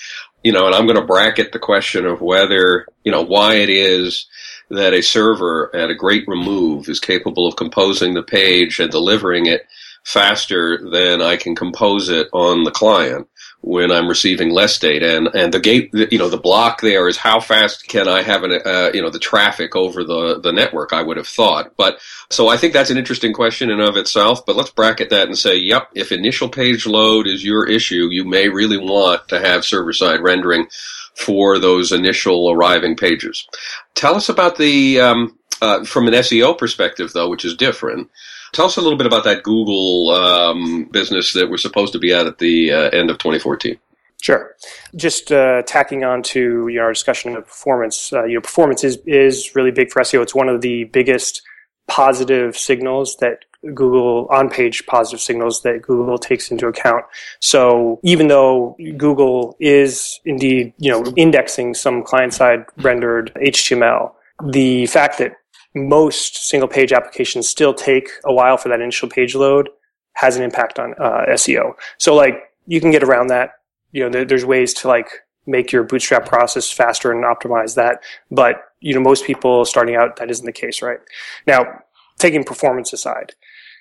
You 0.43 0.53
know, 0.53 0.65
and 0.65 0.75
I'm 0.75 0.85
going 0.85 0.99
to 0.99 1.05
bracket 1.05 1.51
the 1.51 1.59
question 1.59 2.05
of 2.05 2.21
whether, 2.21 2.87
you 3.03 3.11
know, 3.11 3.21
why 3.21 3.55
it 3.55 3.69
is 3.69 4.27
that 4.69 4.93
a 4.93 5.01
server 5.01 5.75
at 5.75 5.89
a 5.89 5.95
great 5.95 6.27
remove 6.27 6.87
is 6.87 6.99
capable 6.99 7.47
of 7.47 7.55
composing 7.55 8.13
the 8.13 8.23
page 8.23 8.79
and 8.79 8.91
delivering 8.91 9.47
it 9.47 9.67
faster 10.05 10.89
than 10.89 11.21
I 11.21 11.35
can 11.35 11.55
compose 11.55 12.09
it 12.09 12.27
on 12.31 12.63
the 12.63 12.71
client 12.71 13.27
when 13.61 13.91
I'm 13.91 14.07
receiving 14.07 14.51
less 14.51 14.79
data. 14.79 15.17
And, 15.17 15.27
and 15.35 15.53
the 15.53 15.59
gate, 15.59 15.91
you 15.93 16.17
know, 16.17 16.29
the 16.29 16.37
block 16.37 16.81
there 16.81 17.07
is 17.07 17.17
how 17.17 17.39
fast 17.39 17.87
can 17.87 18.07
I 18.07 18.21
have 18.21 18.43
an, 18.43 18.59
uh, 18.65 18.91
you 18.93 19.01
know, 19.01 19.09
the 19.09 19.19
traffic 19.19 19.75
over 19.75 20.03
the, 20.03 20.39
the 20.39 20.53
network, 20.53 20.93
I 20.93 21.03
would 21.03 21.17
have 21.17 21.27
thought. 21.27 21.73
But 21.75 21.99
so 22.29 22.47
I 22.47 22.57
think 22.57 22.73
that's 22.73 22.89
an 22.89 22.97
interesting 22.97 23.33
question 23.33 23.69
in 23.69 23.81
of 23.81 23.97
itself, 23.97 24.45
but 24.45 24.55
let's 24.55 24.69
bracket 24.69 25.09
that 25.09 25.27
and 25.27 25.37
say, 25.37 25.57
yep, 25.57 25.89
if 25.93 26.11
initial 26.11 26.47
page 26.47 26.85
load 26.85 27.27
is 27.27 27.43
your 27.43 27.67
issue, 27.67 28.07
you 28.09 28.23
may 28.23 28.47
really 28.47 28.77
want 28.77 29.27
to 29.27 29.39
have 29.39 29.65
server 29.65 29.93
side 29.93 30.21
rendering 30.21 30.67
for 31.15 31.59
those 31.59 31.91
initial 31.91 32.49
arriving 32.49 32.95
pages. 32.95 33.45
Tell 33.93 34.15
us 34.15 34.29
about 34.29 34.57
the, 34.57 35.01
um, 35.01 35.37
uh, 35.61 35.83
from 35.83 36.07
an 36.07 36.13
SEO 36.13 36.57
perspective 36.57 37.11
though, 37.13 37.29
which 37.29 37.43
is 37.43 37.57
different. 37.57 38.09
Tell 38.51 38.65
us 38.65 38.77
a 38.77 38.81
little 38.81 38.97
bit 38.97 39.07
about 39.07 39.23
that 39.25 39.43
Google 39.43 40.09
um, 40.11 40.85
business 40.85 41.33
that 41.33 41.49
we're 41.49 41.57
supposed 41.57 41.93
to 41.93 41.99
be 41.99 42.13
at 42.13 42.25
at 42.25 42.37
the 42.39 42.71
uh, 42.71 42.89
end 42.89 43.09
of 43.09 43.17
2014. 43.17 43.77
Sure. 44.21 44.55
Just 44.95 45.31
uh, 45.31 45.61
tacking 45.63 46.03
on 46.03 46.23
to 46.23 46.67
you 46.67 46.75
know, 46.75 46.83
our 46.83 46.93
discussion 46.93 47.37
of 47.37 47.45
performance. 47.45 48.11
Uh, 48.11 48.25
you 48.25 48.35
know, 48.35 48.41
performance 48.41 48.83
is 48.83 48.97
is 49.05 49.55
really 49.55 49.71
big 49.71 49.91
for 49.91 50.01
SEO. 50.01 50.21
It's 50.21 50.35
one 50.35 50.49
of 50.49 50.61
the 50.61 50.85
biggest 50.85 51.41
positive 51.87 52.57
signals 52.57 53.15
that 53.17 53.45
Google 53.73 54.27
on 54.29 54.49
page 54.49 54.85
positive 54.85 55.19
signals 55.19 55.61
that 55.63 55.81
Google 55.81 56.17
takes 56.17 56.51
into 56.51 56.67
account. 56.67 57.05
So 57.39 57.99
even 58.03 58.27
though 58.27 58.77
Google 58.97 59.55
is 59.59 60.19
indeed, 60.25 60.73
you 60.77 60.91
know, 60.91 61.03
indexing 61.15 61.73
some 61.73 62.03
client 62.03 62.33
side 62.33 62.65
rendered 62.77 63.33
HTML, 63.35 64.13
the 64.45 64.85
fact 64.85 65.17
that 65.17 65.33
most 65.75 66.47
single 66.49 66.67
page 66.67 66.91
applications 66.91 67.47
still 67.47 67.73
take 67.73 68.09
a 68.25 68.33
while 68.33 68.57
for 68.57 68.69
that 68.69 68.81
initial 68.81 69.09
page 69.09 69.35
load 69.35 69.69
has 70.13 70.35
an 70.35 70.43
impact 70.43 70.79
on 70.79 70.93
uh, 70.99 71.25
SEO. 71.29 71.73
So 71.97 72.15
like 72.15 72.35
you 72.65 72.81
can 72.81 72.91
get 72.91 73.03
around 73.03 73.27
that. 73.27 73.51
You 73.91 74.03
know, 74.03 74.09
there, 74.09 74.25
there's 74.25 74.45
ways 74.45 74.73
to 74.75 74.87
like 74.87 75.07
make 75.47 75.71
your 75.71 75.83
bootstrap 75.83 76.25
process 76.25 76.71
faster 76.71 77.11
and 77.11 77.23
optimize 77.23 77.75
that. 77.75 78.03
But 78.29 78.61
you 78.79 78.93
know, 78.93 79.01
most 79.01 79.25
people 79.25 79.65
starting 79.65 79.95
out, 79.95 80.17
that 80.17 80.29
isn't 80.29 80.45
the 80.45 80.51
case, 80.51 80.81
right? 80.81 80.99
Now, 81.47 81.65
taking 82.17 82.43
performance 82.43 82.93
aside, 82.93 83.33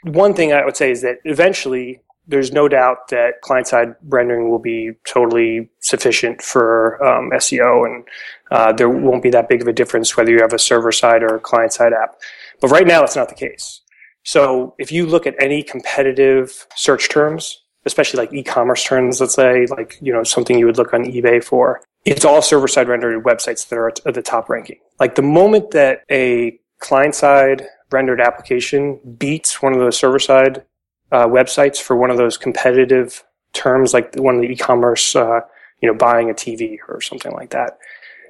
one 0.02 0.35
thing 0.35 0.52
I 0.52 0.64
would 0.64 0.76
say 0.76 0.90
is 0.90 1.02
that 1.02 1.18
eventually 1.25 2.00
there's 2.28 2.52
no 2.52 2.68
doubt 2.68 3.08
that 3.08 3.40
client 3.40 3.66
side 3.66 3.94
rendering 4.06 4.50
will 4.50 4.58
be 4.58 4.92
totally 5.06 5.68
sufficient 5.80 6.42
for 6.42 7.02
um, 7.04 7.30
SEO, 7.30 7.87
and 7.87 8.06
uh, 8.50 8.73
there 8.73 8.88
won't 8.88 9.23
be 9.23 9.30
that 9.30 9.49
big 9.49 9.62
of 9.62 9.68
a 9.68 9.73
difference 9.73 10.16
whether 10.16 10.30
you 10.30 10.40
have 10.40 10.52
a 10.52 10.58
server 10.58 10.92
side 10.92 11.23
or 11.23 11.35
a 11.35 11.40
client 11.40 11.73
side 11.73 11.92
app. 11.92 12.16
But 12.61 12.70
right 12.70 12.87
now, 12.87 13.00
that's 13.00 13.16
not 13.16 13.30
the 13.30 13.35
case. 13.35 13.80
So 14.25 14.75
if 14.78 14.92
you 14.92 15.06
look 15.06 15.26
at 15.26 15.35
any 15.40 15.62
competitive 15.62 16.66
search 16.76 17.08
terms, 17.08 17.62
especially 17.87 18.18
like 18.18 18.32
e-commerce 18.35 18.85
terms, 18.85 19.20
let's 19.20 19.35
say, 19.35 19.66
like 19.66 19.96
you 20.03 20.12
know 20.12 20.22
something 20.22 20.59
you 20.59 20.66
would 20.66 20.76
look 20.76 20.92
on 20.92 21.05
eBay 21.05 21.42
for, 21.42 21.83
it's 22.05 22.26
all 22.26 22.42
server 22.42 22.68
side 22.68 22.88
rendered 22.88 23.24
websites 23.24 23.68
that 23.68 23.76
are 23.79 23.88
at 23.88 24.14
the 24.14 24.22
top 24.22 24.50
ranking. 24.50 24.79
Like 25.00 25.14
the 25.14 25.22
moment 25.22 25.70
that 25.70 26.03
a 26.11 26.61
client 26.79 27.14
side 27.14 27.66
rendered 27.90 28.20
application 28.20 29.00
beats 29.18 29.62
one 29.62 29.72
of 29.72 29.79
those 29.79 29.96
server 29.96 30.18
side 30.18 30.64
uh, 31.12 31.27
websites 31.27 31.79
for 31.79 31.97
one 31.97 32.11
of 32.11 32.16
those 32.16 32.37
competitive 32.37 33.25
terms, 33.53 33.94
like 33.94 34.14
one 34.16 34.37
of 34.37 34.40
the 34.42 34.49
e-commerce, 34.49 35.16
uh, 35.16 35.40
you 35.81 35.88
know, 35.88 35.94
buying 35.94 36.31
a 36.31 36.35
TV 36.35 36.79
or 36.88 37.01
something 37.01 37.33
like 37.33 37.51
that, 37.51 37.79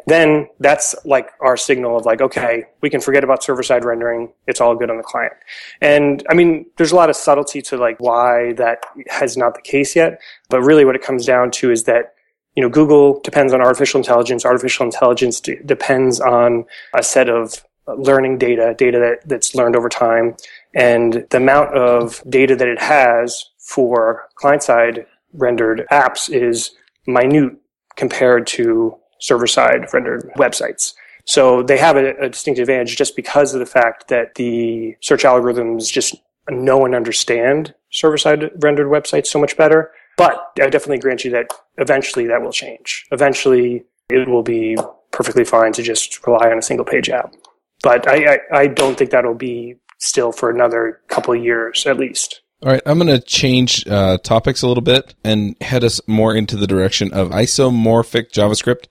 then 0.07 0.49
that's 0.61 0.95
like 1.05 1.31
our 1.41 1.57
signal 1.57 1.97
of 1.97 2.07
like, 2.07 2.21
okay, 2.21 2.64
we 2.81 2.88
can 2.88 3.01
forget 3.01 3.25
about 3.25 3.43
server 3.43 3.62
side 3.62 3.85
rendering. 3.85 4.33
It's 4.47 4.61
all 4.61 4.75
good 4.75 4.91
on 4.91 4.97
the 4.97 5.03
client. 5.03 5.35
And 5.81 6.25
I 6.31 6.35
mean, 6.35 6.67
there's 6.77 6.93
a 6.93 6.97
lot 6.97 7.11
of 7.11 7.17
subtlety 7.17 7.61
to 7.62 7.77
like 7.77 7.99
why 8.01 8.55
that 8.55 8.85
has 9.09 9.37
not 9.37 9.55
the 9.55 9.62
case 9.62 9.95
yet. 9.95 10.21
But 10.49 10.62
really 10.62 10.85
what 10.85 10.97
it 10.97 11.03
comes 11.03 11.27
down 11.27 11.51
to 11.53 11.71
is 11.71 11.85
that 11.85 12.14
you 12.59 12.62
know, 12.62 12.69
Google 12.69 13.21
depends 13.21 13.53
on 13.53 13.61
artificial 13.61 13.99
intelligence. 13.99 14.45
Artificial 14.45 14.85
intelligence 14.85 15.41
d- 15.41 15.59
depends 15.64 16.21
on 16.21 16.64
a 16.93 17.05
set 17.05 17.29
of 17.29 17.64
learning 17.87 18.38
data, 18.38 18.75
data 18.77 18.99
that, 18.99 19.29
that's 19.29 19.55
learned 19.55 19.77
over 19.77 19.88
time. 19.88 20.37
And 20.79 21.27
the 21.31 21.38
amount 21.38 21.77
of 21.77 22.23
data 22.29 22.55
that 22.55 22.69
it 22.69 22.81
has 22.81 23.45
for 23.59 24.29
client 24.37 24.62
side 24.62 25.07
rendered 25.33 25.85
apps 25.91 26.33
is 26.33 26.71
minute 27.05 27.55
compared 27.97 28.47
to 28.47 28.97
server 29.21 29.49
side 29.49 29.93
rendered 29.93 30.31
websites. 30.37 30.95
So 31.25 31.64
they 31.64 31.79
have 31.79 31.97
a, 31.97 32.14
a 32.19 32.29
distinct 32.29 32.61
advantage 32.61 32.97
just 32.97 33.17
because 33.17 33.53
of 33.53 33.61
the 33.61 33.67
fact 33.67 34.07
that 34.09 34.37
the 34.37 34.95
search 35.01 35.25
algorithms 35.25 35.91
just 35.91 36.14
know 36.49 36.85
and 36.87 36.95
understand 36.95 37.75
server 37.91 38.17
side 38.17 38.49
rendered 38.62 38.87
websites 38.87 39.27
so 39.27 39.41
much 39.41 39.57
better. 39.57 39.91
But 40.17 40.53
I 40.61 40.71
definitely 40.71 40.99
grant 40.99 41.25
you 41.25 41.33
that 41.33 41.53
eventually 41.77 42.29
that 42.29 42.41
will 42.41 42.53
change. 42.53 43.05
Eventually 43.11 43.85
it 44.09 44.29
will 44.29 44.45
be 44.45 44.77
perfectly 45.11 45.45
fine 45.45 45.73
to 45.73 45.83
just 45.83 46.25
rely 46.25 46.53
on 46.53 46.59
a 46.59 46.62
single 46.62 46.87
page 46.87 47.11
app. 47.11 47.35
But 47.83 48.07
I, 48.09 48.35
I, 48.35 48.38
I 48.53 48.67
don't 48.69 48.97
think 48.97 49.11
that'll 49.11 49.35
be 49.35 49.77
still 49.99 50.33
for 50.33 50.51
another 50.51 51.01
couple 51.09 51.35
of 51.35 51.43
years 51.43 51.87
at 51.87 51.99
least. 51.99 52.43
All 52.61 52.73
right, 52.73 52.83
I'm 52.87 52.99
going 52.99 53.07
to 53.07 53.25
change 53.25 53.87
uh, 53.87 54.19
topics 54.19 54.63
a 54.63 54.67
little 54.67 54.83
bit 54.83 55.15
and 55.23 55.55
head 55.61 55.85
us 55.85 56.01
more 56.09 56.35
into 56.35 56.57
the 56.57 56.67
direction 56.67 57.13
of 57.13 57.29
isomorphic 57.29 58.33
JavaScript 58.33 58.87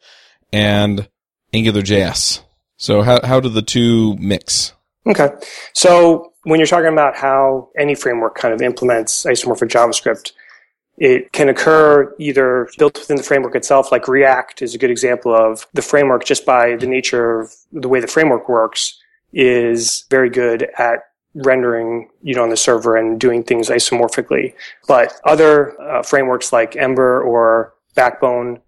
and 0.54 1.10
AngularJS. 1.54 2.42
So 2.78 3.02
how 3.02 3.26
how 3.26 3.40
do 3.40 3.50
the 3.50 3.62
two 3.62 4.16
mix? 4.18 4.74
Okay. 5.06 5.30
So 5.74 6.32
when 6.44 6.60
you're 6.60 6.68
talking 6.68 6.94
about 6.94 7.18
how 7.18 7.70
any 7.78 7.96
framework 7.96 8.36
kind 8.36 8.54
of 8.54 8.62
implements 8.62 9.26
isomorphic 9.26 9.70
JavaScript, 9.70 10.32
it 10.98 11.32
can 11.34 11.50
occur 11.50 12.14
either 12.20 12.70
built 12.78 12.98
within 12.98 13.18
the 13.18 13.24
framework 13.24 13.56
itself, 13.56 13.92
like 13.92 14.08
React 14.08 14.62
is 14.62 14.74
a 14.74 14.78
good 14.78 14.90
example 14.90 15.36
of 15.36 15.68
the 15.74 15.82
framework 15.82 16.24
just 16.24 16.46
by 16.46 16.76
the 16.76 16.88
nature 16.88 17.42
of 17.42 17.54
the 17.72 17.90
way 17.90 18.00
the 18.00 18.08
framework 18.08 18.48
works 18.48 18.98
is 19.38 20.06
very 20.10 20.32
good 20.32 20.68
at 20.78 21.00
rendering, 21.36 22.10
you 22.24 22.34
know, 22.34 22.42
on 22.42 22.50
the 22.50 22.58
server 22.58 22.98
and 22.98 23.20
doing 23.20 23.44
things 23.44 23.70
isomorphically. 23.70 24.54
But 24.88 25.14
other 25.24 25.80
uh, 25.80 26.02
frameworks 26.02 26.52
like 26.52 26.76
Ember 26.76 27.22
or 27.22 27.76
Backbone, 27.94 28.60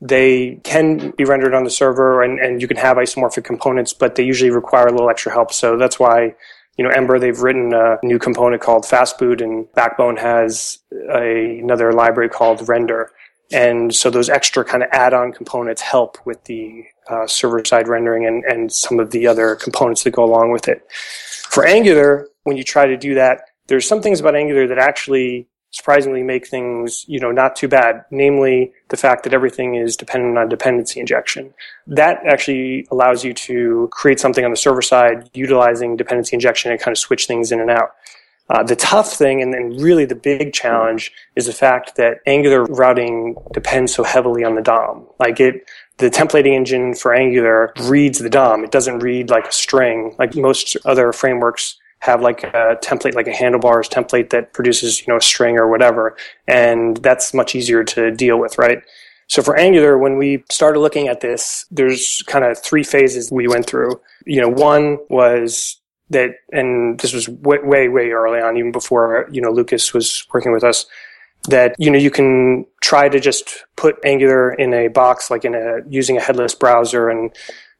they 0.00 0.60
can 0.64 1.10
be 1.10 1.24
rendered 1.24 1.54
on 1.54 1.64
the 1.64 1.70
server 1.70 2.22
and, 2.22 2.38
and 2.38 2.62
you 2.62 2.66
can 2.66 2.78
have 2.78 2.96
isomorphic 2.96 3.44
components, 3.44 3.92
but 3.92 4.14
they 4.14 4.24
usually 4.24 4.50
require 4.50 4.86
a 4.86 4.90
little 4.90 5.10
extra 5.10 5.32
help. 5.32 5.52
So 5.52 5.76
that's 5.76 6.00
why 6.00 6.34
you 6.76 6.84
know, 6.84 6.90
Ember, 6.90 7.18
they've 7.18 7.40
written 7.40 7.72
a 7.72 7.96
new 8.02 8.18
component 8.18 8.60
called 8.60 8.84
Fastboot, 8.84 9.40
and 9.42 9.70
Backbone 9.72 10.16
has 10.16 10.78
a, 11.10 11.58
another 11.58 11.92
library 11.92 12.28
called 12.28 12.60
Rendr. 12.60 13.06
And 13.52 13.94
so 13.94 14.10
those 14.10 14.28
extra 14.28 14.64
kind 14.64 14.82
of 14.82 14.88
add-on 14.92 15.32
components 15.32 15.80
help 15.80 16.18
with 16.26 16.42
the 16.44 16.84
uh, 17.08 17.26
server-side 17.26 17.86
rendering 17.86 18.26
and, 18.26 18.44
and 18.44 18.72
some 18.72 18.98
of 18.98 19.10
the 19.12 19.26
other 19.26 19.54
components 19.54 20.02
that 20.04 20.10
go 20.10 20.24
along 20.24 20.50
with 20.50 20.66
it. 20.68 20.86
For 21.48 21.64
Angular, 21.64 22.28
when 22.42 22.56
you 22.56 22.64
try 22.64 22.86
to 22.86 22.96
do 22.96 23.14
that, 23.14 23.42
there's 23.68 23.86
some 23.86 24.02
things 24.02 24.20
about 24.20 24.34
Angular 24.34 24.66
that 24.66 24.78
actually 24.78 25.48
surprisingly 25.70 26.22
make 26.22 26.46
things, 26.46 27.04
you 27.06 27.20
know, 27.20 27.30
not 27.30 27.54
too 27.54 27.68
bad. 27.68 28.04
Namely, 28.10 28.72
the 28.88 28.96
fact 28.96 29.24
that 29.24 29.34
everything 29.34 29.74
is 29.74 29.96
dependent 29.96 30.38
on 30.38 30.48
dependency 30.48 31.00
injection. 31.00 31.52
That 31.86 32.20
actually 32.26 32.86
allows 32.90 33.24
you 33.24 33.34
to 33.34 33.88
create 33.92 34.18
something 34.18 34.44
on 34.44 34.50
the 34.50 34.56
server 34.56 34.82
side 34.82 35.28
utilizing 35.34 35.96
dependency 35.96 36.34
injection 36.34 36.70
and 36.70 36.80
kind 36.80 36.92
of 36.92 36.98
switch 36.98 37.26
things 37.26 37.52
in 37.52 37.60
and 37.60 37.70
out. 37.70 37.90
Uh, 38.48 38.62
the 38.62 38.76
tough 38.76 39.12
thing, 39.12 39.42
and 39.42 39.52
then 39.52 39.76
really 39.76 40.04
the 40.04 40.14
big 40.14 40.52
challenge, 40.52 41.12
is 41.34 41.46
the 41.46 41.52
fact 41.52 41.96
that 41.96 42.18
Angular 42.26 42.64
routing 42.64 43.34
depends 43.52 43.94
so 43.94 44.04
heavily 44.04 44.44
on 44.44 44.54
the 44.54 44.62
DOM. 44.62 45.06
Like 45.18 45.40
it, 45.40 45.68
the 45.98 46.10
templating 46.10 46.54
engine 46.54 46.94
for 46.94 47.12
Angular 47.12 47.72
reads 47.82 48.18
the 48.20 48.30
DOM. 48.30 48.62
It 48.62 48.70
doesn't 48.70 49.00
read 49.00 49.30
like 49.30 49.46
a 49.46 49.52
string, 49.52 50.14
like 50.18 50.36
most 50.36 50.76
other 50.84 51.12
frameworks 51.12 51.76
have 52.00 52.20
like 52.20 52.44
a 52.44 52.76
template, 52.82 53.14
like 53.14 53.26
a 53.26 53.34
handlebars 53.34 53.88
template 53.88 54.30
that 54.30 54.52
produces, 54.52 55.00
you 55.00 55.06
know, 55.08 55.16
a 55.16 55.22
string 55.22 55.58
or 55.58 55.68
whatever. 55.68 56.16
And 56.46 56.98
that's 56.98 57.34
much 57.34 57.54
easier 57.54 57.82
to 57.84 58.10
deal 58.12 58.38
with, 58.38 58.58
right? 58.58 58.78
So 59.28 59.42
for 59.42 59.56
Angular, 59.56 59.98
when 59.98 60.16
we 60.16 60.44
started 60.50 60.80
looking 60.80 61.08
at 61.08 61.20
this, 61.20 61.66
there's 61.70 62.22
kind 62.26 62.44
of 62.44 62.58
three 62.58 62.84
phases 62.84 63.32
we 63.32 63.48
went 63.48 63.66
through. 63.66 64.00
You 64.24 64.40
know, 64.40 64.48
one 64.48 64.98
was 65.08 65.80
that, 66.10 66.36
and 66.52 66.98
this 67.00 67.12
was 67.12 67.28
way, 67.28 67.58
way, 67.62 67.88
way 67.88 68.10
early 68.10 68.40
on, 68.40 68.56
even 68.56 68.72
before, 68.72 69.28
you 69.30 69.40
know, 69.40 69.50
Lucas 69.50 69.92
was 69.92 70.26
working 70.32 70.52
with 70.52 70.64
us, 70.64 70.86
that, 71.48 71.74
you 71.78 71.90
know, 71.90 71.98
you 71.98 72.10
can 72.10 72.66
try 72.80 73.08
to 73.08 73.20
just 73.20 73.64
put 73.76 73.96
Angular 74.04 74.52
in 74.52 74.72
a 74.72 74.88
box, 74.88 75.30
like 75.30 75.44
in 75.44 75.54
a, 75.54 75.78
using 75.88 76.16
a 76.16 76.20
headless 76.20 76.54
browser 76.54 77.08
and 77.08 77.34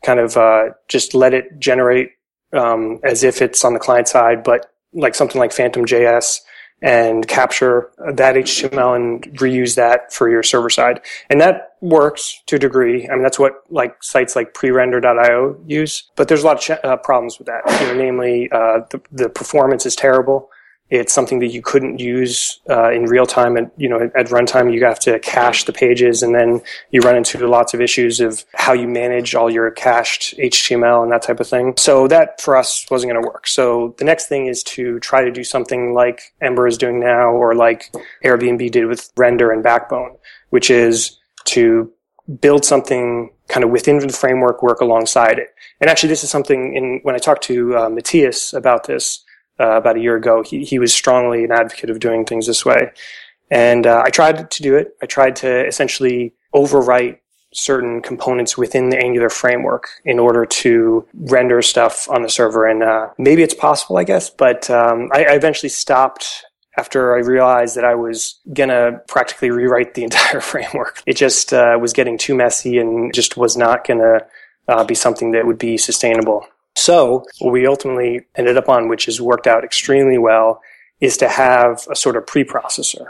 kind 0.04 0.20
of, 0.20 0.36
uh, 0.36 0.70
just 0.88 1.14
let 1.14 1.34
it 1.34 1.58
generate, 1.58 2.10
um, 2.52 3.00
as 3.02 3.22
if 3.24 3.42
it's 3.42 3.64
on 3.64 3.74
the 3.74 3.80
client 3.80 4.08
side, 4.08 4.42
but 4.44 4.72
like 4.92 5.14
something 5.14 5.38
like 5.38 5.52
Phantom 5.52 5.84
JS 5.84 6.40
and 6.82 7.26
capture 7.26 7.90
that 8.12 8.36
HTML 8.36 8.94
and 8.94 9.22
reuse 9.38 9.76
that 9.76 10.12
for 10.12 10.30
your 10.30 10.42
server 10.42 10.68
side. 10.68 11.00
And 11.30 11.40
that 11.40 11.76
works 11.80 12.42
to 12.46 12.56
a 12.56 12.58
degree. 12.58 13.08
I 13.08 13.14
mean, 13.14 13.22
that's 13.22 13.38
what 13.38 13.62
like 13.70 14.02
sites 14.02 14.36
like 14.36 14.52
prerender.io 14.52 15.58
use, 15.66 16.10
but 16.16 16.28
there's 16.28 16.42
a 16.42 16.46
lot 16.46 16.56
of 16.56 16.62
ch- 16.62 16.84
uh, 16.84 16.96
problems 16.98 17.38
with 17.38 17.46
that. 17.46 17.62
You 17.80 17.86
know, 17.86 17.94
namely, 17.94 18.50
uh, 18.50 18.80
the, 18.90 19.00
the 19.10 19.28
performance 19.28 19.86
is 19.86 19.96
terrible. 19.96 20.50
It's 20.88 21.12
something 21.12 21.40
that 21.40 21.48
you 21.48 21.62
couldn't 21.62 21.98
use 21.98 22.60
uh, 22.70 22.92
in 22.92 23.06
real 23.06 23.26
time. 23.26 23.56
And 23.56 23.70
you 23.76 23.88
know, 23.88 24.10
at 24.14 24.28
runtime, 24.28 24.72
you 24.72 24.84
have 24.84 25.00
to 25.00 25.18
cache 25.18 25.64
the 25.64 25.72
pages, 25.72 26.22
and 26.22 26.34
then 26.34 26.60
you 26.90 27.00
run 27.00 27.16
into 27.16 27.44
lots 27.46 27.74
of 27.74 27.80
issues 27.80 28.20
of 28.20 28.44
how 28.54 28.72
you 28.72 28.86
manage 28.86 29.34
all 29.34 29.50
your 29.50 29.70
cached 29.70 30.36
HTML 30.38 31.02
and 31.02 31.10
that 31.10 31.22
type 31.22 31.40
of 31.40 31.48
thing. 31.48 31.74
So 31.76 32.06
that 32.08 32.40
for 32.40 32.56
us 32.56 32.86
wasn't 32.90 33.12
going 33.12 33.22
to 33.22 33.28
work. 33.28 33.48
So 33.48 33.94
the 33.98 34.04
next 34.04 34.26
thing 34.26 34.46
is 34.46 34.62
to 34.64 35.00
try 35.00 35.24
to 35.24 35.32
do 35.32 35.42
something 35.42 35.92
like 35.92 36.34
Ember 36.40 36.68
is 36.68 36.78
doing 36.78 37.00
now, 37.00 37.30
or 37.30 37.54
like 37.54 37.92
Airbnb 38.24 38.70
did 38.70 38.86
with 38.86 39.12
Rendr 39.16 39.52
and 39.52 39.62
Backbone, 39.62 40.16
which 40.50 40.70
is 40.70 41.18
to 41.46 41.92
build 42.40 42.64
something 42.64 43.30
kind 43.48 43.64
of 43.64 43.70
within 43.70 43.98
the 43.98 44.12
framework, 44.12 44.62
work 44.62 44.80
alongside 44.80 45.38
it. 45.38 45.48
And 45.80 45.90
actually, 45.90 46.08
this 46.08 46.24
is 46.24 46.30
something 46.30 46.74
in 46.74 47.00
when 47.02 47.14
I 47.14 47.18
talked 47.18 47.42
to 47.44 47.76
uh, 47.76 47.88
Matthias 47.88 48.52
about 48.52 48.86
this 48.86 49.24
uh, 49.60 49.76
about 49.76 49.96
a 49.96 50.00
year 50.00 50.16
ago, 50.16 50.42
he, 50.42 50.64
he 50.64 50.78
was 50.78 50.92
strongly 50.92 51.44
an 51.44 51.52
advocate 51.52 51.90
of 51.90 52.00
doing 52.00 52.24
things 52.24 52.46
this 52.46 52.64
way. 52.64 52.90
And 53.50 53.86
uh, 53.86 54.02
I 54.04 54.10
tried 54.10 54.50
to 54.50 54.62
do 54.62 54.76
it. 54.76 54.96
I 55.02 55.06
tried 55.06 55.36
to 55.36 55.66
essentially 55.66 56.34
overwrite 56.54 57.18
certain 57.54 58.02
components 58.02 58.58
within 58.58 58.90
the 58.90 58.98
Angular 58.98 59.30
framework 59.30 59.88
in 60.04 60.18
order 60.18 60.44
to 60.44 61.06
render 61.14 61.62
stuff 61.62 62.08
on 62.10 62.22
the 62.22 62.28
server. 62.28 62.66
And 62.66 62.82
uh, 62.82 63.08
maybe 63.18 63.42
it's 63.42 63.54
possible, 63.54 63.96
I 63.96 64.04
guess, 64.04 64.28
but 64.28 64.68
um, 64.68 65.08
I, 65.12 65.24
I 65.24 65.32
eventually 65.32 65.70
stopped 65.70 66.44
after 66.78 67.16
I 67.16 67.20
realized 67.20 67.76
that 67.76 67.84
I 67.84 67.94
was 67.94 68.38
gonna 68.52 69.00
practically 69.08 69.50
rewrite 69.50 69.94
the 69.94 70.04
entire 70.08 70.40
framework. 70.40 71.02
It 71.06 71.16
just 71.16 71.52
uh, 71.52 71.78
was 71.80 71.92
getting 71.92 72.18
too 72.18 72.34
messy 72.34 72.78
and 72.78 73.14
just 73.14 73.36
was 73.36 73.56
not 73.56 73.86
gonna 73.86 74.20
uh, 74.68 74.84
be 74.84 74.94
something 74.94 75.32
that 75.32 75.46
would 75.46 75.58
be 75.58 75.78
sustainable. 75.78 76.46
So 76.76 77.24
what 77.40 77.52
we 77.52 77.66
ultimately 77.66 78.26
ended 78.36 78.56
up 78.56 78.68
on, 78.68 78.88
which 78.88 79.06
has 79.06 79.20
worked 79.20 79.46
out 79.46 79.64
extremely 79.64 80.18
well, 80.18 80.60
is 81.00 81.16
to 81.16 81.28
have 81.28 81.86
a 81.90 81.96
sort 81.96 82.16
of 82.16 82.26
preprocessor. 82.26 83.06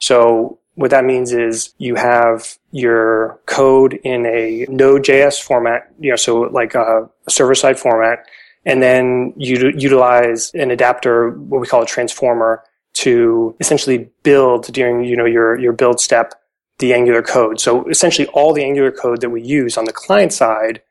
So 0.00 0.58
what 0.74 0.90
that 0.90 1.04
means 1.04 1.32
is 1.32 1.72
you 1.78 1.94
have 1.94 2.58
your 2.72 3.40
code 3.46 3.94
in 4.02 4.26
a 4.26 4.66
Node.js 4.68 5.40
format, 5.40 5.92
you 6.00 6.10
know, 6.10 6.16
so 6.16 6.40
like 6.40 6.74
a, 6.74 7.08
a 7.26 7.30
server-side 7.30 7.78
format, 7.78 8.26
and 8.66 8.82
then 8.82 9.32
you 9.36 9.72
utilize 9.76 10.52
an 10.54 10.72
adapter, 10.72 11.30
what 11.30 11.60
we 11.60 11.66
call 11.68 11.82
a 11.82 11.86
transformer, 11.86 12.64
to 12.94 13.54
essentially 13.60 14.10
build 14.24 14.72
during, 14.72 15.04
you 15.04 15.16
know, 15.16 15.24
your, 15.24 15.58
your 15.58 15.72
build 15.72 16.00
step, 16.00 16.34
the 16.78 16.92
Angular 16.92 17.22
code. 17.22 17.60
So 17.60 17.88
essentially 17.88 18.26
all 18.28 18.52
the 18.52 18.64
Angular 18.64 18.90
code 18.90 19.20
that 19.20 19.30
we 19.30 19.42
use 19.42 19.76
on 19.76 19.84
the 19.84 19.92
client 19.92 20.32
side 20.32 20.82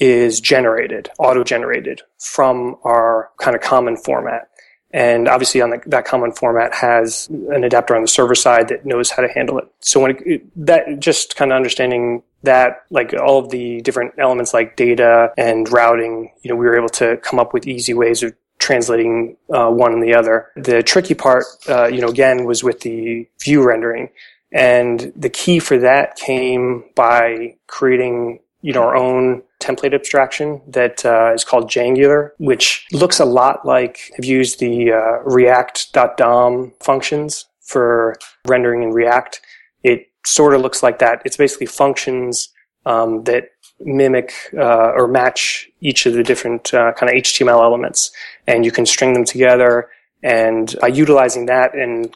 is 0.00 0.40
generated, 0.40 1.10
auto-generated 1.18 2.00
from 2.18 2.76
our 2.82 3.30
kind 3.38 3.54
of 3.54 3.62
common 3.62 3.96
format. 3.96 4.48
And 4.92 5.28
obviously 5.28 5.60
on 5.60 5.70
the, 5.70 5.80
that 5.86 6.04
common 6.04 6.32
format 6.32 6.74
has 6.74 7.28
an 7.28 7.62
adapter 7.62 7.94
on 7.94 8.02
the 8.02 8.08
server 8.08 8.34
side 8.34 8.68
that 8.68 8.84
knows 8.84 9.10
how 9.10 9.22
to 9.22 9.28
handle 9.28 9.58
it. 9.58 9.68
So 9.80 10.00
when 10.00 10.18
it, 10.26 10.66
that, 10.66 10.98
just 10.98 11.36
kind 11.36 11.52
of 11.52 11.56
understanding 11.56 12.24
that, 12.42 12.86
like 12.90 13.14
all 13.14 13.38
of 13.38 13.50
the 13.50 13.82
different 13.82 14.14
elements 14.18 14.52
like 14.52 14.74
data 14.74 15.32
and 15.38 15.70
routing, 15.70 16.32
you 16.42 16.50
know, 16.50 16.56
we 16.56 16.66
were 16.66 16.76
able 16.76 16.88
to 16.88 17.18
come 17.18 17.38
up 17.38 17.54
with 17.54 17.68
easy 17.68 17.94
ways 17.94 18.24
of 18.24 18.34
translating 18.58 19.36
uh, 19.54 19.70
one 19.70 19.92
and 19.92 20.02
the 20.02 20.14
other. 20.14 20.48
The 20.56 20.82
tricky 20.82 21.14
part, 21.14 21.44
uh, 21.68 21.86
you 21.86 22.00
know, 22.00 22.08
again, 22.08 22.44
was 22.44 22.64
with 22.64 22.80
the 22.80 23.28
view 23.40 23.62
rendering. 23.62 24.08
And 24.52 25.12
the 25.14 25.30
key 25.30 25.60
for 25.60 25.78
that 25.78 26.16
came 26.16 26.84
by 26.96 27.56
creating 27.68 28.40
you 28.62 28.72
know, 28.72 28.82
our 28.82 28.96
own 28.96 29.42
template 29.60 29.94
abstraction 29.94 30.60
that 30.66 31.04
uh, 31.04 31.32
is 31.32 31.44
called 31.44 31.70
Jangular, 31.70 32.30
which 32.38 32.86
looks 32.92 33.20
a 33.20 33.24
lot 33.24 33.64
like 33.64 34.10
I've 34.18 34.24
used 34.24 34.60
the 34.60 34.92
uh, 34.92 35.22
React.dom 35.24 36.72
functions 36.80 37.46
for 37.60 38.16
rendering 38.46 38.82
in 38.82 38.90
React. 38.90 39.40
It 39.82 40.08
sort 40.26 40.54
of 40.54 40.60
looks 40.60 40.82
like 40.82 40.98
that. 40.98 41.22
It's 41.24 41.36
basically 41.36 41.66
functions 41.66 42.50
um, 42.86 43.24
that 43.24 43.50
mimic 43.80 44.32
uh, 44.54 44.92
or 44.94 45.08
match 45.08 45.68
each 45.80 46.04
of 46.06 46.14
the 46.14 46.22
different 46.22 46.74
uh, 46.74 46.92
kind 46.92 47.10
of 47.10 47.22
HTML 47.22 47.62
elements, 47.62 48.10
and 48.46 48.64
you 48.64 48.72
can 48.72 48.84
string 48.84 49.14
them 49.14 49.24
together. 49.24 49.88
And 50.22 50.74
by 50.80 50.88
utilizing 50.88 51.46
that 51.46 51.74
and 51.74 52.14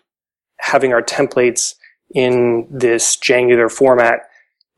having 0.59 0.93
our 0.93 1.03
templates 1.03 1.75
in 2.15 2.67
this 2.71 3.17
Jangular 3.17 3.71
format, 3.71 4.29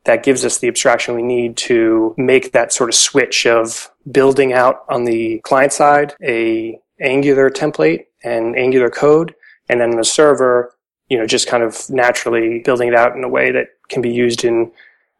that 0.05 0.23
gives 0.23 0.45
us 0.45 0.59
the 0.59 0.67
abstraction 0.67 1.15
we 1.15 1.23
need 1.23 1.57
to 1.57 2.15
make 2.17 2.53
that 2.53 2.71
sort 2.71 2.89
of 2.89 2.95
switch 2.95 3.45
of 3.45 3.91
building 4.09 4.53
out 4.53 4.83
on 4.89 5.03
the 5.03 5.39
client 5.39 5.73
side 5.73 6.13
a 6.23 6.79
Angular 6.99 7.49
template 7.49 8.05
and 8.23 8.57
Angular 8.57 8.89
code, 8.89 9.35
and 9.69 9.79
then 9.79 9.91
the 9.91 10.03
server, 10.03 10.73
you 11.09 11.17
know, 11.17 11.27
just 11.27 11.47
kind 11.47 11.61
of 11.61 11.89
naturally 11.89 12.59
building 12.65 12.87
it 12.87 12.95
out 12.95 13.15
in 13.15 13.23
a 13.23 13.29
way 13.29 13.51
that 13.51 13.67
can 13.89 14.01
be 14.01 14.09
used 14.09 14.43
in, 14.43 14.71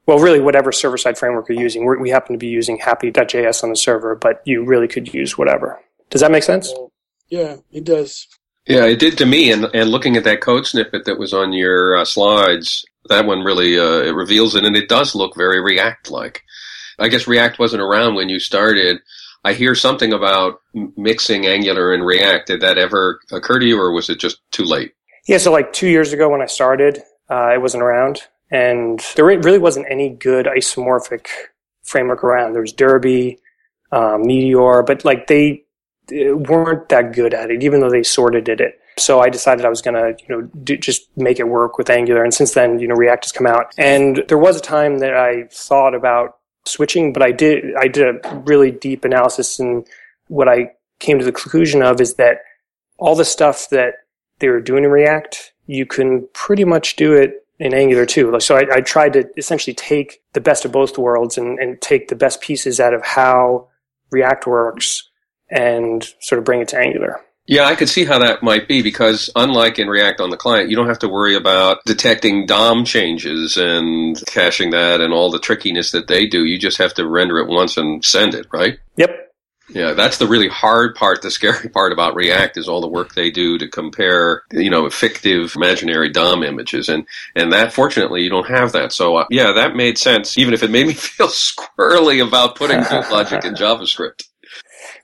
well, 0.08 0.20
really 0.20 0.40
whatever 0.40 0.72
server 0.72 0.98
side 0.98 1.18
framework 1.18 1.48
you're 1.50 1.60
using. 1.60 1.86
We're, 1.86 2.00
we 2.00 2.10
happen 2.10 2.34
to 2.34 2.40
be 2.40 2.48
using 2.48 2.80
hapi.js 2.80 3.64
on 3.64 3.70
the 3.70 3.76
server, 3.76 4.16
but 4.16 4.42
you 4.46 4.64
really 4.66 4.88
could 4.88 5.14
use 5.14 5.38
whatever. 5.38 5.80
Does 6.10 6.22
that 6.22 6.32
make 6.32 6.44
sense? 6.44 6.74
Yeah, 7.30 7.58
it 7.72 7.84
does. 7.84 8.28
Yeah, 8.66 8.86
it 8.86 9.00
did 9.00 9.18
to 9.20 9.26
me. 9.26 9.52
And, 9.52 9.66
and 9.74 9.92
looking 9.92 10.18
at 10.18 10.24
that 10.24 10.42
code 10.42 10.66
snippet 10.66 11.06
that 11.06 11.20
was 11.20 11.34
on 11.34 11.54
your 11.54 11.98
uh, 11.98 12.06
slides, 12.06 12.86
that 13.10 13.26
one 13.26 13.44
really 13.44 13.78
uh, 13.78 14.02
it 14.02 14.16
reveals 14.16 14.56
it, 14.56 14.66
and 14.66 14.76
it 14.76 14.90
does 14.90 15.16
look 15.16 15.36
very 15.36 15.62
React 15.62 16.12
like. 16.12 16.44
I 17.00 17.10
guess 17.10 17.28
React 17.28 17.60
wasn't 17.60 17.84
around 17.84 18.16
when 18.16 18.30
you 18.30 18.40
started. 18.40 19.00
I 19.44 19.54
hear 19.54 19.76
something 19.76 20.14
about 20.14 20.60
mixing 20.74 21.46
Angular 21.46 21.94
and 21.94 22.06
React. 22.06 22.48
Did 22.48 22.62
that 22.62 22.78
ever 22.78 23.20
occur 23.32 23.60
to 23.60 23.66
you, 23.66 23.80
or 23.80 23.92
was 23.92 24.10
it 24.10 24.20
just 24.20 24.40
too 24.52 24.64
late? 24.64 24.94
Yeah, 25.28 25.38
so 25.38 25.52
like 25.52 25.74
two 25.74 25.88
years 25.88 26.14
ago 26.14 26.30
when 26.30 26.42
I 26.42 26.48
started, 26.48 27.04
uh, 27.30 27.52
it 27.54 27.62
wasn't 27.62 27.84
around, 27.84 28.22
and 28.52 29.00
there 29.16 29.26
really 29.26 29.60
wasn't 29.60 29.88
any 29.90 30.10
good 30.10 30.48
isomorphic 30.48 31.28
framework 31.84 32.24
around. 32.24 32.54
There 32.54 32.62
was 32.62 32.74
Derby, 32.74 33.40
um, 33.92 34.26
Meteor, 34.26 34.84
but 34.84 35.06
like 35.06 35.28
they 35.28 35.64
weren't 36.12 36.90
that 36.90 37.14
good 37.14 37.34
at 37.34 37.52
it, 37.52 37.64
even 37.64 37.80
though 37.80 37.90
they 37.90 38.04
sorted 38.04 38.48
it. 38.50 38.80
So 38.98 39.20
I 39.20 39.30
decided 39.30 39.66
I 39.66 39.70
was 39.70 39.82
going 39.82 39.96
to, 39.96 40.24
you 40.24 40.36
know, 40.36 40.42
do, 40.64 40.78
just 40.78 41.08
make 41.16 41.40
it 41.40 41.48
work 41.48 41.78
with 41.78 41.90
Angular. 41.90 42.24
And 42.24 42.34
since 42.34 42.54
then, 42.54 42.80
you 42.80 42.88
know, 42.88 42.96
React 42.96 43.26
has 43.26 43.32
come 43.32 43.48
out. 43.48 43.74
And 43.78 44.24
there 44.28 44.38
was 44.38 44.58
a 44.58 44.62
time 44.62 45.00
that 45.00 45.14
I 45.14 45.44
thought 45.52 45.94
about 45.94 46.38
switching, 46.66 47.14
but 47.14 47.22
I 47.22 47.32
did, 47.32 47.76
I 47.80 47.88
did 47.88 48.08
a 48.08 48.36
really 48.46 48.72
deep 48.72 49.06
analysis 49.06 49.60
and 49.60 49.88
what 50.28 50.50
I 50.50 50.72
came 51.00 51.20
to 51.20 51.26
the 51.26 51.32
conclusion 51.32 51.82
of 51.82 52.02
is 52.02 52.16
that 52.16 52.40
all 52.98 53.16
the 53.16 53.26
stuff 53.26 53.70
that 53.70 53.94
they 54.40 54.50
were 54.50 54.62
doing 54.62 54.84
in 54.84 54.90
React, 54.90 55.54
you 55.68 55.86
can 55.86 56.28
pretty 56.34 56.64
much 56.64 56.96
do 56.96 57.14
it 57.14 57.46
in 57.60 57.74
Angular 57.74 58.06
too. 58.06 58.40
So 58.40 58.56
I, 58.56 58.66
I 58.76 58.82
tried 58.82 59.14
to 59.14 59.28
essentially 59.38 59.74
take 59.74 60.22
the 60.34 60.42
best 60.42 60.66
of 60.66 60.72
both 60.72 60.98
worlds 60.98 61.38
and, 61.38 61.60
and 61.60 61.80
take 61.82 62.08
the 62.08 62.16
best 62.16 62.42
pieces 62.42 62.80
out 62.80 62.94
of 62.94 63.04
how 63.04 63.68
React 64.12 64.48
works 64.48 65.10
and 65.50 66.06
sort 66.20 66.40
of 66.40 66.46
bring 66.46 66.62
it 66.62 66.68
to 66.70 66.78
Angular. 66.80 67.22
Yeah, 67.48 67.64
I 67.64 67.76
could 67.76 67.88
see 67.88 68.04
how 68.04 68.20
that 68.20 68.44
might 68.44 68.68
be 68.68 68.82
because 68.82 69.30
unlike 69.34 69.80
in 69.80 69.88
React 69.88 70.20
on 70.20 70.32
the 70.32 70.38
client, 70.38 70.70
you 70.70 70.76
don't 70.76 70.90
have 70.90 71.00
to 71.00 71.08
worry 71.08 71.34
about 71.34 71.78
detecting 71.86 72.46
DOM 72.46 72.84
changes 72.84 73.56
and 73.56 74.22
caching 74.28 74.72
that 74.72 75.00
and 75.00 75.14
all 75.14 75.32
the 75.32 75.40
trickiness 75.40 75.92
that 75.92 76.08
they 76.08 76.28
do. 76.28 76.44
You 76.44 76.60
just 76.60 76.78
have 76.78 76.94
to 76.96 77.08
render 77.08 77.38
it 77.38 77.48
once 77.48 77.78
and 77.78 78.04
send 78.04 78.36
it, 78.36 78.48
right? 78.52 78.80
Yep. 78.98 79.28
Yeah, 79.70 79.94
that's 79.94 80.18
the 80.18 80.28
really 80.28 80.48
hard 80.48 80.96
part. 80.96 81.22
The 81.22 81.32
scary 81.32 81.70
part 81.74 81.92
about 81.94 82.16
React 82.16 82.58
is 82.58 82.68
all 82.68 82.82
the 82.82 82.88
work 82.88 83.14
they 83.14 83.32
do 83.32 83.58
to 83.58 83.68
compare, 83.68 84.44
you 84.52 84.70
know, 84.70 84.90
fictive 84.90 85.56
imaginary 85.56 86.10
DOM 86.10 86.44
images. 86.44 86.90
And, 86.90 87.06
and 87.36 87.52
that, 87.54 87.74
fortunately, 87.74 88.24
you 88.24 88.30
don't 88.30 88.50
have 88.50 88.74
that. 88.74 88.92
So, 88.92 89.18
uh, 89.18 89.26
yeah, 89.30 89.54
that 89.54 89.76
made 89.76 89.98
sense, 89.98 90.38
even 90.38 90.54
if 90.54 90.64
it 90.64 90.72
made 90.72 90.88
me 90.88 90.94
feel 90.96 91.28
squirrely 91.28 92.26
about 92.26 92.56
putting 92.56 92.80
logic 92.80 93.46
in 93.46 93.54
JavaScript. 93.56 94.27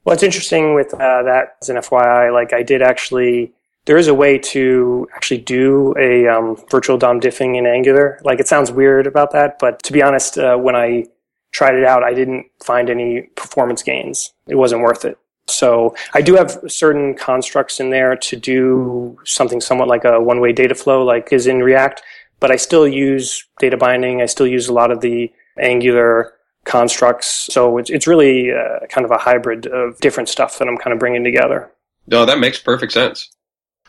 Well, 0.03 0.13
it's 0.13 0.23
interesting 0.23 0.73
with 0.73 0.93
uh, 0.93 1.23
that 1.23 1.57
as 1.61 1.69
an 1.69 1.77
FYI. 1.77 2.33
Like, 2.33 2.53
I 2.53 2.63
did 2.63 2.81
actually 2.81 3.53
there 3.85 3.97
is 3.97 4.07
a 4.07 4.13
way 4.13 4.37
to 4.37 5.07
actually 5.13 5.39
do 5.39 5.93
a 5.99 6.27
um, 6.27 6.55
virtual 6.69 6.97
DOM 6.97 7.19
diffing 7.19 7.57
in 7.57 7.65
Angular. 7.65 8.19
Like 8.23 8.39
it 8.39 8.47
sounds 8.47 8.71
weird 8.71 9.07
about 9.07 9.31
that, 9.31 9.59
but 9.59 9.83
to 9.83 9.93
be 9.93 10.01
honest, 10.01 10.37
uh, 10.37 10.55
when 10.55 10.75
I 10.75 11.05
tried 11.51 11.75
it 11.75 11.83
out, 11.83 12.03
I 12.03 12.13
didn't 12.13 12.45
find 12.63 12.89
any 12.89 13.23
performance 13.35 13.83
gains. 13.83 14.33
It 14.47 14.55
wasn't 14.55 14.81
worth 14.81 15.05
it. 15.05 15.17
So 15.47 15.93
I 16.13 16.21
do 16.21 16.35
have 16.35 16.57
certain 16.67 17.15
constructs 17.15 17.81
in 17.81 17.89
there 17.89 18.15
to 18.15 18.35
do 18.37 19.19
something 19.25 19.59
somewhat 19.59 19.89
like 19.89 20.05
a 20.05 20.21
one-way 20.21 20.53
data 20.53 20.73
flow, 20.73 21.03
like 21.03 21.33
is 21.33 21.47
in 21.47 21.61
React, 21.61 22.01
but 22.39 22.49
I 22.49 22.55
still 22.55 22.87
use 22.87 23.45
data 23.59 23.75
binding. 23.75 24.21
I 24.21 24.25
still 24.27 24.47
use 24.47 24.69
a 24.69 24.73
lot 24.73 24.91
of 24.91 25.01
the 25.01 25.31
Angular 25.59 26.33
constructs. 26.65 27.47
So 27.51 27.77
it's, 27.77 27.89
it's 27.89 28.07
really 28.07 28.51
uh, 28.51 28.85
kind 28.89 29.05
of 29.05 29.11
a 29.11 29.17
hybrid 29.17 29.67
of 29.67 29.99
different 29.99 30.29
stuff 30.29 30.59
that 30.59 30.67
I'm 30.67 30.77
kind 30.77 30.93
of 30.93 30.99
bringing 30.99 31.23
together. 31.23 31.71
No, 32.07 32.25
that 32.25 32.39
makes 32.39 32.59
perfect 32.59 32.91
sense. 32.91 33.29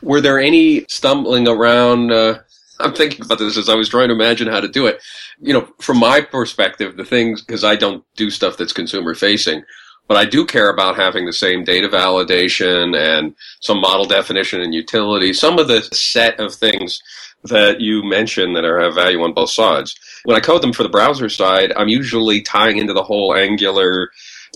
Were 0.03 0.21
there 0.21 0.39
any 0.39 0.85
stumbling 0.89 1.49
around? 1.49 2.13
Uh, 2.13 2.39
I'm 2.81 2.95
thinking 2.95 3.25
about 3.25 3.39
this 3.39 3.57
as 3.57 3.69
I 3.69 3.75
was 3.75 3.89
trying 3.89 4.09
to 4.09 4.15
imagine 4.15 4.49
how 4.49 4.61
to 4.61 4.69
do 4.69 4.87
it. 4.87 5.01
You 5.41 5.53
know, 5.53 5.69
from 5.79 5.99
my 5.99 6.21
perspective, 6.21 6.97
the 6.97 7.05
things, 7.05 7.41
because 7.41 7.65
I 7.65 7.77
don't 7.77 8.05
do 8.17 8.31
stuff 8.31 8.57
that's 8.57 8.73
consumer 8.73 9.15
facing, 9.15 9.63
but 10.09 10.17
I 10.17 10.25
do 10.25 10.45
care 10.45 10.71
about 10.71 10.97
having 10.97 11.25
the 11.25 11.33
same 11.33 11.65
data 11.65 11.89
validation 11.89 12.97
and 12.97 13.35
some 13.61 13.81
model 13.81 14.05
definition 14.05 14.61
and 14.61 14.75
utility, 14.75 15.33
some 15.33 15.59
of 15.59 15.69
the 15.69 15.83
set 15.93 16.39
of 16.41 16.55
things 16.55 17.01
that 17.45 17.81
you 17.81 18.03
mentioned 18.03 18.57
that 18.57 18.65
are 18.65 18.81
have 18.81 18.95
value 18.95 19.23
on 19.23 19.33
both 19.33 19.51
sides. 19.51 19.95
When 20.25 20.37
I 20.37 20.41
code 20.41 20.63
them 20.63 20.73
for 20.73 20.83
the 20.83 20.89
browser 20.89 21.29
side, 21.29 21.73
I'm 21.77 21.89
usually 21.89 22.41
tying 22.41 22.79
into 22.79 22.93
the 22.93 23.03
whole 23.03 23.35
Angular 23.35 24.11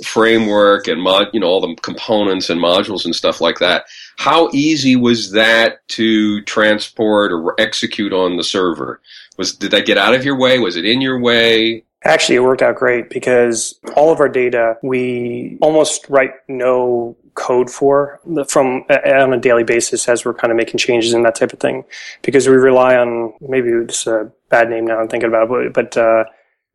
framework 0.05 0.89
and 0.89 1.03
mod, 1.03 1.29
you 1.33 1.41
know, 1.41 1.47
all 1.47 1.61
the 1.61 1.75
components 1.83 2.51
and 2.51 2.61
modules 2.61 3.05
and 3.05 3.15
stuff 3.15 3.41
like 3.41 3.59
that. 3.59 3.85
How 4.17 4.49
easy 4.53 4.97
was 4.97 5.33
that 5.33 5.87
to 5.89 6.43
transport 6.43 7.33
or 7.33 7.55
execute 7.61 8.13
on 8.13 8.37
the 8.37 8.45
server? 8.45 9.01
Was 9.37 9.55
did 9.55 9.71
that 9.73 9.87
get 9.87 9.99
out 9.99 10.15
of 10.15 10.25
your 10.25 10.37
way? 10.37 10.59
Was 10.59 10.77
it 10.77 10.85
in 10.85 11.01
your 11.01 11.19
way? 11.19 11.85
Actually, 12.05 12.37
it 12.37 12.43
worked 12.43 12.63
out 12.63 12.77
great 12.77 13.11
because 13.11 13.79
all 13.97 14.13
of 14.13 14.21
our 14.21 14.29
data 14.29 14.77
we 14.83 15.59
almost 15.61 16.09
write 16.09 16.33
no 16.49 17.17
code 17.39 17.71
for 17.71 18.21
from 18.49 18.85
on 18.91 19.33
a 19.33 19.39
daily 19.39 19.65
basis 19.65 20.09
as 20.09 20.25
we're 20.25 20.35
kind 20.35 20.51
of 20.51 20.57
making 20.57 20.79
changes 20.79 21.13
and 21.13 21.25
that 21.25 21.37
type 21.37 21.53
of 21.53 21.61
thing 21.61 21.85
because 22.23 22.49
we 22.49 22.55
rely 22.57 22.97
on 22.97 23.33
maybe 23.41 23.69
it's 23.71 24.07
a 24.07 24.31
bad 24.51 24.69
name 24.69 24.87
now 24.87 24.99
I'm 24.99 25.09
thinking 25.09 25.29
about 25.29 25.51
it 25.51 25.73
but 25.73 25.97
uh, 25.97 26.25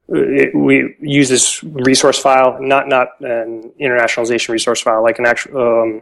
it, 0.09 0.55
we 0.55 0.95
use 0.99 1.29
this 1.29 1.63
resource 1.63 2.19
file 2.19 2.57
not 2.61 2.87
not 2.87 3.09
an 3.19 3.71
internationalization 3.79 4.49
resource 4.49 4.81
file 4.81 5.03
like 5.03 5.19
an 5.19 5.25
actual 5.25 5.83
um, 5.83 6.01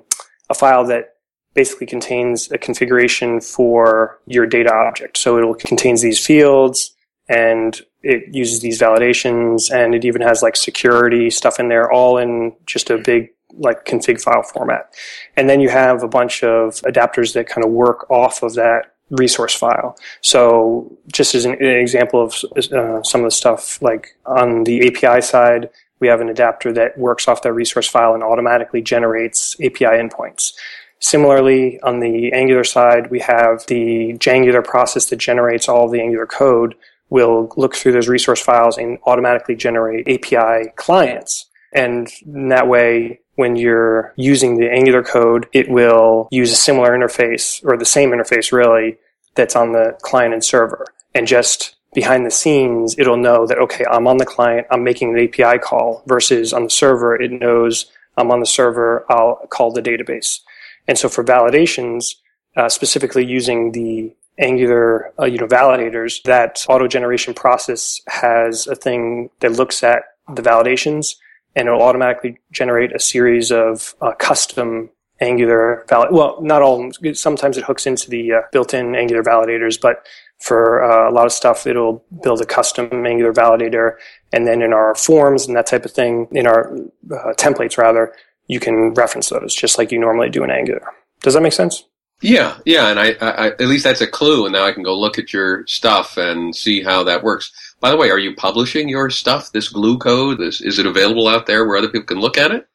a 0.49 0.53
file 0.53 0.85
that 0.85 1.15
basically 1.53 1.87
contains 1.87 2.51
a 2.51 2.57
configuration 2.57 3.41
for 3.41 4.19
your 4.25 4.45
data 4.45 4.73
object. 4.73 5.17
So 5.17 5.51
it 5.51 5.59
contains 5.59 6.01
these 6.01 6.23
fields 6.25 6.95
and 7.27 7.79
it 8.03 8.33
uses 8.33 8.61
these 8.61 8.79
validations 8.79 9.71
and 9.71 9.93
it 9.93 10.05
even 10.05 10.21
has 10.21 10.41
like 10.41 10.55
security 10.55 11.29
stuff 11.29 11.59
in 11.59 11.67
there 11.67 11.91
all 11.91 12.17
in 12.17 12.53
just 12.65 12.89
a 12.89 12.97
big 12.97 13.29
like 13.57 13.85
config 13.85 14.21
file 14.21 14.43
format. 14.43 14.93
And 15.35 15.49
then 15.49 15.59
you 15.59 15.69
have 15.69 16.03
a 16.03 16.07
bunch 16.07 16.43
of 16.43 16.75
adapters 16.81 17.33
that 17.33 17.47
kind 17.47 17.65
of 17.65 17.71
work 17.71 18.09
off 18.09 18.43
of 18.43 18.55
that 18.55 18.93
resource 19.09 19.53
file. 19.53 19.97
So 20.21 20.97
just 21.11 21.35
as 21.35 21.45
an, 21.45 21.53
an 21.53 21.65
example 21.65 22.21
of 22.21 22.33
uh, 22.71 23.03
some 23.03 23.21
of 23.21 23.25
the 23.25 23.31
stuff 23.31 23.81
like 23.81 24.17
on 24.25 24.63
the 24.63 24.87
API 24.87 25.21
side, 25.21 25.69
we 25.99 26.07
have 26.07 26.21
an 26.21 26.29
adapter 26.29 26.73
that 26.73 26.97
works 26.97 27.27
off 27.27 27.43
that 27.43 27.53
resource 27.53 27.87
file 27.87 28.13
and 28.13 28.23
automatically 28.23 28.81
generates 28.81 29.55
API 29.61 29.85
endpoints. 29.85 30.53
Similarly, 30.99 31.79
on 31.81 31.99
the 31.99 32.31
Angular 32.31 32.63
side, 32.63 33.09
we 33.09 33.19
have 33.19 33.65
the 33.67 34.13
Jangular 34.13 34.63
process 34.63 35.05
that 35.05 35.17
generates 35.17 35.67
all 35.67 35.89
the 35.89 36.01
Angular 36.01 36.27
code 36.27 36.75
will 37.09 37.51
look 37.57 37.75
through 37.75 37.91
those 37.91 38.07
resource 38.07 38.41
files 38.41 38.77
and 38.77 38.97
automatically 39.05 39.55
generate 39.55 40.07
API 40.07 40.71
clients. 40.75 41.47
And 41.73 42.09
that 42.25 42.67
way, 42.67 43.20
when 43.41 43.55
you're 43.55 44.13
using 44.17 44.57
the 44.57 44.71
Angular 44.71 45.01
code, 45.01 45.47
it 45.51 45.67
will 45.67 46.27
use 46.29 46.51
a 46.51 46.55
similar 46.55 46.91
interface 46.91 47.59
or 47.65 47.75
the 47.75 47.85
same 47.97 48.11
interface 48.11 48.51
really 48.51 48.97
that's 49.33 49.55
on 49.55 49.71
the 49.71 49.97
client 50.03 50.31
and 50.35 50.45
server. 50.45 50.85
And 51.15 51.25
just 51.25 51.75
behind 51.95 52.23
the 52.23 52.29
scenes, 52.29 52.95
it'll 52.99 53.17
know 53.17 53.47
that, 53.47 53.57
okay, 53.57 53.83
I'm 53.89 54.07
on 54.07 54.17
the 54.17 54.27
client, 54.27 54.67
I'm 54.69 54.83
making 54.83 55.17
an 55.17 55.23
API 55.25 55.57
call 55.57 56.03
versus 56.05 56.53
on 56.53 56.65
the 56.65 56.69
server, 56.69 57.19
it 57.19 57.31
knows 57.31 57.91
I'm 58.15 58.29
on 58.29 58.41
the 58.41 58.45
server, 58.45 59.07
I'll 59.09 59.37
call 59.49 59.71
the 59.71 59.81
database. 59.81 60.41
And 60.87 60.95
so 60.95 61.09
for 61.09 61.23
validations, 61.23 62.17
uh, 62.55 62.69
specifically 62.69 63.25
using 63.25 63.71
the 63.71 64.13
Angular, 64.37 65.11
uh, 65.19 65.25
you 65.25 65.39
know, 65.39 65.47
validators, 65.47 66.21
that 66.23 66.63
auto 66.69 66.87
generation 66.87 67.33
process 67.33 68.01
has 68.07 68.67
a 68.67 68.75
thing 68.75 69.31
that 69.39 69.53
looks 69.53 69.83
at 69.83 70.03
the 70.35 70.43
validations 70.43 71.15
and 71.55 71.67
it'll 71.67 71.81
automatically 71.81 72.39
generate 72.51 72.95
a 72.95 72.99
series 72.99 73.51
of 73.51 73.95
uh, 74.01 74.13
custom 74.13 74.89
Angular 75.19 75.85
valid. 75.87 76.09
Well, 76.11 76.41
not 76.41 76.63
all. 76.63 76.91
Sometimes 77.13 77.55
it 77.55 77.63
hooks 77.63 77.85
into 77.85 78.09
the 78.09 78.33
uh, 78.33 78.41
built-in 78.51 78.95
Angular 78.95 79.21
validators, 79.21 79.79
but 79.79 80.03
for 80.39 80.83
uh, 80.83 81.11
a 81.11 81.13
lot 81.13 81.27
of 81.27 81.31
stuff, 81.31 81.67
it'll 81.67 82.03
build 82.23 82.41
a 82.41 82.45
custom 82.45 83.05
Angular 83.05 83.31
validator, 83.31 83.97
and 84.33 84.47
then 84.47 84.63
in 84.63 84.73
our 84.73 84.95
forms 84.95 85.45
and 85.45 85.55
that 85.55 85.67
type 85.67 85.85
of 85.85 85.91
thing, 85.91 86.27
in 86.31 86.47
our 86.47 86.73
uh, 87.11 87.33
templates 87.37 87.77
rather, 87.77 88.13
you 88.47 88.59
can 88.59 88.95
reference 88.95 89.29
those 89.29 89.53
just 89.53 89.77
like 89.77 89.91
you 89.91 89.99
normally 89.99 90.29
do 90.29 90.43
in 90.43 90.49
Angular. 90.49 90.81
Does 91.21 91.35
that 91.35 91.43
make 91.43 91.53
sense? 91.53 91.83
Yeah, 92.21 92.57
yeah, 92.65 92.89
and 92.89 92.99
I, 92.99 93.15
I, 93.21 93.47
at 93.47 93.61
least 93.61 93.83
that's 93.83 94.01
a 94.01 94.07
clue, 94.07 94.45
and 94.45 94.53
now 94.53 94.65
I 94.65 94.71
can 94.71 94.83
go 94.83 94.99
look 94.99 95.17
at 95.17 95.33
your 95.33 95.65
stuff 95.67 96.17
and 96.17 96.55
see 96.55 96.81
how 96.81 97.03
that 97.03 97.23
works. 97.23 97.51
By 97.81 97.89
the 97.89 97.97
way, 97.97 98.11
are 98.11 98.19
you 98.19 98.35
publishing 98.35 98.87
your 98.87 99.09
stuff? 99.09 99.51
This 99.51 99.67
glue 99.67 99.97
code, 99.97 100.37
this, 100.37 100.61
is 100.61 100.77
it 100.77 100.85
available 100.85 101.27
out 101.27 101.47
there 101.47 101.65
where 101.65 101.77
other 101.77 101.89
people 101.89 102.05
can 102.05 102.19
look 102.19 102.37
at 102.37 102.51
it? 102.51 102.67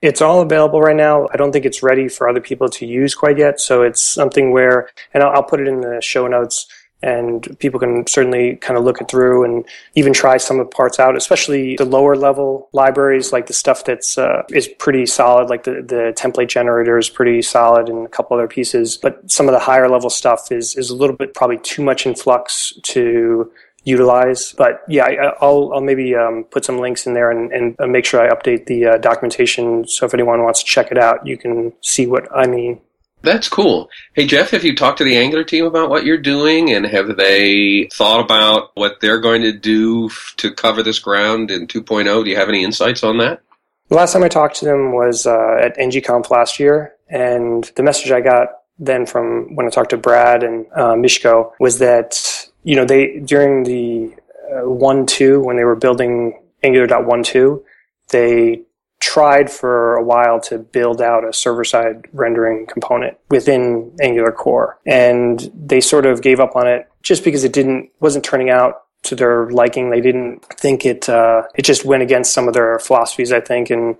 It's 0.00 0.22
all 0.22 0.40
available 0.40 0.80
right 0.80 0.96
now. 0.96 1.26
I 1.32 1.36
don't 1.36 1.52
think 1.52 1.64
it's 1.64 1.82
ready 1.82 2.08
for 2.08 2.28
other 2.28 2.40
people 2.40 2.68
to 2.68 2.86
use 2.86 3.14
quite 3.14 3.38
yet. 3.38 3.60
So 3.60 3.82
it's 3.82 4.00
something 4.00 4.52
where, 4.52 4.88
and 5.12 5.22
I'll, 5.22 5.32
I'll 5.32 5.42
put 5.42 5.60
it 5.60 5.66
in 5.66 5.80
the 5.80 6.00
show 6.00 6.28
notes 6.28 6.66
and 7.02 7.58
people 7.58 7.78
can 7.78 8.06
certainly 8.06 8.56
kind 8.56 8.78
of 8.78 8.84
look 8.84 9.00
it 9.00 9.08
through 9.08 9.44
and 9.44 9.66
even 9.94 10.12
try 10.12 10.38
some 10.38 10.58
of 10.58 10.66
the 10.66 10.74
parts 10.74 10.98
out, 10.98 11.14
especially 11.14 11.76
the 11.76 11.84
lower 11.84 12.16
level 12.16 12.68
libraries, 12.72 13.32
like 13.32 13.46
the 13.46 13.52
stuff 13.52 13.84
that's 13.84 14.16
uh, 14.16 14.42
is 14.50 14.66
pretty 14.66 15.04
solid, 15.04 15.50
like 15.50 15.64
the, 15.64 15.82
the 15.82 16.14
template 16.16 16.48
generator 16.48 16.96
is 16.96 17.10
pretty 17.10 17.42
solid 17.42 17.88
and 17.88 18.06
a 18.06 18.08
couple 18.08 18.36
other 18.36 18.48
pieces. 18.48 18.96
But 18.96 19.30
some 19.30 19.46
of 19.46 19.52
the 19.52 19.58
higher 19.58 19.88
level 19.88 20.08
stuff 20.08 20.50
is, 20.50 20.74
is 20.76 20.88
a 20.88 20.96
little 20.96 21.16
bit 21.16 21.34
probably 21.34 21.58
too 21.58 21.82
much 21.82 22.06
in 22.06 22.14
flux 22.14 22.72
to 22.84 23.52
utilize. 23.86 24.52
But 24.52 24.82
yeah, 24.88 25.06
I, 25.40 25.44
will 25.46 25.72
I'll 25.72 25.80
maybe 25.80 26.14
um, 26.14 26.44
put 26.50 26.64
some 26.64 26.78
links 26.78 27.06
in 27.06 27.14
there 27.14 27.30
and, 27.30 27.50
and 27.52 27.76
uh, 27.80 27.86
make 27.86 28.04
sure 28.04 28.20
I 28.20 28.28
update 28.28 28.66
the 28.66 28.86
uh, 28.86 28.98
documentation. 28.98 29.86
So 29.86 30.04
if 30.04 30.12
anyone 30.12 30.42
wants 30.42 30.60
to 30.60 30.66
check 30.66 30.90
it 30.90 30.98
out, 30.98 31.26
you 31.26 31.38
can 31.38 31.72
see 31.80 32.06
what 32.06 32.28
I 32.36 32.46
mean. 32.46 32.80
That's 33.22 33.48
cool. 33.48 33.88
Hey, 34.12 34.26
Jeff, 34.26 34.50
have 34.50 34.64
you 34.64 34.76
talked 34.76 34.98
to 34.98 35.04
the 35.04 35.16
Angular 35.16 35.42
team 35.42 35.64
about 35.64 35.88
what 35.88 36.04
you're 36.04 36.18
doing 36.18 36.72
and 36.72 36.86
have 36.86 37.16
they 37.16 37.88
thought 37.92 38.20
about 38.20 38.70
what 38.74 39.00
they're 39.00 39.20
going 39.20 39.42
to 39.42 39.52
do 39.52 40.10
to 40.36 40.52
cover 40.52 40.82
this 40.82 40.98
ground 40.98 41.50
in 41.50 41.66
2.0? 41.66 42.24
Do 42.24 42.30
you 42.30 42.36
have 42.36 42.48
any 42.48 42.62
insights 42.62 43.02
on 43.02 43.18
that? 43.18 43.40
The 43.88 43.96
last 43.96 44.12
time 44.12 44.22
I 44.22 44.28
talked 44.28 44.56
to 44.56 44.64
them 44.64 44.92
was 44.92 45.26
uh, 45.26 45.58
at 45.60 45.76
NGConf 45.76 46.30
last 46.30 46.58
year, 46.60 46.94
and 47.08 47.70
the 47.76 47.82
message 47.82 48.10
I 48.10 48.20
got 48.20 48.48
then 48.78 49.06
from 49.06 49.54
when 49.54 49.66
I 49.66 49.70
talked 49.70 49.90
to 49.90 49.96
Brad 49.96 50.42
and 50.42 50.66
uh, 50.74 50.94
Miško 50.94 51.52
was 51.58 51.78
that 51.78 52.46
you 52.66 52.74
know 52.74 52.84
they 52.84 53.20
during 53.20 53.62
the 53.62 54.12
uh, 54.52 55.04
two 55.06 55.40
when 55.40 55.56
they 55.56 55.64
were 55.64 55.76
building 55.76 56.42
Angular.12, 56.62 57.62
they 58.08 58.62
tried 59.00 59.50
for 59.50 59.94
a 59.96 60.02
while 60.02 60.40
to 60.40 60.58
build 60.58 61.00
out 61.00 61.26
a 61.26 61.32
server 61.32 61.64
side 61.64 62.06
rendering 62.12 62.66
component 62.66 63.16
within 63.30 63.94
Angular 64.00 64.32
core. 64.32 64.78
And 64.86 65.50
they 65.54 65.80
sort 65.80 66.06
of 66.06 66.22
gave 66.22 66.40
up 66.40 66.56
on 66.56 66.66
it 66.66 66.90
just 67.02 67.22
because 67.22 67.44
it 67.44 67.52
didn't, 67.52 67.90
wasn't 68.00 68.24
turning 68.24 68.50
out 68.50 68.82
to 69.04 69.14
their 69.14 69.50
liking. 69.50 69.90
They 69.90 70.00
didn't 70.00 70.44
think 70.54 70.86
it, 70.86 71.08
uh, 71.08 71.42
it 71.54 71.62
just 71.62 71.84
went 71.84 72.02
against 72.02 72.32
some 72.32 72.48
of 72.48 72.54
their 72.54 72.78
philosophies, 72.78 73.32
I 73.32 73.40
think. 73.40 73.70
And, 73.70 73.96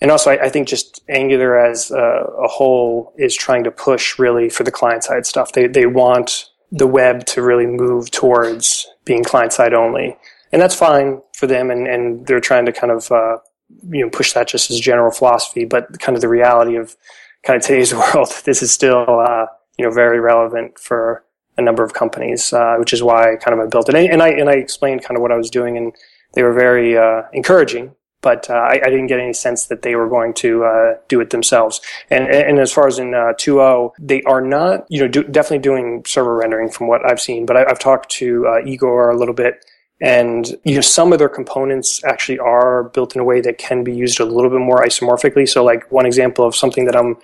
and 0.00 0.10
also 0.10 0.30
I, 0.30 0.44
I 0.44 0.48
think 0.48 0.68
just 0.68 1.02
Angular 1.08 1.58
as 1.58 1.90
a, 1.90 1.96
a 1.98 2.48
whole 2.48 3.12
is 3.18 3.34
trying 3.34 3.64
to 3.64 3.70
push 3.70 4.18
really 4.18 4.48
for 4.48 4.62
the 4.62 4.70
client 4.70 5.04
side 5.04 5.26
stuff. 5.26 5.52
They, 5.52 5.66
they 5.66 5.86
want 5.86 6.48
the 6.70 6.86
web 6.86 7.24
to 7.26 7.42
really 7.42 7.66
move 7.66 8.10
towards 8.10 8.86
being 9.04 9.24
client 9.24 9.52
side 9.52 9.72
only. 9.72 10.16
And 10.52 10.60
that's 10.60 10.74
fine 10.74 11.20
for 11.34 11.46
them, 11.46 11.70
and, 11.70 11.86
and 11.86 12.26
they're 12.26 12.40
trying 12.40 12.66
to 12.66 12.72
kind 12.72 12.90
of 12.90 13.10
uh, 13.12 13.38
you 13.90 14.02
know 14.02 14.10
push 14.10 14.32
that 14.32 14.48
just 14.48 14.70
as 14.70 14.80
general 14.80 15.10
philosophy, 15.10 15.64
but 15.64 16.00
kind 16.00 16.16
of 16.16 16.22
the 16.22 16.28
reality 16.28 16.76
of 16.76 16.96
kind 17.42 17.56
of 17.56 17.62
today's 17.62 17.94
world, 18.14 18.32
this 18.44 18.62
is 18.62 18.72
still 18.72 19.20
uh, 19.20 19.46
you 19.78 19.84
know 19.84 19.90
very 19.90 20.20
relevant 20.20 20.78
for 20.78 21.24
a 21.58 21.62
number 21.62 21.82
of 21.82 21.92
companies, 21.92 22.52
uh, 22.52 22.76
which 22.78 22.92
is 22.92 23.02
why 23.02 23.36
kind 23.36 23.58
of 23.58 23.66
I 23.66 23.68
built 23.68 23.88
it. 23.88 23.94
And 23.94 24.22
I 24.22 24.28
and 24.30 24.48
I 24.48 24.54
explained 24.54 25.02
kind 25.02 25.16
of 25.16 25.22
what 25.22 25.32
I 25.32 25.36
was 25.36 25.50
doing, 25.50 25.76
and 25.76 25.92
they 26.34 26.42
were 26.42 26.54
very 26.54 26.96
uh, 26.96 27.22
encouraging 27.32 27.94
but 28.20 28.50
uh, 28.50 28.54
I, 28.54 28.80
I, 28.84 28.90
didn't 28.90 29.06
get 29.06 29.20
any 29.20 29.32
sense 29.32 29.66
that 29.66 29.82
they 29.82 29.94
were 29.94 30.08
going 30.08 30.34
to 30.34 30.64
uh, 30.64 30.94
do 31.08 31.20
it 31.20 31.30
themselves. 31.30 31.80
And, 32.10 32.26
and 32.26 32.58
as 32.58 32.72
far 32.72 32.88
as 32.88 32.98
in 32.98 33.14
uh, 33.14 33.34
2.0, 33.38 33.92
they 33.98 34.22
are 34.22 34.40
not, 34.40 34.86
you 34.88 35.00
know, 35.00 35.08
do, 35.08 35.22
definitely 35.22 35.60
doing 35.60 36.02
server 36.04 36.34
rendering 36.34 36.68
from 36.68 36.88
what 36.88 37.08
I've 37.08 37.20
seen. 37.20 37.46
But 37.46 37.56
I, 37.56 37.64
have 37.68 37.78
talked 37.78 38.10
to 38.12 38.46
uh, 38.46 38.64
Igor 38.66 39.10
a 39.10 39.16
little 39.16 39.34
bit, 39.34 39.64
and 40.00 40.48
you 40.64 40.74
know, 40.74 40.80
some 40.80 41.12
of 41.12 41.18
their 41.18 41.28
components 41.28 42.02
actually 42.04 42.38
are 42.38 42.84
built 42.84 43.14
in 43.14 43.20
a 43.20 43.24
way 43.24 43.40
that 43.40 43.58
can 43.58 43.84
be 43.84 43.94
used 43.94 44.20
a 44.20 44.24
little 44.24 44.50
bit 44.50 44.60
more 44.60 44.82
isomorphically. 44.82 45.48
So, 45.48 45.64
like 45.64 45.90
one 45.92 46.06
example 46.06 46.44
of 46.44 46.56
something 46.56 46.86
that 46.86 46.96
I'm 46.96 47.16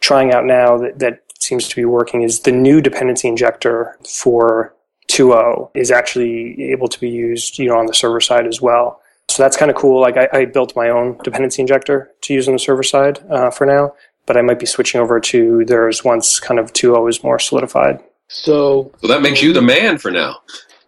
trying 0.00 0.32
out 0.32 0.44
now 0.44 0.78
that, 0.78 0.98
that 0.98 1.22
seems 1.40 1.68
to 1.68 1.76
be 1.76 1.84
working 1.84 2.22
is 2.22 2.40
the 2.40 2.52
new 2.52 2.80
dependency 2.80 3.28
injector 3.28 3.96
for 4.08 4.74
2.0 5.10 5.70
is 5.74 5.90
actually 5.90 6.70
able 6.70 6.88
to 6.88 7.00
be 7.00 7.10
used, 7.10 7.58
you 7.58 7.68
know, 7.68 7.78
on 7.78 7.86
the 7.86 7.94
server 7.94 8.20
side 8.20 8.46
as 8.46 8.60
well. 8.60 9.01
So 9.32 9.42
that's 9.42 9.56
kind 9.56 9.70
of 9.70 9.76
cool. 9.76 10.00
Like 10.00 10.16
I, 10.16 10.28
I, 10.32 10.44
built 10.44 10.76
my 10.76 10.90
own 10.90 11.18
dependency 11.24 11.62
injector 11.62 12.10
to 12.22 12.34
use 12.34 12.48
on 12.48 12.54
the 12.54 12.58
server 12.58 12.82
side 12.82 13.18
uh, 13.30 13.50
for 13.50 13.66
now, 13.66 13.94
but 14.26 14.36
I 14.36 14.42
might 14.42 14.58
be 14.58 14.66
switching 14.66 15.00
over 15.00 15.20
to 15.20 15.64
theirs 15.64 16.04
once 16.04 16.38
kind 16.38 16.60
of 16.60 16.72
2.0 16.72 17.08
is 17.08 17.24
more 17.24 17.38
solidified. 17.38 18.02
So, 18.28 18.92
so 19.00 19.08
that 19.08 19.22
makes 19.22 19.42
you 19.42 19.52
the 19.52 19.62
man 19.62 19.98
for 19.98 20.10
now. 20.10 20.36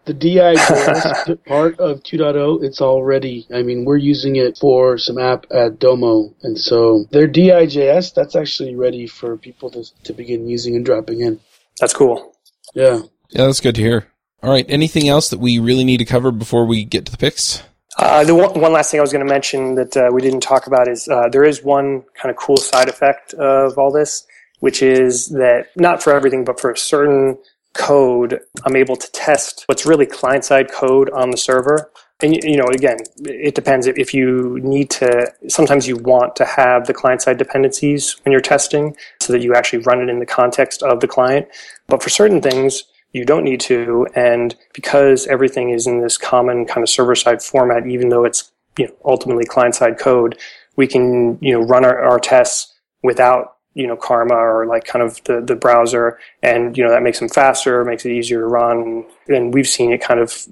The 0.05 0.13
DI 0.13 0.55
part 1.47 1.79
of 1.79 2.03
2.0, 2.03 2.63
it's 2.63 2.79
already, 2.79 3.47
I 3.51 3.63
mean, 3.63 3.85
we're 3.85 3.97
using 3.97 4.35
it 4.35 4.57
for 4.59 4.99
some 4.99 5.17
app 5.17 5.47
at 5.51 5.79
Domo. 5.79 6.31
And 6.43 6.59
so 6.59 7.05
their 7.09 7.27
DIJS, 7.27 8.13
that's 8.13 8.35
actually 8.35 8.75
ready 8.75 9.07
for 9.07 9.37
people 9.37 9.71
to, 9.71 9.83
to 10.03 10.13
begin 10.13 10.47
using 10.47 10.75
and 10.75 10.85
dropping 10.85 11.21
in. 11.21 11.39
That's 11.79 11.93
cool. 11.93 12.35
Yeah. 12.75 13.01
Yeah, 13.29 13.47
that's 13.47 13.61
good 13.61 13.75
to 13.75 13.81
hear. 13.81 14.07
All 14.43 14.51
right. 14.51 14.65
Anything 14.69 15.09
else 15.09 15.29
that 15.31 15.39
we 15.39 15.57
really 15.57 15.83
need 15.83 15.97
to 15.97 16.05
cover 16.05 16.31
before 16.31 16.67
we 16.67 16.85
get 16.85 17.07
to 17.07 17.11
the 17.11 17.17
picks? 17.17 17.63
Uh, 17.97 18.25
the 18.25 18.35
one, 18.35 18.59
one, 18.59 18.73
last 18.73 18.91
thing 18.91 18.99
I 18.99 19.01
was 19.01 19.13
going 19.13 19.25
to 19.25 19.31
mention 19.31 19.75
that 19.75 19.95
uh, 19.95 20.09
we 20.11 20.21
didn't 20.21 20.41
talk 20.41 20.67
about 20.67 20.87
is 20.87 21.07
uh, 21.07 21.29
there 21.29 21.45
is 21.45 21.63
one 21.63 22.03
kind 22.13 22.29
of 22.29 22.35
cool 22.35 22.57
side 22.57 22.89
effect 22.89 23.33
of 23.35 23.77
all 23.77 23.91
this, 23.91 24.27
which 24.59 24.81
is 24.81 25.29
that 25.29 25.67
not 25.77 26.03
for 26.03 26.13
everything, 26.13 26.43
but 26.43 26.59
for 26.59 26.71
a 26.71 26.77
certain 26.77 27.37
code, 27.73 28.39
I'm 28.65 28.75
able 28.75 28.97
to 28.97 29.11
test 29.11 29.63
what's 29.67 29.85
really 29.85 30.05
client 30.05 30.43
side 30.43 30.71
code 30.71 31.09
on 31.11 31.29
the 31.29 31.37
server. 31.37 31.89
And 32.21 32.35
you 32.43 32.57
know, 32.57 32.65
again, 32.65 32.97
it 33.25 33.55
depends 33.55 33.87
if 33.87 34.13
you 34.13 34.59
need 34.61 34.89
to. 34.91 35.31
Sometimes 35.49 35.87
you 35.87 35.97
want 35.97 36.35
to 36.37 36.45
have 36.45 36.87
the 36.87 36.93
client 36.93 37.21
side 37.21 37.37
dependencies 37.37 38.15
when 38.23 38.31
you're 38.31 38.41
testing, 38.41 38.95
so 39.21 39.33
that 39.33 39.41
you 39.41 39.53
actually 39.53 39.79
run 39.79 40.01
it 40.01 40.09
in 40.09 40.19
the 40.19 40.25
context 40.25 40.81
of 40.81 41.01
the 41.01 41.07
client. 41.07 41.47
But 41.87 42.01
for 42.01 42.09
certain 42.09 42.41
things, 42.41 42.85
you 43.15 43.23
don't 43.23 43.45
need 43.45 43.61
to. 43.61 44.05
And 44.13 44.53
because 44.73 45.25
everything 45.27 45.69
is 45.69 45.87
in 45.87 46.01
this 46.01 46.17
common 46.17 46.65
kind 46.65 46.83
of 46.83 46.89
server 46.89 47.15
side 47.15 47.41
format, 47.41 47.87
even 47.87 48.09
though 48.09 48.25
it's 48.25 48.51
you 48.77 48.87
know, 48.87 48.93
ultimately 49.05 49.45
client 49.45 49.73
side 49.73 49.97
code, 49.97 50.37
we 50.75 50.85
can 50.85 51.37
you 51.39 51.53
know 51.53 51.65
run 51.65 51.85
our, 51.85 51.97
our 51.97 52.19
tests 52.19 52.73
without 53.03 53.55
you 53.73 53.87
know 53.87 53.95
Karma 53.95 54.35
or 54.35 54.65
like 54.65 54.83
kind 54.83 55.01
of 55.01 55.23
the, 55.23 55.39
the 55.39 55.55
browser, 55.55 56.19
and 56.43 56.77
you 56.77 56.83
know 56.83 56.89
that 56.89 57.03
makes 57.03 57.19
them 57.19 57.29
faster, 57.29 57.85
makes 57.85 58.05
it 58.05 58.11
easier 58.11 58.41
to 58.41 58.47
run, 58.47 59.05
and 59.29 59.53
we've 59.53 59.67
seen 59.67 59.93
it 59.93 60.01
kind 60.01 60.19
of 60.19 60.45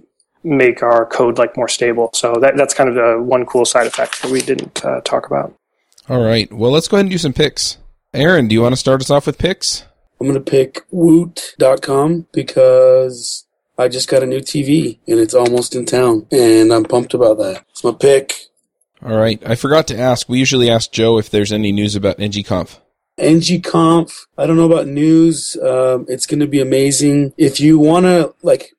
make 0.46 0.82
our 0.82 1.06
code 1.06 1.38
like 1.38 1.58
more 1.58 1.68
stable. 1.68 2.12
So 2.14 2.36
that 2.40 2.56
that's 2.56 2.74
kind 2.74 2.88
of 2.90 2.96
the 2.96 3.22
one 3.22 3.46
cool 3.46 3.66
side 3.66 3.88
effect 3.88 4.22
that 4.22 4.32
we 4.32 4.40
didn't 4.40 4.86
uh, 4.86 5.02
talk 5.02 5.28
about. 5.28 5.54
All 6.08 6.24
right, 6.24 6.52
well 6.54 6.72
let's 6.72 6.88
go 6.88 6.96
ahead 6.96 7.08
and 7.08 7.12
do 7.12 7.18
some 7.18 7.34
picks. 7.34 7.78
Aaron, 8.14 8.48
do 8.48 8.54
you 8.56 8.62
want 8.62 8.72
to 8.72 8.78
start 8.78 9.02
us 9.02 9.10
off 9.10 9.26
with 9.26 9.38
picks? 9.38 9.84
I'm 10.20 10.28
going 10.28 10.42
to 10.42 10.52
pick 10.52 10.82
Woot.com 10.92 12.28
because 12.32 13.46
I 13.78 13.88
just 13.88 14.10
got 14.10 14.24
a 14.24 14.28
new 14.28 14.40
TV 14.40 15.00
and 15.08 15.20
it's 15.20 15.34
almost 15.34 15.76
in 15.76 15.86
town 15.86 16.28
and 16.32 16.72
I'm 16.72 16.84
pumped 16.84 17.14
about 17.14 17.38
that. 17.40 17.66
It's 17.72 17.84
my 17.84 17.92
pick. 17.92 18.34
All 19.04 19.18
right. 19.18 19.42
I 19.46 19.56
forgot 19.56 19.88
to 19.88 20.00
ask. 20.00 20.30
We 20.30 20.40
usually 20.40 20.70
ask 20.70 20.92
Joe 20.92 21.18
if 21.18 21.30
there's 21.30 21.52
any 21.52 21.72
news 21.72 21.96
about 21.96 22.20
NGConf. 22.20 22.80
NGConf. 23.18 24.26
I 24.38 24.48
don't 24.48 24.56
know 24.56 24.72
about 24.72 24.88
news. 24.88 25.58
Um, 25.58 26.06
it's 26.08 26.26
going 26.26 26.40
to 26.40 26.48
be 26.48 26.62
amazing. 26.62 27.34
If 27.38 27.60
you 27.60 27.78
want 27.78 28.06
to 28.06 28.34
like 28.42 28.74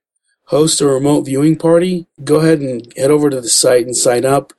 host 0.47 0.81
a 0.81 0.87
remote 0.87 1.23
viewing 1.23 1.57
party, 1.57 2.07
go 2.23 2.37
ahead 2.37 2.61
and 2.61 2.93
head 2.97 3.11
over 3.11 3.31
to 3.31 3.41
the 3.41 3.49
site 3.49 3.87
and 3.87 3.97
sign 3.97 4.25
up. 4.25 4.53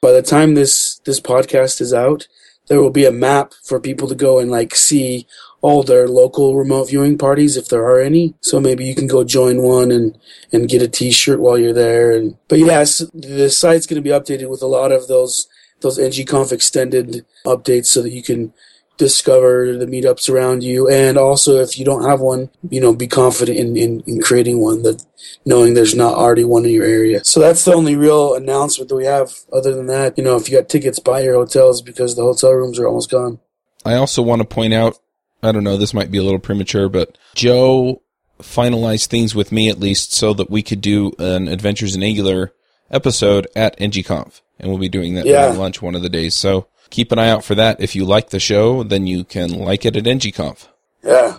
By 0.00 0.12
the 0.12 0.22
time 0.22 0.54
this 0.54 1.00
this 1.04 1.20
podcast 1.20 1.80
is 1.80 1.92
out, 1.92 2.26
there 2.68 2.80
will 2.80 2.90
be 2.90 3.04
a 3.04 3.12
map 3.12 3.52
for 3.62 3.78
people 3.78 4.08
to 4.08 4.14
go 4.14 4.38
and 4.38 4.50
like 4.50 4.74
see 4.74 5.26
all 5.62 5.82
their 5.82 6.08
local 6.08 6.56
remote 6.56 6.88
viewing 6.88 7.18
parties 7.18 7.56
if 7.56 7.68
there 7.68 7.84
are 7.84 8.00
any. 8.00 8.34
So 8.40 8.60
maybe 8.60 8.84
you 8.84 8.94
can 8.94 9.06
go 9.06 9.24
join 9.24 9.62
one 9.62 9.90
and, 9.90 10.18
and 10.52 10.68
get 10.68 10.82
a 10.82 10.88
t-shirt 10.88 11.40
while 11.40 11.58
you're 11.58 11.72
there. 11.72 12.12
And, 12.12 12.36
but 12.48 12.58
yes, 12.58 12.98
the 13.12 13.50
site's 13.50 13.86
going 13.86 14.02
to 14.02 14.08
be 14.08 14.14
updated 14.14 14.48
with 14.48 14.62
a 14.62 14.66
lot 14.66 14.92
of 14.92 15.08
those, 15.08 15.48
those 15.80 15.98
NGConf 15.98 16.52
extended 16.52 17.26
updates 17.44 17.86
so 17.86 18.02
that 18.02 18.12
you 18.12 18.22
can 18.22 18.52
discover 18.96 19.76
the 19.78 19.86
meetups 19.86 20.28
around 20.28 20.62
you. 20.62 20.88
And 20.88 21.16
also 21.16 21.58
if 21.60 21.78
you 21.78 21.84
don't 21.84 22.04
have 22.04 22.20
one, 22.20 22.50
you 22.68 22.80
know, 22.80 22.94
be 22.94 23.06
confident 23.06 23.58
in, 23.58 23.76
in, 23.76 24.00
in 24.06 24.20
creating 24.20 24.60
one 24.60 24.82
that 24.82 25.04
knowing 25.46 25.72
there's 25.72 25.94
not 25.94 26.14
already 26.14 26.44
one 26.44 26.66
in 26.66 26.70
your 26.70 26.84
area. 26.84 27.24
So 27.24 27.40
that's 27.40 27.64
the 27.64 27.72
only 27.72 27.96
real 27.96 28.34
announcement 28.34 28.90
that 28.90 28.96
we 28.96 29.06
have. 29.06 29.32
Other 29.52 29.74
than 29.74 29.86
that, 29.86 30.18
you 30.18 30.24
know, 30.24 30.36
if 30.36 30.50
you 30.50 30.58
got 30.58 30.68
tickets, 30.68 30.98
buy 30.98 31.20
your 31.20 31.34
hotels 31.34 31.80
because 31.80 32.14
the 32.14 32.22
hotel 32.22 32.52
rooms 32.52 32.78
are 32.78 32.86
almost 32.86 33.10
gone. 33.10 33.40
I 33.86 33.94
also 33.94 34.20
want 34.22 34.42
to 34.42 34.46
point 34.46 34.74
out 34.74 34.98
I 35.42 35.52
don't 35.52 35.64
know, 35.64 35.76
this 35.76 35.94
might 35.94 36.10
be 36.10 36.18
a 36.18 36.22
little 36.22 36.38
premature, 36.38 36.88
but 36.88 37.16
Joe 37.34 38.02
finalized 38.40 39.06
things 39.06 39.34
with 39.34 39.52
me 39.52 39.68
at 39.68 39.78
least 39.78 40.12
so 40.12 40.32
that 40.34 40.50
we 40.50 40.62
could 40.62 40.80
do 40.80 41.12
an 41.18 41.48
Adventures 41.48 41.94
in 41.94 42.02
Angular 42.02 42.52
episode 42.90 43.46
at 43.54 43.78
NGConf. 43.78 44.40
And 44.58 44.70
we'll 44.70 44.78
be 44.78 44.88
doing 44.88 45.14
that 45.14 45.26
yeah. 45.26 45.46
lunch 45.46 45.80
one 45.80 45.94
of 45.94 46.02
the 46.02 46.10
days. 46.10 46.34
So 46.34 46.66
keep 46.90 47.12
an 47.12 47.18
eye 47.18 47.30
out 47.30 47.44
for 47.44 47.54
that. 47.54 47.80
If 47.80 47.94
you 47.96 48.04
like 48.04 48.30
the 48.30 48.40
show, 48.40 48.82
then 48.82 49.06
you 49.06 49.24
can 49.24 49.50
like 49.50 49.86
it 49.86 49.96
at 49.96 50.04
NGConf. 50.04 50.68
Yeah. 51.02 51.38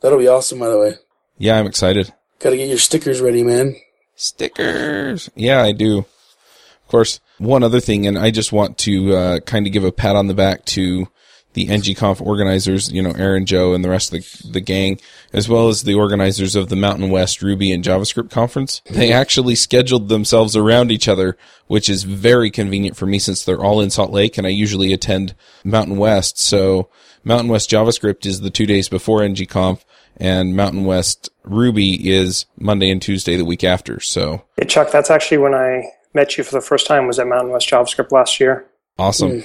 That'll 0.00 0.18
be 0.18 0.28
awesome, 0.28 0.58
by 0.58 0.68
the 0.68 0.78
way. 0.78 0.94
Yeah, 1.38 1.58
I'm 1.58 1.66
excited. 1.66 2.12
Gotta 2.40 2.56
get 2.56 2.68
your 2.68 2.78
stickers 2.78 3.20
ready, 3.20 3.42
man. 3.42 3.76
Stickers. 4.16 5.30
Yeah, 5.34 5.62
I 5.62 5.72
do. 5.72 5.98
Of 5.98 6.88
course, 6.88 7.20
one 7.38 7.62
other 7.62 7.80
thing, 7.80 8.06
and 8.06 8.18
I 8.18 8.30
just 8.30 8.52
want 8.52 8.78
to 8.78 9.14
uh, 9.14 9.40
kind 9.40 9.66
of 9.66 9.72
give 9.72 9.84
a 9.84 9.92
pat 9.92 10.16
on 10.16 10.26
the 10.26 10.34
back 10.34 10.64
to 10.66 11.08
the 11.54 11.66
NGConf 11.66 12.20
organizers, 12.20 12.92
you 12.92 13.02
know, 13.02 13.12
Aaron, 13.12 13.46
Joe, 13.46 13.74
and 13.74 13.84
the 13.84 13.88
rest 13.88 14.12
of 14.12 14.20
the, 14.20 14.52
the 14.52 14.60
gang, 14.60 15.00
as 15.32 15.48
well 15.48 15.68
as 15.68 15.82
the 15.82 15.94
organizers 15.94 16.54
of 16.54 16.68
the 16.68 16.76
Mountain 16.76 17.10
West 17.10 17.42
Ruby 17.42 17.72
and 17.72 17.82
JavaScript 17.82 18.30
conference. 18.30 18.80
They 18.90 19.12
actually 19.12 19.54
scheduled 19.54 20.08
themselves 20.08 20.54
around 20.54 20.92
each 20.92 21.08
other, 21.08 21.36
which 21.66 21.88
is 21.88 22.04
very 22.04 22.50
convenient 22.50 22.96
for 22.96 23.06
me 23.06 23.18
since 23.18 23.44
they're 23.44 23.62
all 23.62 23.80
in 23.80 23.90
Salt 23.90 24.12
Lake 24.12 24.38
and 24.38 24.46
I 24.46 24.50
usually 24.50 24.92
attend 24.92 25.34
Mountain 25.64 25.96
West. 25.96 26.38
So 26.38 26.90
Mountain 27.24 27.48
West 27.48 27.70
JavaScript 27.70 28.26
is 28.26 28.40
the 28.40 28.50
two 28.50 28.66
days 28.66 28.88
before 28.88 29.20
NGConf 29.20 29.84
and 30.16 30.56
Mountain 30.56 30.84
West 30.84 31.30
Ruby 31.44 32.10
is 32.10 32.46
Monday 32.58 32.90
and 32.90 33.00
Tuesday 33.00 33.36
the 33.36 33.44
week 33.44 33.64
after. 33.64 34.00
So, 34.00 34.44
hey, 34.56 34.66
Chuck, 34.66 34.90
that's 34.90 35.10
actually 35.10 35.38
when 35.38 35.54
I 35.54 35.90
met 36.14 36.36
you 36.36 36.44
for 36.44 36.54
the 36.54 36.60
first 36.60 36.86
time 36.86 37.06
was 37.06 37.18
at 37.18 37.26
Mountain 37.26 37.50
West 37.50 37.68
JavaScript 37.68 38.12
last 38.12 38.40
year. 38.40 38.66
Awesome. 38.98 39.30
Mm. 39.30 39.44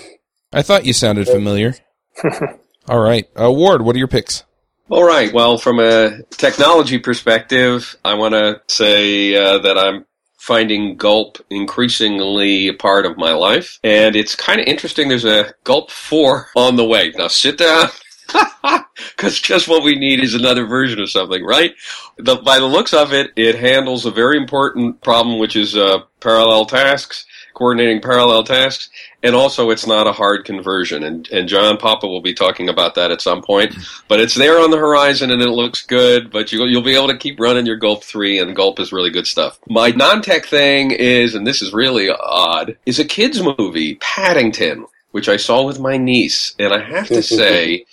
I 0.52 0.62
thought 0.62 0.86
you 0.86 0.94
sounded 0.94 1.28
familiar. 1.28 1.76
All 2.88 3.00
right. 3.00 3.30
Uh, 3.40 3.52
Ward, 3.52 3.82
what 3.82 3.96
are 3.96 4.00
your 4.00 4.08
picks? 4.08 4.44
All 4.90 5.04
right. 5.04 5.34
Well, 5.34 5.58
from 5.58 5.80
a 5.80 6.24
technology 6.32 7.00
perspective, 7.00 7.96
I 8.04 8.16
want 8.16 8.34
to 8.34 8.62
say 8.68 9.36
uh, 9.36 9.60
that 9.60 9.78
I'm 9.78 10.06
finding 10.38 10.98
Gulp 10.98 11.38
increasingly 11.50 12.68
a 12.68 12.74
part 12.74 13.06
of 13.06 13.18
my 13.18 13.34
life. 13.34 13.80
And 13.84 14.16
it's 14.16 14.36
kind 14.36 14.60
of 14.60 14.68
interesting. 14.68 15.08
There's 15.08 15.24
a 15.24 15.54
Gulp 15.64 15.90
4 15.90 16.50
on 16.56 16.76
the 16.76 16.86
way. 16.86 17.14
Now 17.16 17.28
sit 17.28 17.58
down. 17.58 17.90
Because 19.16 19.40
just 19.40 19.68
what 19.68 19.84
we 19.84 19.96
need 19.96 20.20
is 20.20 20.34
another 20.34 20.66
version 20.66 21.00
of 21.00 21.10
something, 21.10 21.44
right? 21.44 21.74
The, 22.18 22.36
by 22.38 22.60
the 22.60 22.66
looks 22.66 22.94
of 22.94 23.12
it, 23.12 23.32
it 23.36 23.56
handles 23.56 24.06
a 24.06 24.12
very 24.12 24.38
important 24.38 25.02
problem, 25.02 25.40
which 25.40 25.56
is 25.56 25.76
uh, 25.76 26.00
parallel 26.20 26.66
tasks 26.66 27.26
coordinating 27.54 28.02
parallel 28.02 28.44
tasks, 28.44 28.90
and 29.22 29.36
also 29.36 29.70
it's 29.70 29.88
not 29.88 30.08
a 30.08 30.12
hard 30.12 30.46
conversion. 30.46 31.04
And, 31.04 31.28
and 31.30 31.48
John 31.48 31.78
Papa 31.78 32.08
will 32.08 32.22
be 32.22 32.34
talking 32.34 32.70
about 32.70 32.96
that 32.96 33.12
at 33.12 33.22
some 33.22 33.42
point. 33.42 33.76
But 34.08 34.20
it's 34.20 34.36
there 34.36 34.60
on 34.60 34.72
the 34.72 34.78
horizon 34.78 35.32
and 35.32 35.42
it 35.42 35.50
looks 35.50 35.86
good, 35.86 36.32
but 36.32 36.52
you, 36.52 36.66
you'll 36.66 36.82
be 36.82 36.96
able 36.96 37.08
to 37.10 37.18
keep 37.18 37.40
running 37.40 37.66
your 37.66 37.78
Gulp 37.78 38.04
3, 38.04 38.40
and 38.40 38.56
Gulp 38.56 38.80
is 38.80 38.94
really 38.94 39.10
good 39.10 39.28
stuff. 39.28 39.60
My 39.68 39.90
non 39.90 40.22
tech 40.22 40.46
thing 40.46 40.92
is, 40.92 41.36
and 41.36 41.46
this 41.46 41.62
is 41.62 41.74
really 41.74 42.10
odd, 42.10 42.78
is 42.86 43.00
a 43.00 43.06
kids' 43.06 43.42
movie, 43.42 43.96
Paddington, 43.96 44.86
which 45.12 45.30
I 45.30 45.38
saw 45.38 45.64
with 45.64 45.80
my 45.80 45.98
niece. 45.98 46.56
And 46.60 46.74
I 46.74 46.80
have 46.80 47.08
to 47.08 47.22
say, 47.24 47.86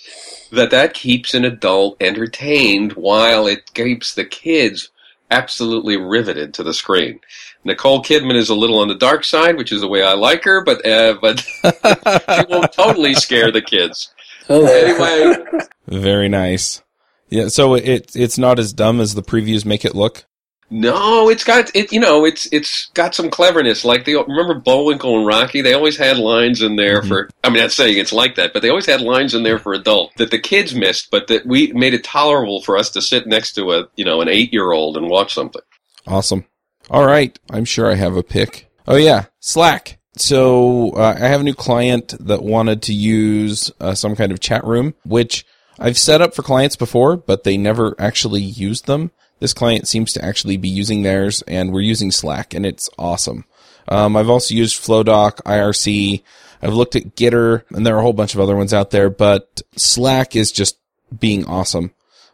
that 0.51 0.71
that 0.71 0.93
keeps 0.93 1.33
an 1.33 1.45
adult 1.45 1.95
entertained 2.01 2.93
while 2.93 3.47
it 3.47 3.73
keeps 3.73 4.13
the 4.13 4.25
kids 4.25 4.89
absolutely 5.31 5.97
riveted 5.97 6.53
to 6.55 6.63
the 6.63 6.73
screen. 6.73 7.19
Nicole 7.63 8.03
Kidman 8.03 8.35
is 8.35 8.49
a 8.49 8.55
little 8.55 8.79
on 8.79 8.87
the 8.87 8.95
dark 8.95 9.23
side, 9.23 9.57
which 9.57 9.71
is 9.71 9.81
the 9.81 9.87
way 9.87 10.03
I 10.03 10.13
like 10.13 10.43
her, 10.43 10.63
but 10.63 10.85
uh, 10.85 11.15
but 11.21 11.39
she 11.63 12.45
won't 12.49 12.73
totally 12.73 13.13
scare 13.13 13.51
the 13.51 13.61
kids. 13.61 14.13
Oh. 14.49 14.65
Anyway, 14.65 15.43
very 15.87 16.29
nice. 16.29 16.81
Yeah, 17.29 17.47
so 17.47 17.75
it 17.75 18.11
it's 18.15 18.37
not 18.37 18.59
as 18.59 18.73
dumb 18.73 18.99
as 18.99 19.15
the 19.15 19.23
previews 19.23 19.65
make 19.65 19.85
it 19.85 19.95
look. 19.95 20.25
No, 20.73 21.27
it's 21.27 21.43
got 21.43 21.69
it. 21.75 21.91
You 21.91 21.99
know, 21.99 22.23
it's 22.23 22.47
it's 22.53 22.85
got 22.93 23.13
some 23.13 23.29
cleverness. 23.29 23.83
Like 23.83 24.05
they 24.05 24.15
remember 24.15 24.53
Bullwinkle 24.53 25.17
and 25.17 25.27
Rocky. 25.27 25.61
They 25.61 25.73
always 25.73 25.97
had 25.97 26.17
lines 26.17 26.61
in 26.61 26.77
there 26.77 27.01
mm-hmm. 27.01 27.09
for. 27.09 27.29
I 27.43 27.49
mean, 27.49 27.61
not 27.61 27.73
saying 27.73 27.97
it's 27.97 28.13
like 28.13 28.35
that, 28.35 28.53
but 28.53 28.61
they 28.61 28.69
always 28.69 28.85
had 28.85 29.01
lines 29.01 29.35
in 29.35 29.43
there 29.43 29.59
for 29.59 29.73
adult 29.73 30.15
that 30.15 30.31
the 30.31 30.39
kids 30.39 30.73
missed, 30.73 31.11
but 31.11 31.27
that 31.27 31.45
we 31.45 31.73
made 31.73 31.93
it 31.93 32.05
tolerable 32.05 32.61
for 32.61 32.77
us 32.77 32.89
to 32.91 33.01
sit 33.01 33.27
next 33.27 33.51
to 33.55 33.73
a 33.73 33.89
you 33.97 34.05
know 34.05 34.21
an 34.21 34.29
eight 34.29 34.53
year 34.53 34.71
old 34.71 34.95
and 34.95 35.09
watch 35.09 35.33
something. 35.33 35.61
Awesome. 36.07 36.45
All 36.89 37.05
right, 37.05 37.37
I'm 37.49 37.65
sure 37.65 37.91
I 37.91 37.95
have 37.95 38.15
a 38.15 38.23
pick. 38.23 38.71
Oh 38.87 38.95
yeah, 38.95 39.25
Slack. 39.41 39.99
So 40.15 40.91
uh, 40.91 41.17
I 41.19 41.27
have 41.27 41.41
a 41.41 41.45
new 41.45 41.53
client 41.53 42.13
that 42.19 42.43
wanted 42.43 42.81
to 42.83 42.93
use 42.93 43.71
uh, 43.81 43.93
some 43.93 44.15
kind 44.15 44.31
of 44.31 44.39
chat 44.39 44.63
room, 44.63 44.93
which 45.03 45.45
I've 45.79 45.97
set 45.97 46.21
up 46.21 46.33
for 46.33 46.43
clients 46.43 46.77
before, 46.77 47.17
but 47.17 47.43
they 47.43 47.57
never 47.57 47.95
actually 47.99 48.41
used 48.41 48.87
them. 48.87 49.11
This 49.41 49.53
client 49.55 49.87
seems 49.87 50.13
to 50.13 50.23
actually 50.23 50.57
be 50.57 50.69
using 50.69 51.01
theirs, 51.01 51.41
and 51.47 51.73
we're 51.73 51.81
using 51.81 52.11
Slack, 52.11 52.53
and 52.53 52.63
it's 52.63 52.91
awesome. 52.99 53.43
Um, 53.87 54.15
I've 54.15 54.29
also 54.29 54.53
used 54.53 54.77
Flowdock, 54.77 55.43
IRC. 55.43 56.21
I've 56.61 56.75
looked 56.75 56.95
at 56.95 57.15
Gitter, 57.15 57.63
and 57.71 57.83
there 57.83 57.95
are 57.95 57.99
a 57.99 58.03
whole 58.03 58.13
bunch 58.13 58.35
of 58.35 58.39
other 58.39 58.55
ones 58.55 58.71
out 58.71 58.91
there, 58.91 59.09
but 59.09 59.63
Slack 59.75 60.35
is 60.35 60.51
just 60.51 60.77
being 61.19 61.43
awesome. 61.45 61.91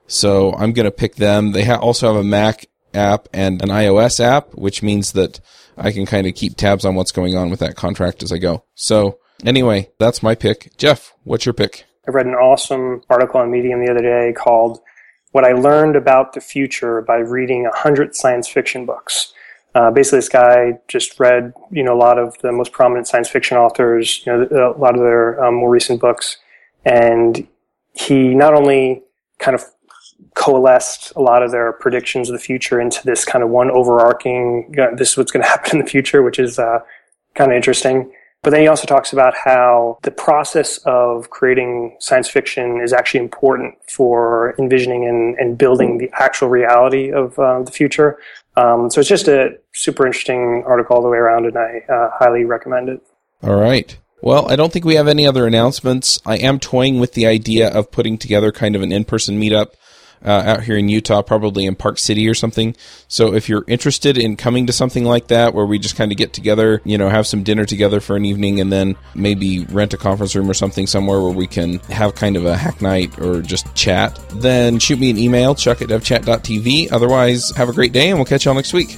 So 0.07 0.53
I'm 0.53 0.73
going 0.73 0.83
to 0.83 0.91
pick 0.91 1.15
them. 1.15 1.53
They 1.53 1.63
ha- 1.63 1.79
also 1.79 2.07
have 2.07 2.17
a 2.17 2.27
Mac 2.27 2.65
app 2.93 3.29
and 3.31 3.61
an 3.61 3.69
iOS 3.69 4.19
app, 4.19 4.53
which 4.53 4.83
means 4.83 5.13
that 5.13 5.39
I 5.77 5.93
can 5.93 6.05
kind 6.05 6.27
of 6.27 6.35
keep 6.35 6.57
tabs 6.57 6.83
on 6.83 6.95
what's 6.95 7.13
going 7.13 7.37
on 7.37 7.49
with 7.49 7.61
that 7.61 7.77
contract 7.77 8.21
as 8.21 8.33
I 8.33 8.37
go. 8.37 8.65
So 8.75 9.19
anyway, 9.45 9.91
that's 9.97 10.21
my 10.21 10.35
pick. 10.35 10.75
Jeff, 10.75 11.13
what's 11.23 11.45
your 11.45 11.53
pick? 11.53 11.85
I 12.05 12.11
read 12.11 12.25
an 12.25 12.35
awesome 12.35 13.01
article 13.09 13.39
on 13.39 13.49
Medium 13.49 13.85
the 13.85 13.91
other 13.91 14.01
day 14.01 14.33
called 14.33 14.81
What 15.37 15.45
I 15.45 15.51
Learned 15.51 15.95
About 15.95 16.33
the 16.33 16.41
Future 16.41 17.03
by 17.03 17.17
Reading 17.17 17.61
100 17.65 18.15
Science 18.15 18.47
Fiction 18.47 18.87
Books. 18.87 19.33
Uh, 19.75 19.91
basically, 19.91 20.17
this 20.17 20.29
guy 20.29 20.79
just 20.87 21.19
read, 21.19 21.53
you 21.69 21.83
know, 21.83 21.93
a 21.93 22.01
lot 22.01 22.17
of 22.17 22.35
the 22.39 22.51
most 22.51 22.71
prominent 22.71 23.07
science 23.07 23.29
fiction 23.29 23.55
authors, 23.55 24.25
you 24.25 24.33
know, 24.33 24.73
a 24.75 24.79
lot 24.79 24.95
of 24.95 25.01
their 25.01 25.45
um, 25.45 25.53
more 25.53 25.69
recent 25.69 26.01
books, 26.01 26.37
and 26.85 27.47
he 27.93 28.33
not 28.33 28.55
only 28.55 29.03
kind 29.37 29.53
of 29.53 29.63
coalesced 30.33 31.13
a 31.15 31.21
lot 31.21 31.43
of 31.43 31.51
their 31.51 31.71
predictions 31.71 32.31
of 32.31 32.33
the 32.33 32.43
future 32.43 32.81
into 32.81 33.05
this 33.05 33.23
kind 33.23 33.43
of 33.43 33.51
one 33.51 33.69
overarching, 33.69 34.67
you 34.71 34.77
know, 34.77 34.95
this 34.95 35.11
is 35.11 35.17
what's 35.17 35.31
going 35.31 35.43
to 35.43 35.49
happen 35.49 35.77
in 35.77 35.85
the 35.85 35.87
future, 35.87 36.23
which 36.23 36.39
is 36.39 36.57
uh, 36.57 36.79
kind 37.35 37.51
of 37.51 37.55
interesting. 37.55 38.11
But 38.47 38.51
then 38.51 38.61
he 38.61 38.69
also 38.69 38.87
talks 38.87 39.11
about 39.11 39.33
how 39.35 39.97
the 40.03 40.11
process 40.11 40.77
of 40.85 41.29
creating 41.29 41.97
science 41.99 42.29
fiction 42.29 42.79
is 42.79 42.93
actually 42.93 43.19
important 43.19 43.75
for 43.91 44.55
envisioning 44.57 45.05
and, 45.05 45.35
and 45.37 45.57
building 45.57 45.97
the 45.97 46.09
actual 46.13 46.47
reality 46.47 47.11
of 47.11 47.37
uh, 47.37 47.63
the 47.63 47.71
future. 47.73 48.19
Um, 48.55 48.89
so 48.89 49.01
it's 49.01 49.09
just 49.09 49.27
a 49.27 49.57
super 49.73 50.07
interesting 50.07 50.63
article 50.65 50.95
all 50.95 51.01
the 51.01 51.09
way 51.09 51.17
around, 51.17 51.45
and 51.45 51.57
I 51.57 51.81
uh, 51.91 52.09
highly 52.17 52.45
recommend 52.45 52.87
it. 52.87 53.01
All 53.43 53.59
right. 53.59 53.97
Well, 54.21 54.49
I 54.49 54.55
don't 54.55 54.71
think 54.71 54.85
we 54.85 54.95
have 54.95 55.09
any 55.09 55.27
other 55.27 55.45
announcements. 55.45 56.21
I 56.25 56.37
am 56.37 56.57
toying 56.57 57.01
with 57.01 57.15
the 57.15 57.27
idea 57.27 57.67
of 57.67 57.91
putting 57.91 58.17
together 58.17 58.53
kind 58.53 58.77
of 58.77 58.81
an 58.81 58.93
in 58.93 59.03
person 59.03 59.41
meetup 59.41 59.73
uh, 60.25 60.43
out 60.45 60.63
here 60.63 60.77
in 60.77 60.89
Utah, 60.89 61.21
probably 61.21 61.65
in 61.65 61.75
Park 61.75 61.97
City 61.99 62.27
or 62.27 62.33
something. 62.33 62.75
So 63.07 63.33
if 63.33 63.49
you're 63.49 63.63
interested 63.67 64.17
in 64.17 64.35
coming 64.35 64.67
to 64.67 64.73
something 64.73 65.05
like 65.05 65.27
that, 65.27 65.53
where 65.53 65.65
we 65.65 65.79
just 65.79 65.95
kind 65.95 66.11
of 66.11 66.17
get 66.17 66.33
together, 66.33 66.81
you 66.83 66.97
know, 66.97 67.09
have 67.09 67.27
some 67.27 67.43
dinner 67.43 67.65
together 67.65 67.99
for 67.99 68.15
an 68.15 68.25
evening, 68.25 68.59
and 68.59 68.71
then 68.71 68.95
maybe 69.15 69.65
rent 69.65 69.93
a 69.93 69.97
conference 69.97 70.35
room 70.35 70.49
or 70.49 70.53
something 70.53 70.87
somewhere 70.87 71.21
where 71.21 71.31
we 71.31 71.47
can 71.47 71.79
have 71.79 72.15
kind 72.15 72.35
of 72.35 72.45
a 72.45 72.57
hack 72.57 72.81
night 72.81 73.17
or 73.19 73.41
just 73.41 73.73
chat, 73.75 74.19
then 74.35 74.79
shoot 74.79 74.99
me 74.99 75.09
an 75.09 75.17
email, 75.17 75.55
chuck 75.55 75.81
at 75.81 75.89
devchat.tv. 75.89 76.91
Otherwise, 76.91 77.51
have 77.55 77.69
a 77.69 77.73
great 77.73 77.93
day, 77.93 78.09
and 78.09 78.17
we'll 78.17 78.25
catch 78.25 78.45
y'all 78.45 78.55
next 78.55 78.73
week. 78.73 78.97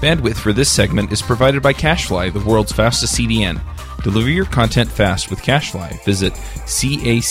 Bandwidth 0.00 0.36
for 0.36 0.52
this 0.52 0.70
segment 0.70 1.10
is 1.10 1.22
provided 1.22 1.62
by 1.62 1.72
CacheFly, 1.72 2.30
the 2.32 2.44
world's 2.44 2.72
fastest 2.72 3.18
CDN. 3.18 3.60
Deliver 4.02 4.28
your 4.28 4.44
content 4.44 4.90
fast 4.90 5.30
with 5.30 5.40
CacheFly. 5.40 6.04
Visit 6.04 6.36
C-A-C-H-E-F-L-Y 6.66 7.26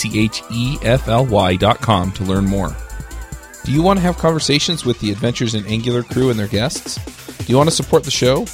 dot 1.58 1.80
com 1.80 2.12
to 2.14 2.24
learn 2.24 2.46
more. 2.46 2.76
Do 3.64 3.72
you 3.72 3.84
want 3.84 3.98
to 3.98 4.04
have 4.04 4.18
conversations 4.18 4.84
with 4.84 5.00
the 5.00 5.12
Adventures 5.12 5.54
in 5.54 5.66
Angular 5.68 6.02
crew 6.04 6.32
and 6.32 6.40
their 6.40 6.48
guests? 6.48 6.98
Do 7.38 7.46
you 7.52 7.58
want 7.58 7.70
to 7.70 7.76
support 7.76 8.04
the 8.04 8.12
show? 8.12 8.46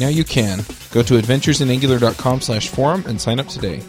Now 0.00 0.08
you 0.08 0.24
can. 0.24 0.58
Go 0.90 1.02
to 1.02 1.14
adventuresinangular.com 1.14 2.40
slash 2.40 2.68
forum 2.68 3.04
and 3.06 3.20
sign 3.20 3.38
up 3.38 3.46
today. 3.46 3.82